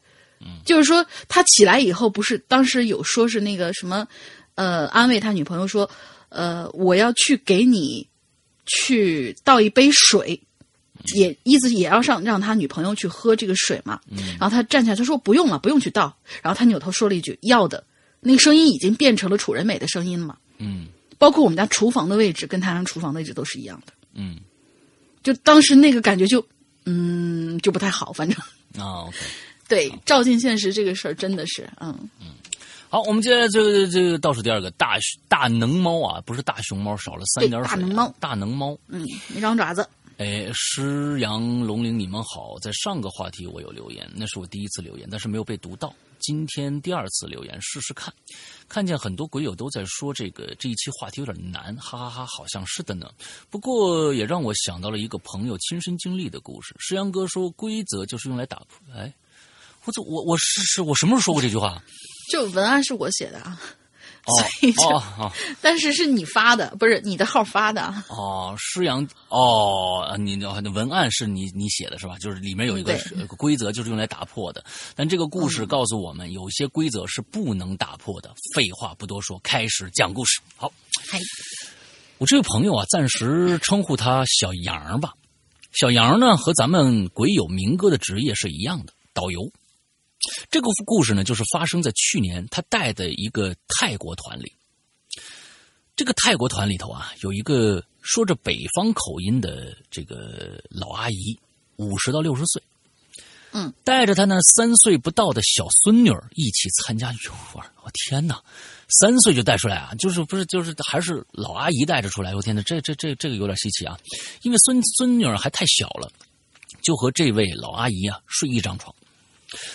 [0.65, 4.05] 就是说，他起来以后，不是当时有说是那个什么，
[4.57, 5.89] 呃，安慰他女朋友说，
[6.31, 8.05] 呃，我要去给你
[8.67, 10.41] 去倒一杯水，
[11.15, 14.01] 也意思也要让让他女朋友去喝这个水嘛。
[14.41, 16.13] 然后他站起来，他说不用了，不用去倒。
[16.43, 17.85] 然后他扭头说了一句要的，
[18.19, 20.37] 那个声音已经变成了楚人美的声音了嘛。
[20.59, 20.89] 嗯
[21.23, 23.93] 包括我们家厨房的位置跟他家厨房的位置都是一样的。
[24.13, 24.39] 嗯
[25.23, 26.45] 就当时那个感觉就，
[26.85, 28.37] 嗯，就不太好，反正
[28.77, 29.17] 啊，OK。
[29.69, 32.35] 对照进现实这个事儿真的是，嗯嗯。
[32.89, 37.77] 好，我们接下来这个这个倒数第二个大大能猫啊，不是大熊猫，少了三对点水、啊。
[37.77, 38.77] 大能猫大能猫。
[38.89, 39.89] 嗯，没长爪子。
[40.19, 42.59] 哎，诗阳龙鳞，你们好！
[42.61, 45.95] 在上个话题我有留言，那是我第一次留言，但是没有被读到。
[46.23, 48.13] 今天第二次留言，试试看。
[48.69, 53.11] 看见很多鬼友都在说这个这一期话题有点难，哈哈哈好像是的呢。
[53.51, 56.75] 不过也让我想到了一个朋友亲身经历的故事。
[56.79, 58.95] 石阳哥说，规则就是用来打破。
[58.95, 59.13] 哎，
[59.85, 61.83] 我怎我我是是我什么时候说过这句话？
[62.31, 63.61] 就文案是我写的啊，
[64.25, 68.05] 所以就、哦哦 但是是你发的，不是你的号发的啊。
[68.09, 72.17] 哦，诗阳哦，你的文案是你你写的是吧？
[72.19, 72.97] 就是里面有一个
[73.37, 74.65] 规则，就是用来打破的。
[74.95, 78.33] 但这个故事告诉我们，有些规则是不能打破的。
[78.55, 80.41] 废话不多说，开始讲故事。
[80.57, 80.73] 好，
[81.11, 81.19] 嗨，
[82.19, 85.15] 我这位朋友啊，暂时称呼他小杨吧。
[85.73, 89.51] 小杨呢，和咱们鬼友民哥的职业是一样的，导游。
[90.51, 94.53] 这个故事呢，就是发生在去年他带的一个泰国团里。
[95.95, 101.39] 这个泰国团里头啊，有一个说着北方口音的这个老阿姨，
[101.77, 102.63] 五十到六十岁，
[103.53, 107.71] 嗯，带着她那三岁不到的小孙女儿一起参加游玩。
[107.85, 108.43] 我天哪，
[108.89, 109.95] 三岁就带出来啊？
[109.99, 112.35] 就是不是就是还是老阿姨带着出来？
[112.35, 113.99] 我天哪，这这这这个有点稀奇啊！
[114.41, 116.11] 因为孙孙女儿还太小了，
[116.81, 118.95] 就和这位老阿姨啊睡一张床，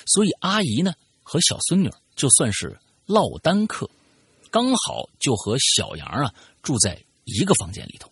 [0.06, 0.94] 所以阿姨呢
[1.24, 3.90] 和小孙女就算是落单客。
[4.50, 6.34] 刚好就和小杨啊
[6.64, 8.10] 住在一个房间里头，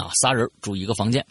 [0.00, 1.24] 啊，仨人住一个房间。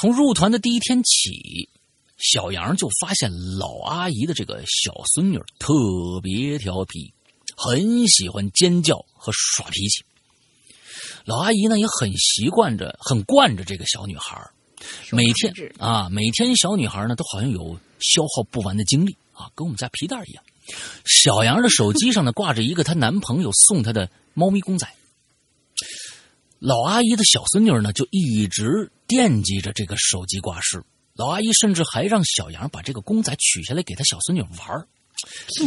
[0.00, 1.68] 从入团的第一天起，
[2.16, 5.74] 小杨就发现老阿姨的这个小孙女特
[6.22, 7.12] 别调皮，
[7.56, 10.02] 很喜欢尖叫和耍脾气。
[11.26, 14.50] 老阿姨呢也很习惯着，很惯着这个小女孩
[15.12, 20.42] 每天啊，每天小女孩呢都好像有消耗不完的精力啊，跟我们家皮蛋一样。
[21.04, 24.86] 小杨的手机上呢挂着一个她男朋友送她的猫咪公仔，
[26.58, 30.82] 老阿姨的小孙女呢就一直惦记着这个手机挂饰。
[31.14, 34.86] 老阿姨甚至还让小杨把这个公仔取下来给她小孙女玩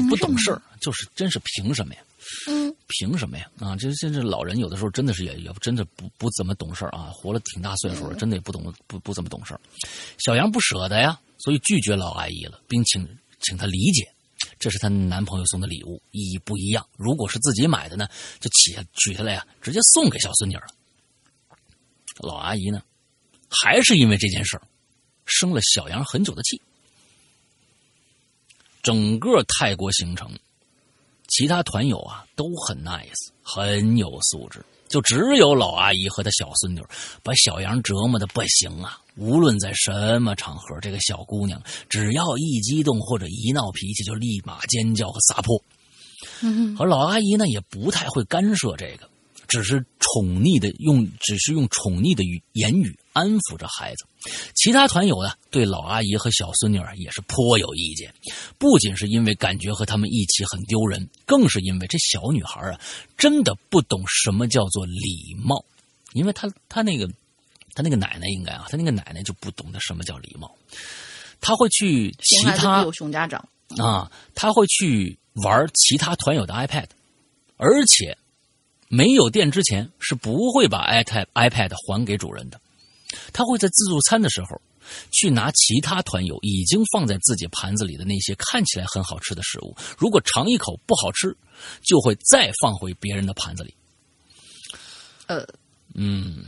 [0.09, 2.01] 不懂事儿，就是真是凭什么呀？
[2.47, 3.49] 嗯，凭什么呀？
[3.59, 9.59] 啊，这这这老人有的时候真的是也也真的不不怎么懂事儿啊，活了挺大岁数了，真的也不懂不不怎么懂事儿。
[10.17, 13.07] 小杨不舍得呀，所以拒绝老阿姨了，并请
[13.41, 14.09] 请她理解。
[14.59, 16.87] 这是她男朋友送的礼物，意义不一样。
[16.95, 18.07] 如果是自己买的呢，
[18.39, 20.67] 就取下取下来呀，直接送给小孙女了。
[22.19, 22.81] 老阿姨呢，
[23.49, 24.61] 还是因为这件事儿，
[25.25, 26.61] 生了小杨很久的气。
[28.83, 30.29] 整个泰国行程，
[31.27, 36.83] 其他团友啊都很 nice，很有素质，就只有老阿姨和她小孙女
[37.23, 38.99] 把小杨折磨的不行啊。
[39.15, 45.61] 无论在什么场合，这个小姑娘只要一激动或者一闹脾气，就立马尖叫和撒泼。
[46.41, 49.09] 嗯而老阿姨呢，也不太会干涉这个，
[49.47, 54.05] 只是宠溺的用，只是用宠溺的语言语安抚着孩子。
[54.55, 58.13] 其他团友呢，对老阿姨和小孙女儿也是颇有意见，
[58.57, 62.79] 不仅是因为感觉和他们一起很丢人，更是因为这小女孩啊，
[63.17, 65.63] 真的不懂什么叫做礼貌，
[66.11, 67.09] 因为她她那个。
[67.75, 70.55] 她那个奶奶应该啊，她那个奶奶就不懂得什么叫礼貌，
[71.41, 73.49] 她会去其他有熊家长
[73.79, 76.85] 啊，她会去玩其他团友的 iPad，
[77.57, 78.15] 而且
[78.89, 82.61] 没有电之前是不会把 iPad iPad 还给主人的。
[83.31, 84.61] 他会在自助餐的时候
[85.11, 91.35] 去拿其他团友已经放在自己盘子里的那些看起来很好吃的食物，如果尝一口不好吃，
[91.81, 93.73] 就会再放回别人的盘子里。
[95.27, 95.47] 呃，
[95.93, 96.43] 嗯，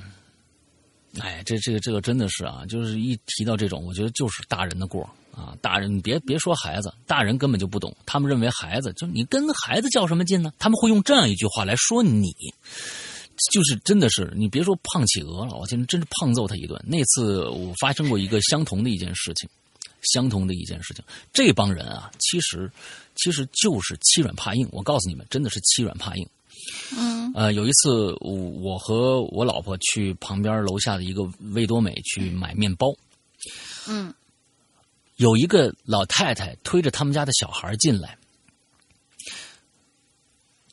[1.19, 5.55] 哎，这这个这个真的是啊，就是一提到这种，我觉得就是大人的过啊。
[5.61, 10.51] 大人，你别别说孩子，大人根本就不懂，他们认为孩子就你跟孩子较什么劲呢？
[10.59, 12.35] 他们会用这样一句话来说你。
[13.51, 16.81] 就是真的是，你别说胖企鹅了，我今天真是胖揍他一顿。
[16.87, 19.49] 那次我发生过一个相同的一件事情，
[20.13, 21.03] 相同的一件事情。
[21.33, 22.71] 这帮人啊，其实
[23.15, 24.67] 其实就是欺软怕硬。
[24.71, 26.27] 我告诉你们，真的是欺软怕硬。
[26.97, 32.87] 嗯呃，有一次我我和我老婆去旁边楼下的一个味多美去买面包，
[33.87, 34.13] 嗯
[35.17, 38.17] 有一个老太太推着他们家的小孩进来。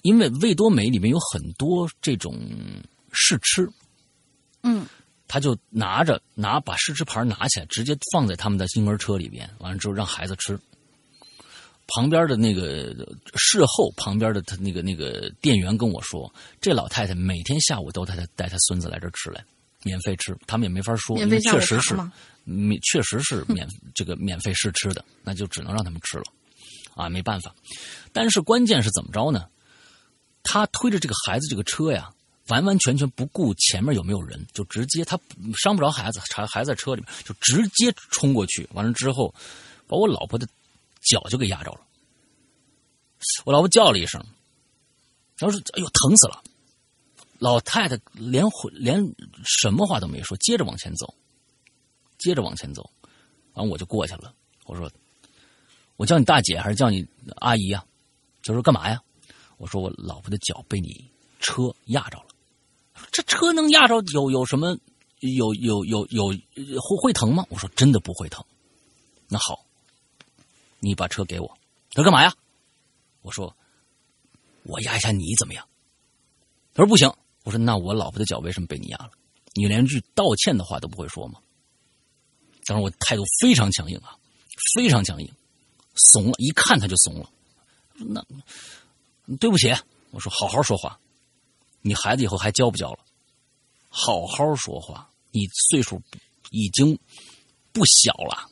[0.03, 2.37] 因为味多美里面有很多这种
[3.13, 3.69] 试吃，
[4.63, 4.87] 嗯
[5.27, 10.59] 他就拿着拿把试吃盘拿起来，直接放在他们的婴儿车里边，完了之后让孩子吃。
[11.89, 12.95] 旁边的那个
[13.35, 19.45] 事后，旁边的他那个那个店员跟我说，这老太太每天下午都带他带她孙子来这吃来，
[19.83, 21.97] 免费吃，他们也没法说，确实是
[22.45, 26.25] 免确实是免这个免费试吃的，那就只能让他们吃了，
[26.95, 27.55] 啊，没办法。
[28.13, 29.47] 但是关键是怎么着呢？
[30.43, 32.13] 他推着这个孩子这个车呀，
[32.49, 35.19] 完完全全不顾前面有没有人，就直接他
[35.63, 38.69] 伤不着孩子，孩孩子在车里面，就直接冲过去。
[38.73, 39.35] 完了之后，
[39.87, 40.47] 把我老婆的
[41.01, 41.81] 脚就给压着了。
[43.45, 44.25] 我老婆叫了一声，
[45.39, 46.43] 当时哎呦疼死了。
[47.39, 49.03] 老太太连回连
[49.45, 51.13] 什么话都没说，接着往前走，
[52.19, 52.89] 接着往前走。
[53.55, 54.33] 完我就过去了，
[54.65, 54.91] 我说
[55.97, 57.07] ：“我叫你大姐还是叫你
[57.37, 57.85] 阿姨呀、
[58.43, 59.03] 就说干嘛呀？
[59.63, 61.09] 我说我老婆的脚被你
[61.39, 62.27] 车压着了，
[63.13, 64.77] 这车能压着有有什么
[65.21, 66.31] 有有有有
[66.81, 67.47] 会会疼吗？
[67.49, 68.45] 我说真的不会疼。
[69.29, 69.65] 那好，
[70.81, 71.47] 你把车给我。
[71.93, 72.35] 他说干嘛呀？
[73.21, 73.57] 我说
[74.65, 75.65] 我压一下你怎么样？
[76.75, 77.09] 他说不行。
[77.45, 79.13] 我说那我老婆的脚为什么被你压了？
[79.55, 81.39] 你连句道歉的话都不会说吗？
[82.67, 84.19] 当时我态度非常强硬啊，
[84.75, 85.33] 非常强硬，
[85.95, 87.31] 怂了，一看他就怂了。
[87.95, 88.27] 那
[89.39, 89.73] 对不起，
[90.11, 90.99] 我说好好说话，
[91.81, 92.99] 你孩子以后还教不教了？
[93.89, 96.01] 好好说话，你岁数
[96.51, 96.99] 已经
[97.73, 98.49] 不小了，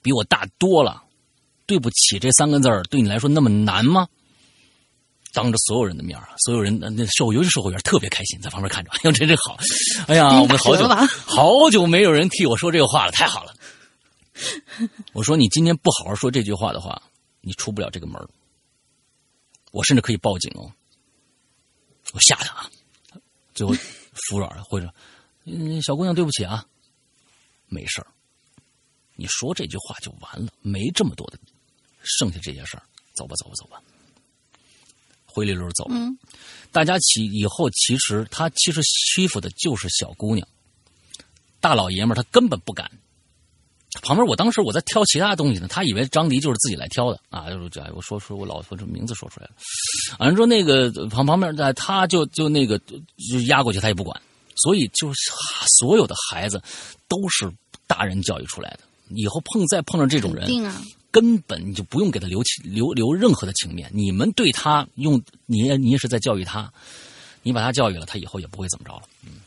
[0.00, 1.04] 比我大多了。
[1.66, 4.08] 对不起这三个字儿对你来说那么难吗？
[5.34, 9.58] 当着所有人的面儿啊，所有人那那售尤其售货员特别开心，在旁边看着，哎呦真真好，
[10.06, 10.88] 哎呀，我们好久
[11.26, 13.54] 好久没有人替我说这个话了，太好了。
[15.12, 17.02] 我说你今天不好好说这句话的话，
[17.42, 18.26] 你出不了这个门儿
[19.70, 20.72] 我甚至可以报警哦。
[22.12, 22.70] 我吓他啊，
[23.54, 23.72] 最后
[24.28, 24.92] 服软了，或者，
[25.44, 26.66] 嗯，小姑娘对不起啊，
[27.66, 28.06] 没事儿。
[29.14, 31.38] 你说这句话就完了，没这么多的，
[32.02, 32.82] 剩下这些事儿，
[33.14, 33.82] 走吧，走吧，走吧。
[35.26, 35.94] 灰溜溜走了。
[35.96, 36.18] 嗯
[36.70, 40.46] 大家其以后其实他其实欺负的就是小姑娘，
[41.60, 42.90] 大老爷们儿他根本不敢。
[44.02, 49.52] 旁边我当时我在挑其他东西呢，他以为张迪就是自己来挑的啊，就是这我说说我老婆这名字说出来了，
[50.18, 54.20] 反正说那个旁旁边在他就就那个就压过去他也不管，
[54.56, 55.20] 所以就是
[55.78, 56.62] 所有的孩子
[57.08, 57.50] 都是
[57.86, 58.80] 大人教育出来的，
[59.14, 63.90] 以后碰再碰上这种人，啊，根本你就不用给他留情留留任何的情面。
[63.94, 66.70] 你们对他用，你也你也是在教育他，
[67.42, 69.02] 你把他教育了，他以后也不会怎么着了。
[69.24, 69.40] 嗯，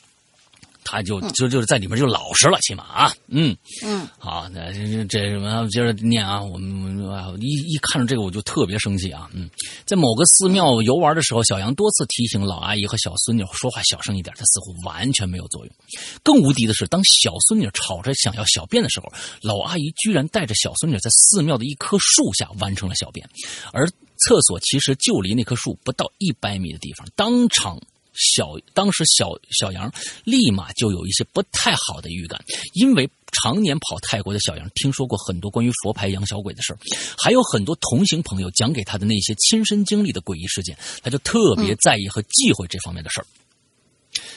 [0.84, 9.50] 他就就就是在里面就老实了，起码啊，嗯嗯好，那这这什么接着念啊，我们啊一一看到这个我就特别生气啊，嗯，
[9.86, 15.76] 在某个寺庙游玩的时候，小杨多次提醒老阿姨和小孙女说话小声一点，但似乎完全没有作用。
[16.24, 23.28] 更无敌的是，当小孙女吵着想要小便的时候，老阿姨居然带着小孙女在寺庙的一棵树下完成了小便，
[23.72, 23.88] 而
[24.18, 27.08] 厕所其实就离那棵树不到一百米的地方。
[27.16, 27.82] 当场，
[28.14, 29.92] 小当时小小杨
[30.24, 32.44] 立马就有一些不太好的预感，
[32.74, 36.80] 因为常年跑泰国的小杨听说过很多关于佛牌养小鬼的事儿，
[37.18, 43.26] 还有很多同行朋友讲给他的那些亲身经历的诡异事件，他就特别在意和忌讳这方面的事儿。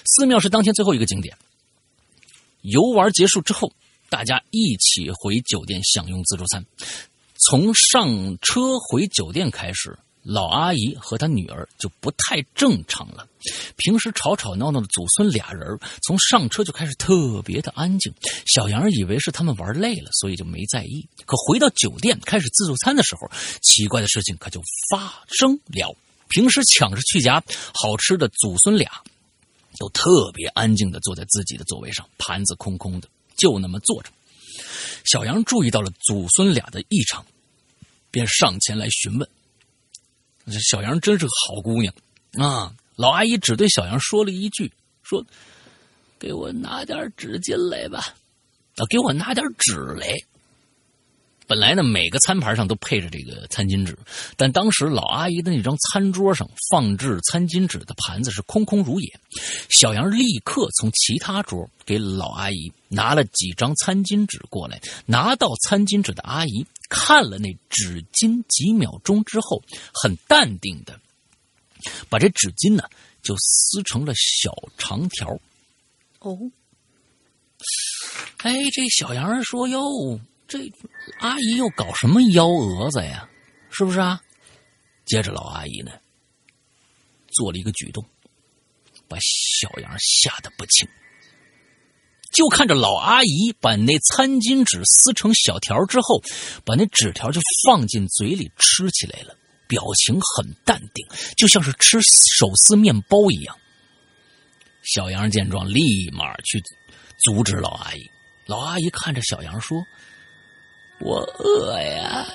[0.05, 1.37] 寺庙是当天最后一个景点。
[2.63, 3.73] 游玩结束之后，
[4.09, 6.65] 大家一起回酒店享用自助餐。
[7.37, 13.29] 从上车回酒店开始，老阿姨和她女儿就不太正常了。
[13.77, 18.13] 平时吵吵闹闹的祖孙俩人，从上车就开始特别的安静。
[18.47, 21.07] 小杨以为是他们玩累了，所以就没在意。
[21.27, 23.31] 可回到酒店开始自助餐的时候，
[23.61, 25.95] 奇怪的事情可就发生了。
[26.31, 27.43] 平时抢着去夹
[27.75, 28.91] 好吃的祖孙俩，
[29.79, 33.09] 都特别安静的坐在自己的座位上，盘子空空的。
[33.37, 34.09] 就那么坐着。
[35.05, 37.27] 小杨注意到了祖孙俩的异常，
[38.11, 39.29] 便上前来询问。
[40.47, 41.95] 这小杨真是个好姑娘
[42.33, 42.75] 啊！
[42.97, 44.73] 老阿姨只对小杨说了一句
[45.03, 45.25] ：“说，
[46.19, 47.99] 给我拿点纸巾来吧，
[48.77, 50.15] 啊，给我拿点纸来。”
[51.47, 53.99] 本来呢，每个餐盘上都配着这个餐巾纸，
[54.37, 59.21] 但当时老阿姨的那张餐桌上放置餐巾纸的盘子是空空如也。
[59.69, 69.63] 小杨立刻从其他桌给老阿姨拿了几张餐巾纸过来，拿到餐巾纸的阿姨看了那纸巾几秒钟之后，
[69.93, 70.99] 很淡定的
[72.09, 72.85] 把这纸巾呢
[73.23, 75.29] 就撕成了小长条。
[76.21, 76.39] 哦，
[78.39, 79.81] 哎，这小杨说哟。
[80.55, 80.73] 这
[81.19, 83.29] 阿姨又搞什么幺蛾子呀？
[83.71, 84.21] 是不是啊？
[85.05, 85.91] 接着老阿姨呢，
[87.27, 88.05] 做了一个举动，
[89.09, 90.89] 把小杨吓得不轻。
[92.33, 96.23] 就看着老阿姨把那餐巾纸撕成小条之后，
[96.65, 99.37] 把那纸条就放进嘴里吃起来了，
[99.67, 101.05] 表情很淡定，
[101.37, 103.59] 就像是吃手撕面包一样。
[104.85, 106.63] 小杨见状，立马去
[107.19, 108.09] 阻止老阿姨。
[108.47, 109.85] 老阿姨看着小杨说。
[111.05, 112.27] 我饿呀！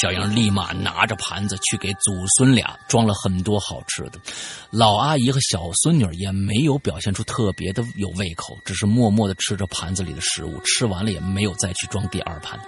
[0.00, 4.12] 小杨立马拿着盘子去给祖孙俩装了很多好吃的。
[4.70, 12.58] 老阿姨和小孙女也没有表现出特别的有胃口，只是默默的吃着盘子里的食物，吃完了也没有再去装第二盘。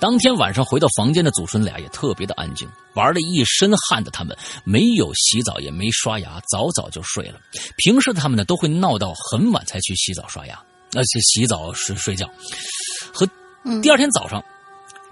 [0.00, 7.38] 当天晚上回到房间的祖孙俩也特别的安静，玩了一身汗的他们没有洗澡也没刷牙，早早就睡了。
[7.76, 10.60] 平时他们呢都会闹到很晚才去洗澡刷牙。
[10.94, 12.28] 而且洗澡睡睡觉，
[13.12, 13.28] 和
[13.82, 14.42] 第二天早上，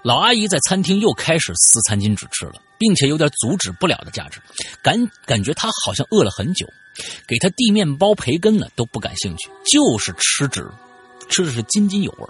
[0.03, 4.41] 老阿姨在餐厅又开始撕餐巾纸吃了，并且有点阻止不了的价值，
[4.81, 4.95] 感
[5.25, 6.65] 感觉她好像饿了很久，
[7.27, 10.67] 给她递面包培根呢都不感兴趣，就是吃纸，
[11.29, 12.27] 吃的是津津有味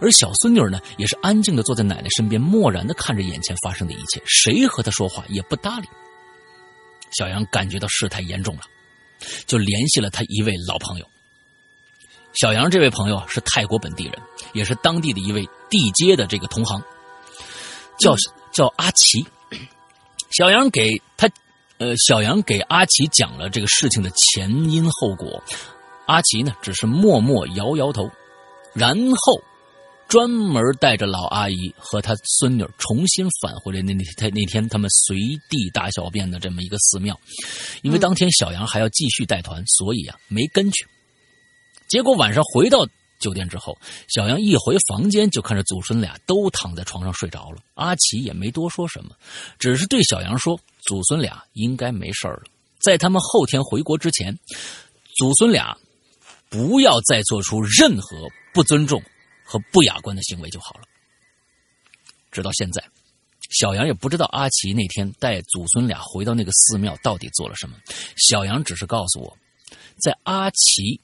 [0.00, 5.88] 而小孙女呢，也是安静的坐在奶奶身边，漠然的看着眼前发生的一切，谁和她说话也不搭理。
[7.10, 8.62] 小杨感觉到事态严重了，
[9.46, 11.06] 就联系了他一位老朋友。
[12.36, 14.12] 小杨这位朋友是泰国本地人，
[14.52, 16.82] 也是当地的一位地接的这个同行，
[17.98, 18.14] 叫
[18.52, 19.26] 叫阿奇。
[20.30, 21.30] 小杨给他，
[21.78, 25.42] 呃，小杨给阿奇讲了这个事情的前因后果，
[26.04, 28.10] 阿奇呢只是默默摇摇头，
[28.74, 29.42] 然后
[30.06, 35.16] 专门带着老阿姨和他孙女重新返回了那那他那天他们随
[35.48, 37.18] 地大小便的这么一个寺庙，
[37.80, 40.86] 因为当天小杨还要继续带团，所以啊没跟去。
[41.88, 42.86] 结果晚上回到
[43.18, 47.58] 酒店之后，小杨一回房间就看着祖孙俩都躺在床上睡着了。
[47.74, 49.16] 阿奇也没多说什么，
[49.58, 52.42] 只是对小杨说：“祖孙俩应该没事了，
[52.78, 54.38] 在他们后天回国之前，
[55.16, 55.78] 祖孙俩
[56.50, 59.02] 不要再做出任何不尊重
[59.44, 60.82] 和不雅观的行为就好了。”
[62.30, 62.84] 直到现在，
[63.48, 67.78] 小杨也不知道阿奇那天带祖孙俩回到那个寺庙到底做了什么。
[68.28, 69.38] 小杨只是告诉我，
[69.98, 71.00] 在阿奇。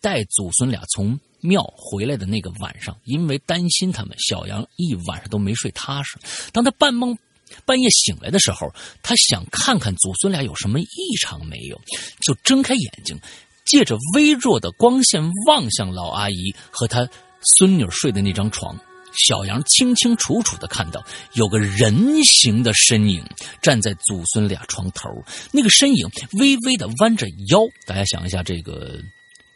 [0.00, 6.18] 带祖孙俩从庙回来的那个晚上，因为担心他们，小杨一晚上都没睡踏实。
[6.52, 7.16] 当他半梦
[7.64, 8.68] 半夜醒来的时候，
[9.02, 11.80] 他想看看祖孙俩有什么异常没有，
[12.20, 13.18] 就睁开眼睛，
[13.64, 17.08] 借着微弱的光线望向老阿姨和他
[17.56, 18.78] 孙女睡的那张床。
[19.26, 21.02] 小杨清清楚楚的看到
[21.32, 23.24] 有个人形的身影
[23.60, 25.08] 站在祖孙俩床头，
[25.50, 26.08] 那个身影
[26.38, 27.60] 微微的弯着腰。
[27.86, 28.98] 大家想一下这个。《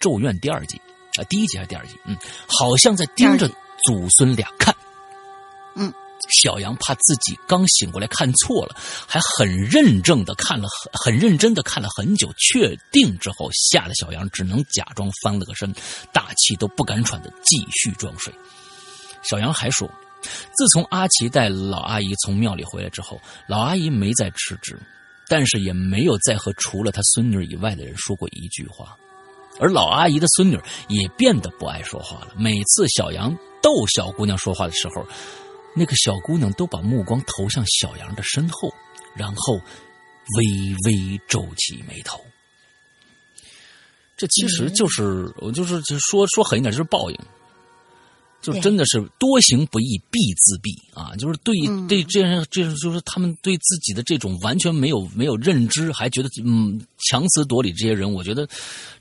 [0.02, 0.76] 咒怨》第二集
[1.18, 1.96] 啊，第一集还是第二集？
[2.04, 2.14] 嗯，
[2.46, 3.48] 好像在盯着
[3.86, 4.74] 祖孙俩看。
[5.74, 5.90] 嗯，
[6.38, 8.76] 小杨怕自己刚醒过来看错了，
[9.06, 15.72] 还很认真的看了很很认真的看了很久，确定之后，吓得小杨只能假装翻了个身，
[16.12, 18.34] 大气都不敢喘的继续装睡。
[19.22, 19.88] 小杨还说，
[20.56, 24.78] 自从阿奇带老阿姨从庙里回来之后，老阿姨没再吃纸，
[25.28, 28.96] 但是也没有再和除了他孙女以外的人说过一句话。
[29.62, 32.34] 而老阿姨的孙女也变得不爱说话了。
[32.36, 33.32] 每次小杨
[33.62, 35.06] 逗小姑娘说话的时候，
[35.76, 38.74] 那个小姑娘都把目光投向小杨的身后，
[39.14, 42.20] 然后微微皱起眉头。
[44.16, 47.18] 这其实就是，我就是就说说狠一点，就是报应。
[48.42, 51.14] 就真的是多行不义必自毙啊！
[51.16, 51.54] 就是对
[51.86, 58.46] 对这样这样，就是他们对自己的这种完全没有没有认知，还觉得嗯强词夺理这些人，我觉得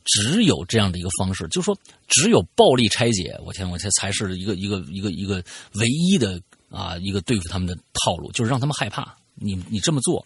[0.06, 1.78] 只有这样的一个方式，就是说
[2.08, 5.44] 只有暴力拆解，我天，我才才是一个一个一个一个
[5.74, 6.40] 唯一的
[6.70, 9.18] 啊一个对付他们的套路，就是让他们害怕。
[9.34, 10.24] 你你这么做，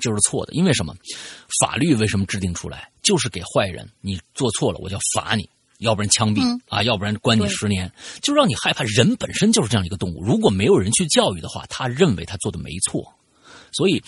[0.00, 0.52] 就是错的。
[0.52, 0.92] 因为什么？
[1.60, 2.90] 法律为什么制定出来？
[3.02, 5.48] 就是给坏人，你做错了，我就罚你，
[5.78, 7.90] 要不然枪毙、嗯啊，要不然关你十年，
[8.22, 8.84] 就让你害怕。
[8.84, 13.12] 人本身就是这样一个动物，如果没有人去教育的话，他认为他做的没错，
[13.72, 14.02] 所以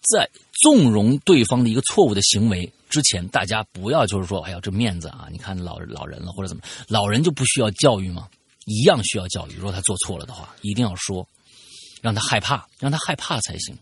[0.00, 0.28] 在
[0.62, 8.28] 纵容对方的一个错误的行为之前，大家不要就是说，哎呀，这面子啊，你看老老人了或者怎么，老人就不需要教育吗？
[8.66, 9.54] 一样需要教育。
[9.56, 11.26] 如果他做错了的话，一定要说，
[12.02, 13.76] 让他害怕，让他害怕才行。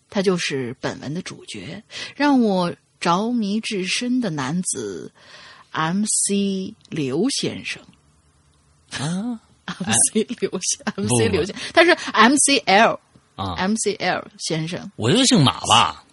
[0.10, 1.84] 他就是本文的主角，
[2.16, 5.12] 让我着迷至深的男子
[5.72, 7.82] MC 刘先生。
[8.92, 9.40] 啊？
[9.70, 13.00] MC 刘先不，MC 刘先，他是 MCL
[13.42, 14.92] 啊，MCL 先生。
[14.96, 16.04] 我觉得姓马吧，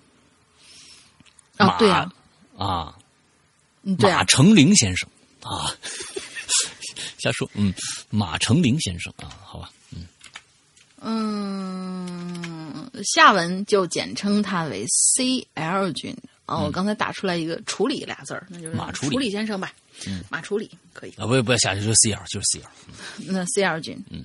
[1.57, 2.13] 啊，对啊，
[2.57, 2.97] 啊，
[3.83, 5.09] 嗯，对啊，马成林先生。
[5.43, 5.71] 啊，
[7.19, 7.73] 瞎说，嗯，
[8.11, 10.07] 马成林先生啊，好吧，嗯，
[11.01, 16.17] 嗯下文就简称他为 CL 君。
[16.47, 19.29] 哦，我刚才打出来一个“处理”俩字儿，那就是嗯马处理。
[19.33, 19.73] 先生吧。
[20.31, 21.11] 马处理可以。
[21.19, 22.63] 啊，不要不要下去，就是 CL，就是 CL，
[23.33, 24.25] 那 CL 君，嗯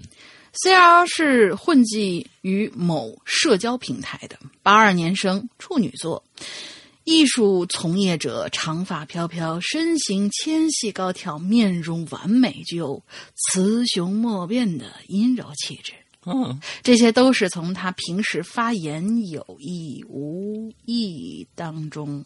[0.54, 6.24] ，CL 是混迹于某社交平台的，八二年生，处女座，
[7.04, 13.04] 艺术从业者，长发飘飘，身形纤细高挑，面容完美，具有
[13.36, 15.94] 雌雄莫辨的阴柔气质。
[16.24, 22.24] 嗯这些都是从他平时发言有意无意当中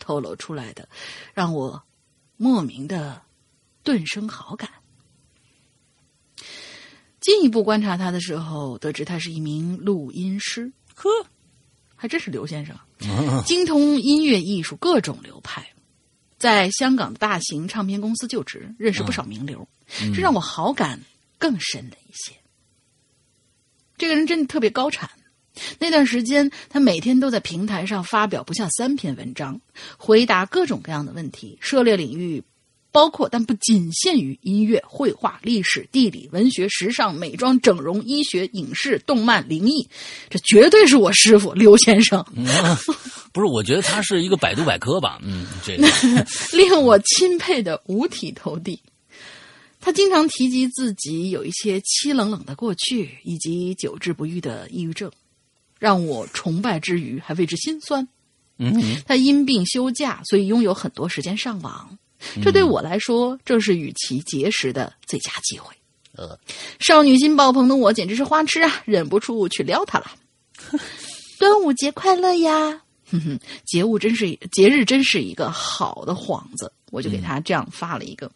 [0.00, 0.88] 透露出来的，
[1.32, 1.80] 让我
[2.36, 3.22] 莫名的
[3.84, 4.68] 顿生好感。
[7.26, 11.10] 进一步观察他的时候，得知他是一名录音师，呵，
[11.96, 15.68] 还真是刘先生，嗯精通音乐艺术各种流派，
[16.38, 19.66] 在香港的大型唱片公司就职，认识不少名流，
[20.14, 21.00] 这让我好感
[21.36, 22.32] 更深了一些。
[23.98, 25.10] 这个人真的特别高产。
[25.80, 29.60] 那段时间，他每天都在平台上发表不下三篇文章，
[29.98, 32.44] 回答各种各样的问题，涉猎领域
[32.96, 39.86] 包括但不仅限于音乐、绘画、历史、地理、文学、时尚、美妆、整容、医学、影视、动漫、灵异，
[40.30, 42.24] 这绝对是我师傅刘先生。
[43.34, 45.86] 不是，我觉得他是一个百度百科吧，嗯，这个，
[46.56, 48.80] 令我钦佩的五体投地。
[49.78, 55.12] 他经常提及自己有一些凄冷冷的过去，以及久治不愈的抑郁症，
[55.78, 58.08] 让我崇拜之余还为之心酸。
[58.58, 61.98] 嗯他因病休假，所以拥有很多时间上网，
[62.42, 65.74] 这对我来说正是与其结识的最佳机会。
[66.14, 66.38] 呃，
[66.80, 70.10] 少女心爆棚的我简直是花痴啊，忍不住去撩他了。
[71.38, 72.80] 端午节快乐呀！
[73.10, 76.72] 哼哼，节物真是节日，真是一个好的幌子。
[76.90, 78.30] 我就给他这样发了一个，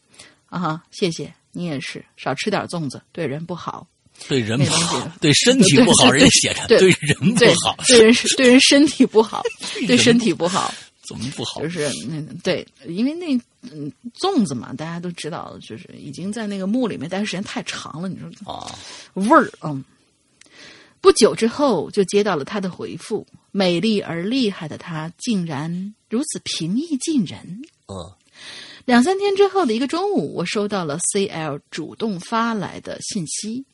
[0.47, 3.87] 啊哈，谢谢你也是，少吃点粽子，对人不好。
[4.29, 9.43] 对人不好，对身体不好，人家写着对对人不对好，对人对人身体不好，
[9.89, 10.75] 对身体不好。
[11.11, 11.69] 怎么不好就？
[11.69, 18.73] 是那对，因为那嗯粽子嘛，大家都知道，就是已经在那个墓里面待的时间太长了，你说啊，
[19.15, 19.85] 味儿嗯。
[21.03, 27.63] 不久之后，就接到了他的回复，美丽而厉害的他竟然如此平易近人。
[27.87, 28.17] 呃，
[28.85, 33.65] 两三天之后的一个中午，我收到了 CL 主动发来的信息，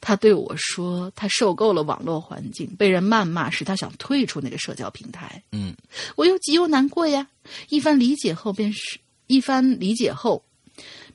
[0.00, 5.42] 他对我说，他受够了网络环境，被人谩骂时，他想退出那个社交平台。
[5.52, 5.74] 嗯
[6.16, 7.26] 我又急又难过呀。
[7.68, 10.44] 一番理解后，便是一番理解后，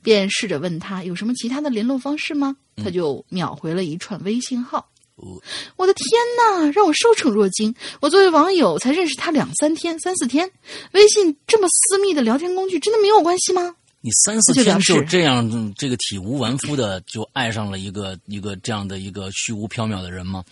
[0.02, 2.56] 便试着问他有什么其他的联络方式吗？
[2.76, 4.78] 他就秒回了一串微信号。
[5.16, 5.40] 哦
[5.76, 6.06] 我的天
[6.36, 7.74] 哪，让我受宠若惊！
[8.00, 10.50] 我作为网友才认识他两三天、三四天，
[10.92, 13.76] 微信这么私密的聊天工具，真的没有关系吗？
[14.06, 20.44] 你三四天就这样，嗯这个体无完肤的就爱上了一个一个这样的一个虚无缥缈的人吗？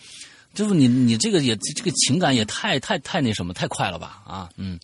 [0.53, 4.77] 就是你你这个也这个情感也太太太那什么太快了吧啊嗯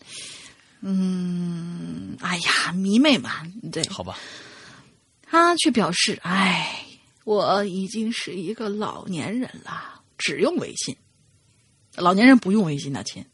[0.80, 4.18] 嗯，哎呀，迷妹嘛，对，好吧
[5.24, 6.86] 他却表示：“哎，
[7.26, 10.96] 我已经是一个老年人了，只用微信。
[11.98, 13.26] 老年人不用微信的亲，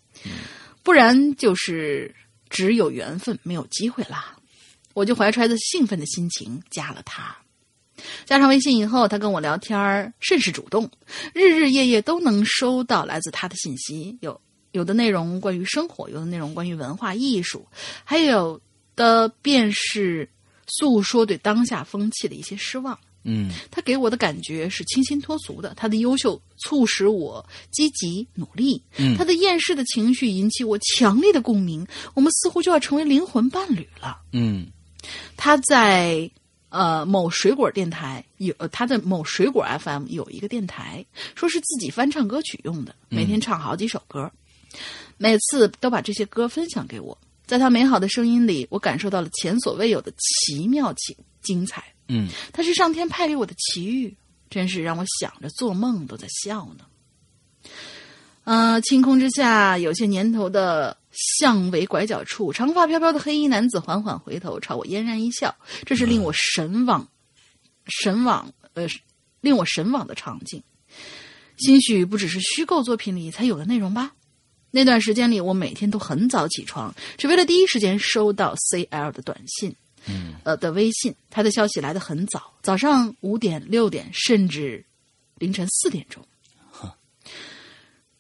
[0.82, 2.16] 不然就是
[2.50, 4.34] 只有缘分没有机会啦。”
[4.98, 7.38] 我就怀揣着兴奋的心情加了他。
[8.26, 10.90] 加上微信以后，他跟我聊天儿甚是主动，
[11.36, 14.42] 日日夜夜都能收到来自他的信息，有
[14.72, 17.64] 有的内容关于生活，有的内容关于文化艺术，
[18.04, 18.60] 还有
[18.96, 20.28] 的便是
[20.66, 22.98] 诉说对当下风气的一些失望。
[23.30, 34.22] 嗯他给我的感觉是清新脱俗的，他的优秀促使我积极努力，嗯他的厌世的情绪引起我强烈的共鸣，我们似乎就要成为灵魂伴侣了。
[34.32, 34.66] 嗯
[35.36, 36.30] 他在
[36.70, 41.06] 呃某水果电台有呃他的某水果 FM 有一个电台，
[41.36, 44.32] 说是自己翻唱歌曲用的，每天唱好几首歌，
[45.18, 47.18] 每次都把这些歌分享给我。
[47.46, 51.84] 在他美好的声音里，我感受到了前所未有的奇妙精精彩。
[52.10, 54.14] 嗯他是上天派给我的奇遇，
[54.50, 56.86] 真是让我想着做梦都在笑呢。
[58.44, 65.56] 呃，晴空之下，有些年头的巷尾拐角处，长发飘飘的黑衣男子缓缓回头，朝我嫣然一笑。
[65.84, 67.08] 这是令我神往、
[67.88, 68.88] 神往呃，
[69.42, 70.62] 令我神往的场景。
[71.58, 74.14] 兴许不只是虚构作品里才有的内容吧。
[74.70, 79.76] 那段时间里，我每天都很早起床，只为了第一时间收到 CL 的短信。
[80.10, 84.86] 嗯呃的微信，他的消息来得很早，早上五点、六点，甚至
[85.40, 86.24] 凌晨四点钟。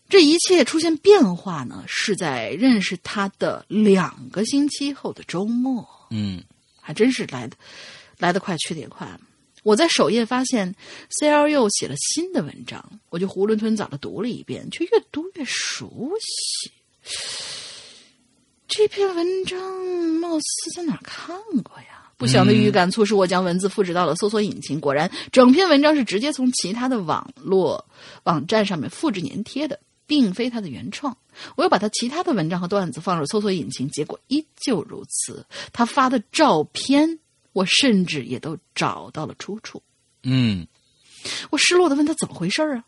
[0.09, 6.41] 这一切出现变化呢，是在认识他的两个星期后的周末，嗯
[6.79, 7.57] 还真是来的
[8.17, 9.07] 来得快，去得也快。
[9.63, 10.73] 我在首页发现
[11.09, 16.71] C L U 写了新的文章，我就囫囵吞枣的读了一遍，却越读越熟悉。
[18.69, 19.59] 这篇文章
[20.21, 22.09] 貌似在哪儿看过呀？
[22.15, 27.85] 不祥的预感促使我将文字复制到了搜索引擎，果然，整篇文章是直接从其他的网络
[28.23, 31.15] 网站上面复制粘贴的，并非他的原创。
[31.55, 35.45] 我又把他其他的文章和段子放入搜索引擎，结果依旧如此。
[35.71, 37.19] 他发的照片，
[37.53, 39.83] 我甚至也都找到了出处。
[40.23, 40.65] 嗯
[41.51, 42.85] 我失落的问他怎么回事儿啊？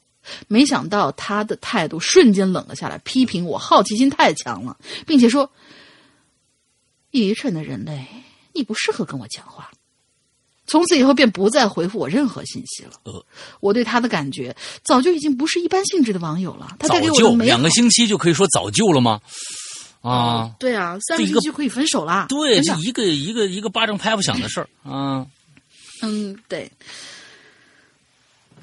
[0.48, 5.52] 没想到他的态度瞬间冷了下来，批评我好奇心太强了，并且说
[7.12, 8.06] ：“愚蠢的人类，
[8.54, 9.72] 你不适合跟我讲话。”
[10.70, 12.92] 从此以后便不再回复我任何信息了。
[13.04, 13.26] 呃，
[13.60, 16.78] 我对他的感觉早就已经不是一般性质的网友了。
[16.80, 19.20] 他早带给我的美好就两个星期就可以说早就了吗？
[20.02, 22.28] 啊，对啊，三个星期就可以分手啦。
[22.30, 25.26] 对，这一个一个一个巴掌拍不响的事儿啊。
[26.02, 26.72] 嗯，对。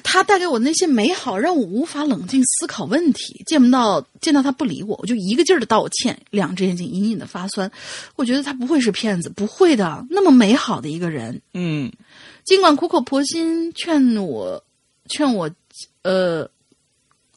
[0.08, 3.42] 他带给我的那些美好，让我无法冷静思考问题。
[3.44, 7.68] 见不到见到他不理我，我就一个劲儿的道歉，两只眼睛隐隐的发酸。
[8.14, 11.42] 我觉得他不会是骗子，不会的，那么美好的一个人。
[11.54, 11.92] 嗯
[12.44, 14.62] 尽管苦口婆心劝我，
[15.08, 15.50] 劝我，
[16.02, 16.48] 呃，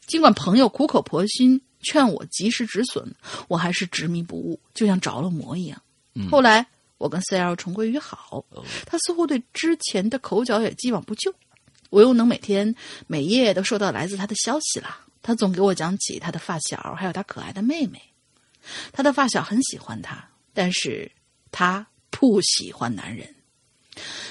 [0.05, 3.03] 尽管朋友苦口婆心劝我及时止损，
[3.47, 5.81] 我还是执迷不悟，就像着了魔一样。
[6.29, 6.63] 后来
[6.99, 8.45] 我跟 CL 重归于好，
[8.85, 11.33] 他似乎对之前的口角也既往不咎。
[11.89, 12.75] 我又能每天
[13.07, 15.05] 每夜都收到来自他的消息了。
[15.21, 18.01] 他总给我讲起他的发小，还有他可爱的妹妹。
[18.91, 21.11] 他的发小很喜欢他，但是
[21.51, 23.35] 他不喜欢男人。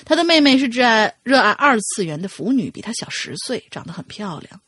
[0.04, 4.60] 他的妹妹是热爱热爱二次元的腐女，比他小十岁，长得很漂亮。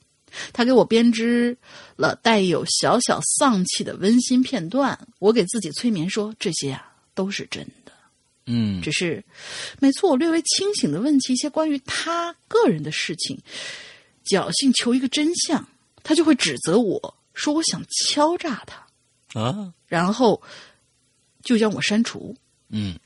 [0.53, 1.57] 他给我编织
[1.97, 7.93] 了带有小小丧气的温馨片段，我给自己催眠说这些啊都是真的。
[8.53, 9.25] 嗯只是
[9.79, 13.39] 每次我略微清醒的问起一些关于他个人的事情，
[14.27, 15.65] 侥幸求一个真相，
[16.03, 20.43] 他就会指责我说我想敲诈他，啊然后
[21.43, 22.37] 就将我删除。
[22.71, 22.99] 嗯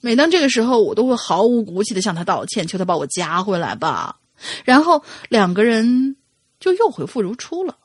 [0.00, 4.18] 每当这个时候，我都会毫无骨气的向他道歉，求他把我加回来吧。
[4.64, 6.16] 然后两个人
[6.60, 7.76] 就又恢复如初了。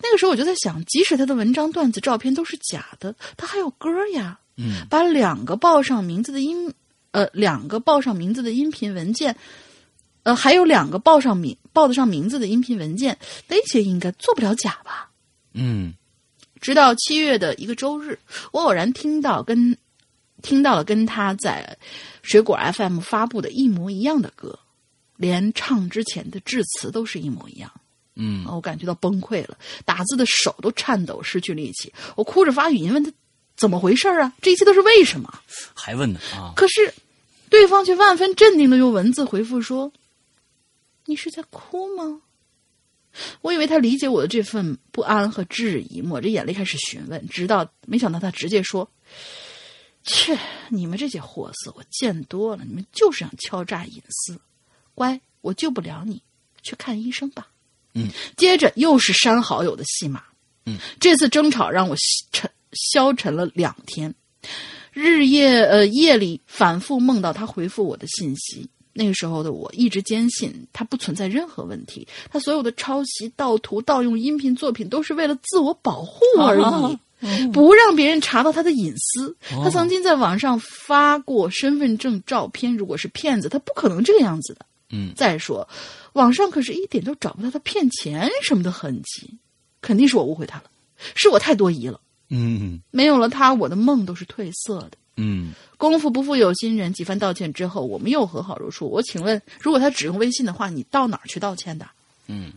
[0.00, 4.38] 那个时候我就在想，即使他的文章、段子、照片都是假的，他还有歌呀。
[4.56, 6.72] 嗯把两个报上名字的音，
[7.10, 9.36] 呃，两个报上名字的音频文件
[10.22, 13.18] 呃，还有两个报上名报得上名字的音频文件，
[13.48, 15.10] 那些应该做不了假吧？
[15.54, 15.94] 嗯
[16.60, 18.18] 直到七月的一个周日，
[18.52, 19.76] 我偶然听到跟
[20.42, 21.76] 听到了跟他在
[22.22, 24.58] 水果 FM 发布的一模一样的歌，
[25.16, 27.70] 连唱之前的致辞都是一模一样。
[28.14, 31.92] 嗯我感觉到崩溃了，打字的手都颤抖，失去力气。
[32.14, 33.10] 我哭着发语音问他
[33.62, 34.32] 怎么回事啊？
[34.42, 35.32] 这一切都是为什么？
[35.72, 36.52] 还问呢啊？
[36.56, 36.92] 可是
[37.48, 39.92] 对方却万分镇定的用文字回复说
[41.06, 42.20] ：“你是在哭吗？”
[43.40, 48.90] 我以为他理解我的这份不安和质疑，抹着眼泪开始询问，直到没想到他直接说
[50.02, 50.36] ：“切，
[50.68, 54.40] 你们这些货色我见多了，你们就是想敲诈隐私。
[54.96, 56.20] 乖，我救不了你，
[56.64, 57.46] 去看医生吧。”
[57.94, 60.24] 嗯，接着又是删好友的戏码。
[60.64, 61.94] 嗯，这次争吵让我
[62.32, 64.14] 沉消沉了两天，
[64.92, 68.68] 日夜呃夜里反复梦到他回复我的信息。
[68.94, 79.34] 那个时候的我一直坚信他不存在任何问题，他所有的抄袭、盗图、盗用音频作品都是为了自我保护而已，不让别人查到他的隐私。
[79.48, 84.66] 他曾经在网上发过身份证照片，如果是骗子，他不可能这个样子的。
[84.90, 85.66] 嗯再说，
[86.12, 89.38] 网上可是一点都找不到他骗钱什么的痕迹，
[89.80, 90.64] 肯定是我误会他了，
[91.14, 91.98] 是我太多疑了。
[92.34, 94.92] 嗯没有了他，我的梦都是褪色的。
[95.16, 98.88] 嗯功夫不负有心人，几番道歉之后，我们又和好如初。
[98.88, 101.86] 我请问，如果他只用微信的话，你到哪儿去道歉的？
[102.28, 102.52] 嗯，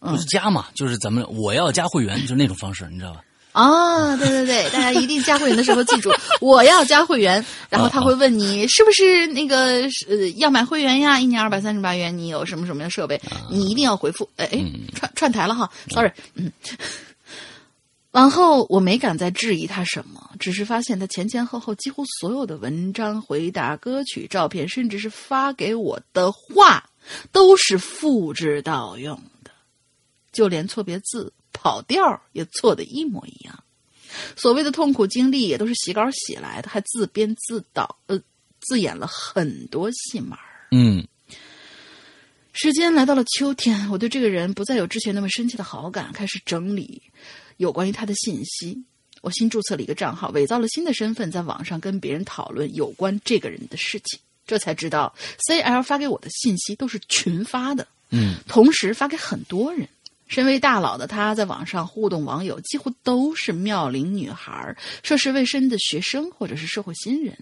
[0.00, 3.22] 不是加嘛，就是咱们我要加会员，就是那种方式，你知道吧？
[3.52, 11.20] 啊，对对对，大家一定加会员的时候记住， 我要加会员，然后他会问你是不是那个呃要买会员呀？
[11.20, 13.20] 一年二百三十八元，你有什么什么的设备？
[13.50, 14.28] 你一定要回复。
[14.36, 16.50] 哎哎，串串台了哈，sorry，嗯。
[18.12, 26.90] 往后我没敢再质疑他什么，只是发现他前前后后几乎所有的文章、回答、歌曲、照片，甚至是发给我的话，
[27.32, 29.50] 都是复制盗用的，
[30.30, 33.64] 就连错别字、跑调也错的一模一样。
[34.36, 38.20] 所谓的痛苦经历也都是洗稿洗来的，还自编自导，呃，
[38.60, 40.38] 自演了很多戏码。
[40.70, 41.06] 嗯
[42.52, 47.02] 时间来到了秋天，我对这个人不再有之前那么深切的好感，开始整理
[47.56, 48.82] 有关于他的信息。
[49.20, 54.18] 我新注册了一个账号，伪造了新的身份，在网上跟别人讨论有关这个人的事情。
[54.44, 55.14] 这才知道
[55.46, 59.88] ，CL 发给我的信息都是群发的，嗯同时发给很多人。
[60.26, 67.38] 身为大佬的他，在网上互动网友几乎都是妙龄女孩、涉世未深的学生或者是社会新人，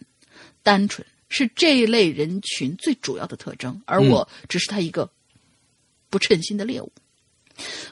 [0.62, 5.08] 单纯是这一类人群最主要的特征，而我只是他一个
[6.10, 6.92] 不称心的猎物。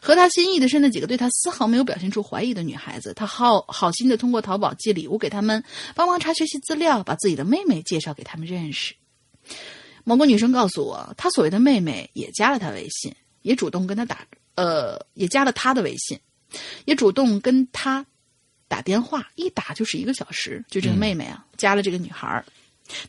[0.00, 5.62] 和他心意的是那几个对他丝毫没有表现出怀疑的女孩子，他好好心的通过淘宝寄礼物给他们，
[5.94, 8.94] 帮忙查学习资料，把自己的妹妹介绍给他们认识。
[10.04, 16.18] 某个女生告诉我，她所谓的妹妹也加了他微信，也主动跟他打，呃，也加了他的微信，
[16.86, 18.06] 也主动跟他
[18.68, 20.64] 打电话，一打就是一个小时。
[20.70, 22.44] 就这个妹妹啊，加了这个女孩儿，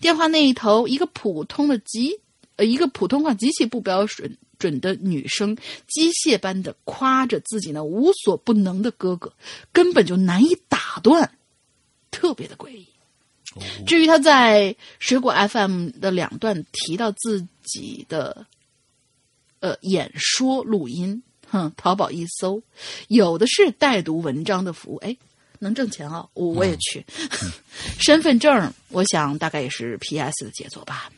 [0.02, 2.20] 电话那一头，一个普通的极，
[2.58, 5.56] 呃，一个普通话极其不标准准的女生，
[5.88, 9.34] 机械般的夸着自己那无所不能的哥哥，
[9.72, 11.32] 根本就难以打断，
[12.12, 12.88] 特别的诡异。
[13.88, 18.46] 至于他在水果 FM 的两段提到自己的
[19.60, 22.62] 呃演说录音，哼，淘宝一搜，
[23.08, 25.18] 有的是代读文章的服务，哎，
[25.58, 27.04] 能挣钱啊，我我也去。
[28.00, 31.12] 身份证，我想大概也是 PS 的杰作吧。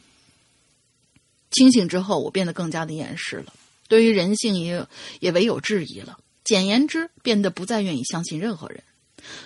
[1.52, 3.54] 清醒之后，我变得更加的厌世了，
[3.88, 4.86] 对于人性也
[5.20, 6.18] 也唯有质疑了。
[6.44, 8.82] 简言之，变得不再愿意相信任何人。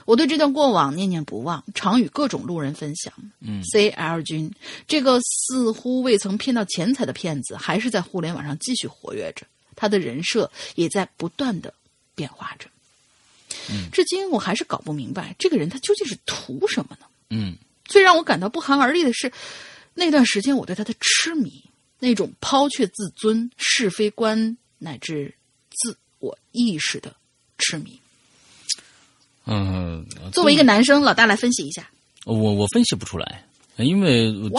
[0.06, 3.14] 我对这段过往念念不忘，常与各种路人分享。
[3.42, 4.50] 嗯，CL 君
[4.88, 9.46] 这个似乎未曾骗到钱财的骗子，还是在互联网上继续活跃着，
[9.76, 11.74] 他的人设也在不断的
[12.16, 12.70] 变化着。
[13.70, 17.06] 嗯至今我还是搞不明白，这个人他究竟是图什么呢？
[17.30, 19.32] 嗯最让我感到不寒而栗的是，
[19.94, 21.64] 那段时间我对他的痴迷，
[22.00, 25.34] 那种抛却自尊、是非观乃至
[25.70, 27.16] 自我意识的
[27.58, 28.00] 痴迷。
[29.46, 31.90] 嗯，作为一个男生，老大来分析一下。
[32.26, 33.46] 我我分析不出来，
[33.78, 34.58] 因为这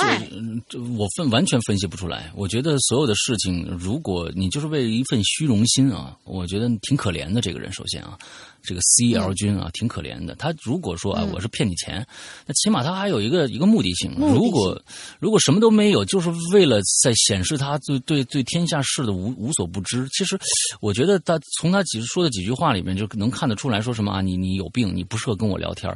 [0.69, 2.31] 这我分完全分析不出来。
[2.35, 7.41] 我觉得所有的事情，如果你就是为了一份虚荣心啊，我觉得挺可怜的。
[7.41, 8.19] 这个人首先啊，
[8.63, 10.35] 这个 CL 君啊，挺可怜的。
[10.35, 12.07] 他如果说啊，嗯我是骗你钱，
[12.47, 14.15] 那起码他还有一个一个目的性。
[14.15, 14.81] 的性如果
[15.19, 20.07] 如果什么都没有，就是为了在显示他对对对天下事的无无所不知。
[20.11, 20.39] 其实，
[20.81, 25.91] 我觉得他从他几说的几句话里面就能看得出来说什么啊，你你有病，你不适合跟我聊天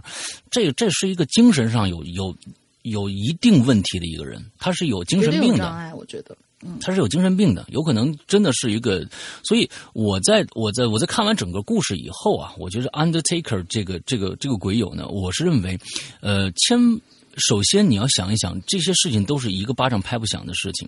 [0.51, 2.35] 这这是一个精神上有有
[2.83, 5.59] 有一定问题的一个人，他是有精神病的。
[5.59, 6.37] 障碍，我觉得。
[6.79, 9.03] 他是有精神病的，有可能真的是一个。
[9.43, 15.79] 所以我在我在我在看完整个故事以后啊，我觉得 Undertaker 这个这个这个鬼友呢，我是认为，
[16.21, 17.01] 呃，千
[17.39, 20.87] 首先你要想一想，这些事情都是一个巴掌拍不响的事情。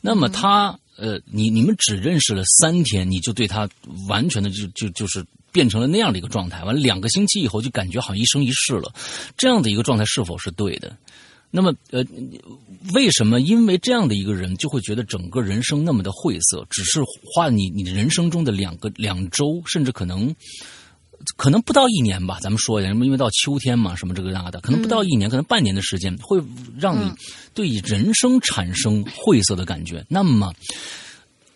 [0.00, 3.68] 那么他呃，你你们只认识了三天，你就对他
[4.08, 8.92] 完全的就就就是变成了那样的一个状态，完了两个星期以后就感觉好像一生一世了，
[9.36, 10.96] 这样的一个状态是否是对的？
[11.56, 12.04] 那么，呃，
[12.94, 16.66] 为什么因为这样的一个人就会觉得整个人生那么的晦涩？
[16.68, 20.34] 只是花你你的人生中的两个两周，甚至可能
[21.36, 22.40] 可能不到一年吧。
[22.42, 26.42] 咱们说一下，因为到秋天嘛，什么这个那的，可能不到一年，可能半年的时间，会
[26.76, 27.08] 让你
[27.54, 30.04] 对人生产生晦涩的感觉。
[30.08, 30.52] 那么，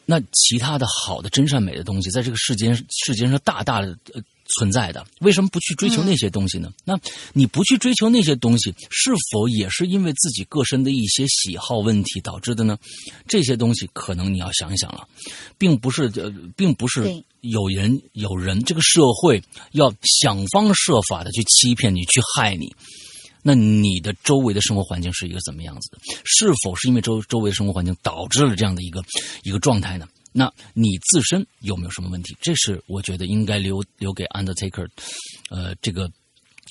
[0.06, 4.22] 那其他的好的真善美的东西，在这个世间世间上大大的呃。
[4.56, 6.72] 存在的，为什么不去追求那些东西呢？
[6.84, 6.98] 那
[7.32, 12.78] 你不去追求那些东西，是否也是因为自己个身的一些喜好问题导致的呢？
[13.26, 15.06] 这些东西可能你要想一想了，
[15.58, 19.42] 并不是呃，并不是有人有人这个社会
[19.72, 22.74] 要想方设法的去欺骗你，去害你。
[23.42, 25.98] 那你的周围的生活环境是一个怎么样子的？
[26.24, 29.02] 是否是因为周周围的生活环境导致了这样的一个
[29.42, 30.06] 一个状态呢？
[30.38, 32.36] 那你自身有没有什么问题？
[32.40, 34.88] 这是我觉得应该留留给 Undertaker，
[35.50, 36.08] 呃，这个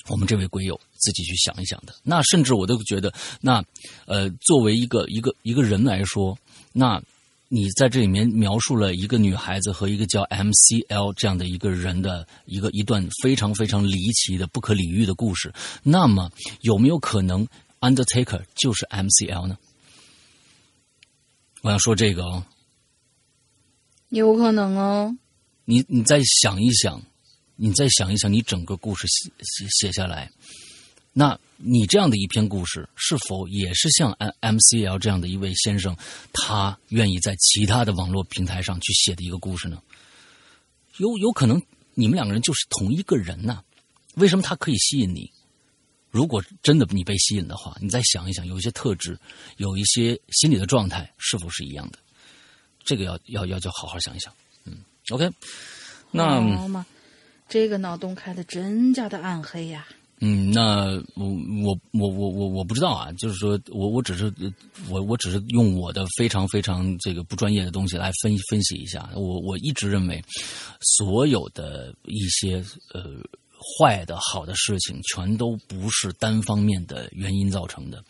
[0.08, 1.94] 我们这位鬼友自己去想一想的。
[2.02, 3.12] 那甚至我都觉得，
[3.42, 3.62] 那
[4.06, 6.34] 呃，作为一个一个一个人来说，
[6.72, 6.98] 那
[7.48, 15.52] 你在这里面描述了一个女孩子和一个叫 MCL 这样的一个人的一个一段非常非常离奇的不可理喻的故事。
[15.82, 16.30] 那么
[16.62, 17.46] 有没有可能
[17.80, 19.58] Undertaker 就是 MCL 呢？
[21.60, 22.42] 我要说这个哦。
[24.10, 25.16] 有可能哦，
[25.64, 27.02] 你你再想一想，
[27.56, 30.30] 你再想一想，你整个故事写写写下来，
[31.12, 35.96] 那你这样的一篇故事，是否也是像 M M C L 这样的一位先生，
[36.32, 39.82] 他愿意在其他的网络平台上去写的一个故事呢？
[40.96, 41.60] 有有可能
[41.94, 43.62] 你们两个人就是同一个人呢？
[44.14, 45.30] 为什么他可以吸引你？
[46.10, 49.18] 如果真的你被吸引的话，你再想一想，有一些特质，
[49.58, 51.98] 有一些心理的状态，是否是一样的？
[52.88, 54.32] 这个要要要就好好想一想，
[54.64, 54.78] 嗯
[55.10, 55.28] ，OK，
[56.10, 56.40] 那
[57.46, 59.86] 这个脑洞开的真假的暗黑呀。
[60.20, 61.26] 嗯，那我
[61.62, 64.32] 我我我我我不知道啊，就是说我我只是
[64.88, 69.10] 我我只是用我的非常非常这个不专业的东西来分分析一下。
[69.14, 70.24] 我我一直认为，
[70.80, 73.20] 所有的一些呃。
[73.58, 78.02] 坏的、好的事情，全都不是单方面的原因造成的，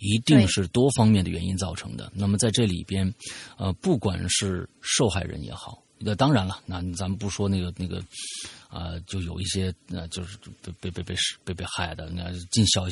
[0.00, 2.10] 一定是多方面的原因造成的。
[2.14, 3.12] 那么在这里边，
[3.56, 8.02] 呃，不管是受害人也好，那当然了，那咱们不说那个那个，
[8.68, 11.14] 啊，就有一些呃，就是被被被被
[11.44, 12.84] 被被害的，那进小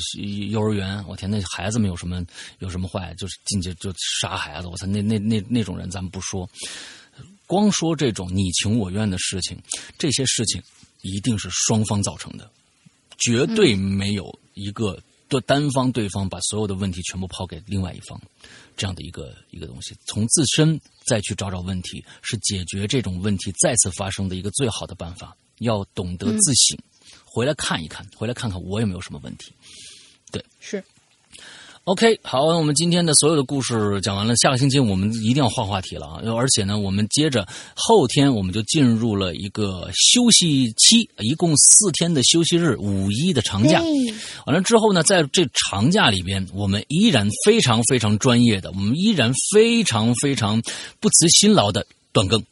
[0.49, 2.23] 幼儿园，我天，那孩子们有什么
[2.59, 3.13] 有什么坏？
[3.15, 6.49] 就是进去就杀孩子，我操，那那那那种人咱们不说，
[7.45, 9.61] 光说这种你情我愿的事情，
[9.97, 10.61] 这些事情。
[11.05, 12.49] 一定是双方造成的，
[13.17, 18.19] 绝对没有一个对单方对方把所有的问题全部抛给另外一方，
[18.75, 19.95] 这样的一个一个东西。
[20.07, 25.35] 从自身再去找找问题，是解决这种问题再次发生的一个最好的办法。
[25.59, 26.77] 要懂得自省，
[27.23, 29.53] 回来看一看，回来看看我有没有什么问题。
[30.31, 30.83] 对，是。
[31.85, 36.19] OK，好，那我们今天的所有的故事讲完了，下个星期我们一定要换话题了啊！
[36.35, 43.83] 而且呢，我们接着后天我们就进入了一个休息期，一共四天的休息日，五一的长假。
[44.47, 50.59] 完了之后呢，在这长假里边，我们依然非常非常专业的，我们依然非常非常
[50.99, 52.43] 不辞辛劳的断更。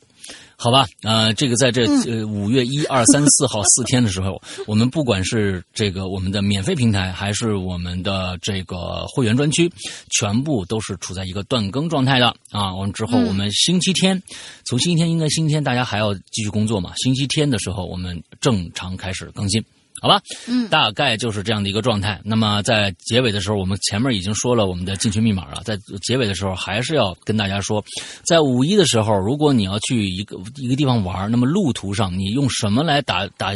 [0.55, 9.71] 好吧，呃，这个在这呃五月一二三四号四天的时候， 我们不管是这个我们的免费平台，还是我们的这个会员专区，
[10.11, 12.73] 全部都是处在一个断更状态的啊。
[12.75, 14.21] 完之后，我们星期天，
[14.63, 16.93] 从星期天应该星期天大家还要继续工作嘛？
[16.97, 19.63] 星期天的时候，我们正常开始更新。
[20.03, 22.19] 好吧，嗯，大概就是这样的一个状态。
[22.25, 25.61] 那么在结尾的时候，我们前面已经说了我们的进群密码了。
[25.63, 27.81] 在结尾的时候，还是要跟大家说，
[28.25, 33.53] 在五一的时候，如果你要去一个一个地方玩，那么路途上你用什么来打打，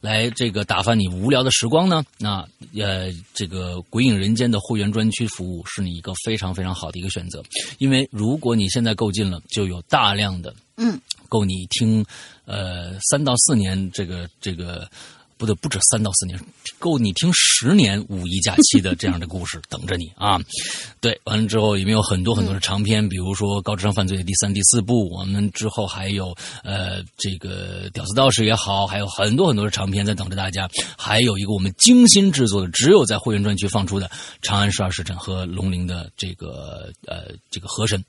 [0.00, 2.02] 来这个打发你无聊的时光呢？
[2.18, 2.44] 那
[2.76, 7.40] 呃，这个鬼影人间的会员专区服务是你一个非常非常好的一个选择，
[7.78, 12.04] 因为如果你现在购进了，就有大量的嗯，够你听
[12.46, 14.90] 呃三到四年这个这个。
[15.36, 16.40] 不对，不止三到四年，
[16.78, 20.38] 够你听十年五一假期的这样的故事等着你啊！
[21.00, 30.68] 对，完了之后里面有很多很多的长篇，比如说《高智商犯罪》的第三、第四部，我们之后还有呃这个《屌丝道士》也好，还有很多很多的长篇在等着大家。
[30.96, 34.06] 还有一个我们精心制作的，只有在会员专区放出的
[34.40, 38.02] 《长安十二时辰》和龙陵的这个呃这个河神，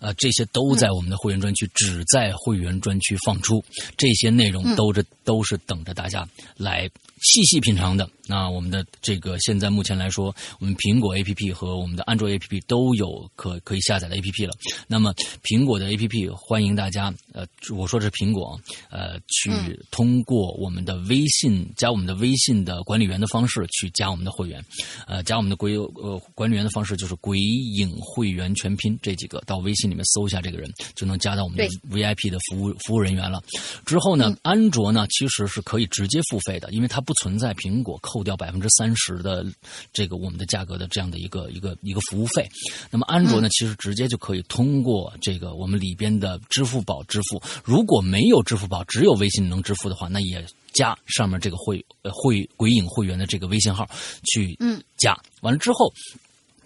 [0.00, 3.62] 呃这些都在我们的会员专区，只在会员专区放出。
[3.96, 6.26] 这些内容都是都是等着大家
[6.62, 6.88] 来
[7.22, 8.08] 细细品尝的。
[8.26, 14.52] 那我们的这个现在目前来说，我们苹果 APP 和我们的安卓 APP 都有可可以下载的 APP 了。
[14.86, 15.12] 那么
[15.42, 17.44] 苹果的 APP 欢迎大家，呃，
[17.76, 18.58] 我说的是苹果，
[18.90, 19.50] 呃，去
[19.90, 24.64] 通过我们的微信加我们的微信的管理员的方式去加我们的会员，
[25.06, 33.42] 呃，加我们的鬼呃管理员的方式就是鬼影会员全拼这几个，到微信里面搜一下这个人就能加到我们的 VIP 的服务服务人员了。
[33.84, 39.44] 之后呢，安卓呢其实是可以直接付费的，因为它不存在苹果扣掉百分之三十的
[39.92, 42.48] 这个我们的价格的这样的一个一个一个服务费。
[42.90, 47.42] 那么安卓呢，其实直接就可以通过这个我们里边的支付宝支付。
[47.64, 53.88] 如果没有支付宝，只有微信能支付的话，那也加上面这个会呃会鬼影会员的这个微信号
[54.32, 55.18] 去嗯加。
[55.40, 55.92] 完了之后。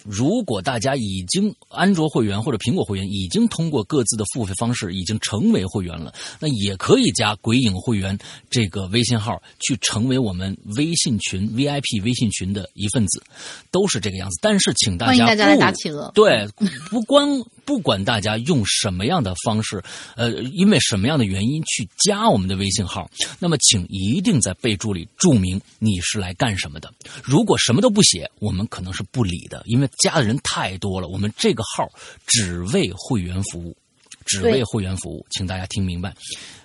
[0.09, 8.17] 如果大家已经安卓会员或者苹果会员已经通过各自的付费方式已经成为会员了，那也可以加鬼影会员
[8.49, 13.23] 这个微信号去成为我们微信群 VIP 微信群的一份子，
[13.71, 14.39] 都是这个样子。
[14.41, 16.11] 但是请大家欢迎大家来打企鹅。
[16.15, 16.49] 对，
[16.91, 19.83] 不光不管大家用什么样的方式，
[20.15, 23.11] 呃，因为什么样的原因去加我们的微信号，
[23.41, 26.91] 那么请一定在备注里注明你是来干什么的。
[27.25, 31.09] 如果什么都不写，我们可能是不理的，因为加的人太多了。
[31.09, 31.91] 我们这个号
[32.27, 33.77] 只为会员服务，
[34.25, 36.15] 只为会员服务，请大家听明白。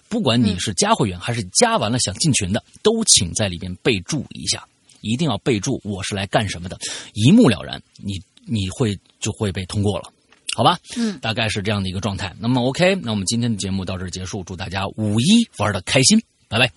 [0.07, 4.63] 不管你是加会员还是加完了想进群的，都请在里边备注一下，
[5.01, 6.77] 一定要备注我是来干什么的，
[7.13, 10.11] 一目了然，你你会就会被通过了。
[10.55, 12.35] 好吧，嗯，大概是这样的一个状态。
[12.39, 16.71] 那么 OK，那我们今天的节目到这儿结束，祝大家五一玩的开心，拜拜。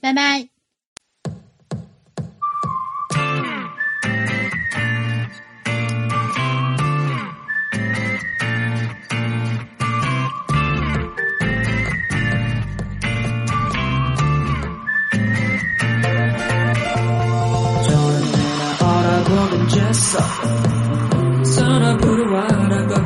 [0.00, 0.53] 拜拜。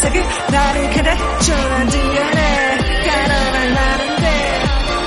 [0.00, 0.18] 녀석이
[0.50, 4.62] 나를 그래 전한 DNA 가난할 만한데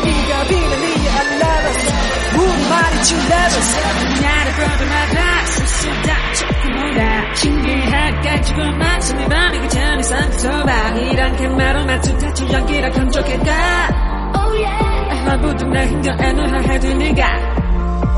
[0.06, 1.94] 네가 비는 네 이 알라바스
[2.38, 6.34] 우리말이 줄레버스 나를 걸어마다 씁쓸다.
[6.34, 13.52] 조금 몰라 신기하게 지금만 숨이 마르기 전에 상처봐 이런 개마로 맞춤같이 연기라 견적했다
[14.36, 15.30] Oh yeah.
[15.32, 17.40] 아무도 나 힘겨 애노하해도 네가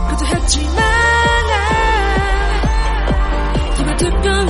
[0.09, 1.53] 그도 했지만 나
[3.75, 4.45] 기분 두꺼운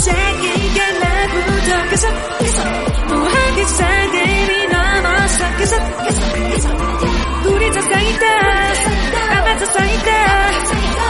[0.00, 2.64] 생기게 나부터 계속 계속
[3.08, 8.26] 무하게 살들이 넘어서 계속 계속 계속 우리 세상이다
[9.30, 10.10] 아마 세상이다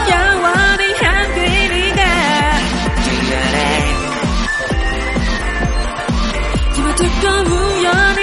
[0.09, 2.01] 영원히 함께리가
[6.73, 8.20] 기분 듣고 우연히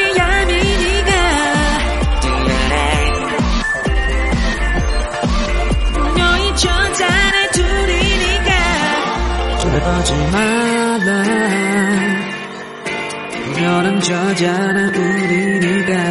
[9.79, 11.23] 그러지 말라.
[13.47, 16.08] 우려는 저자는 우리니까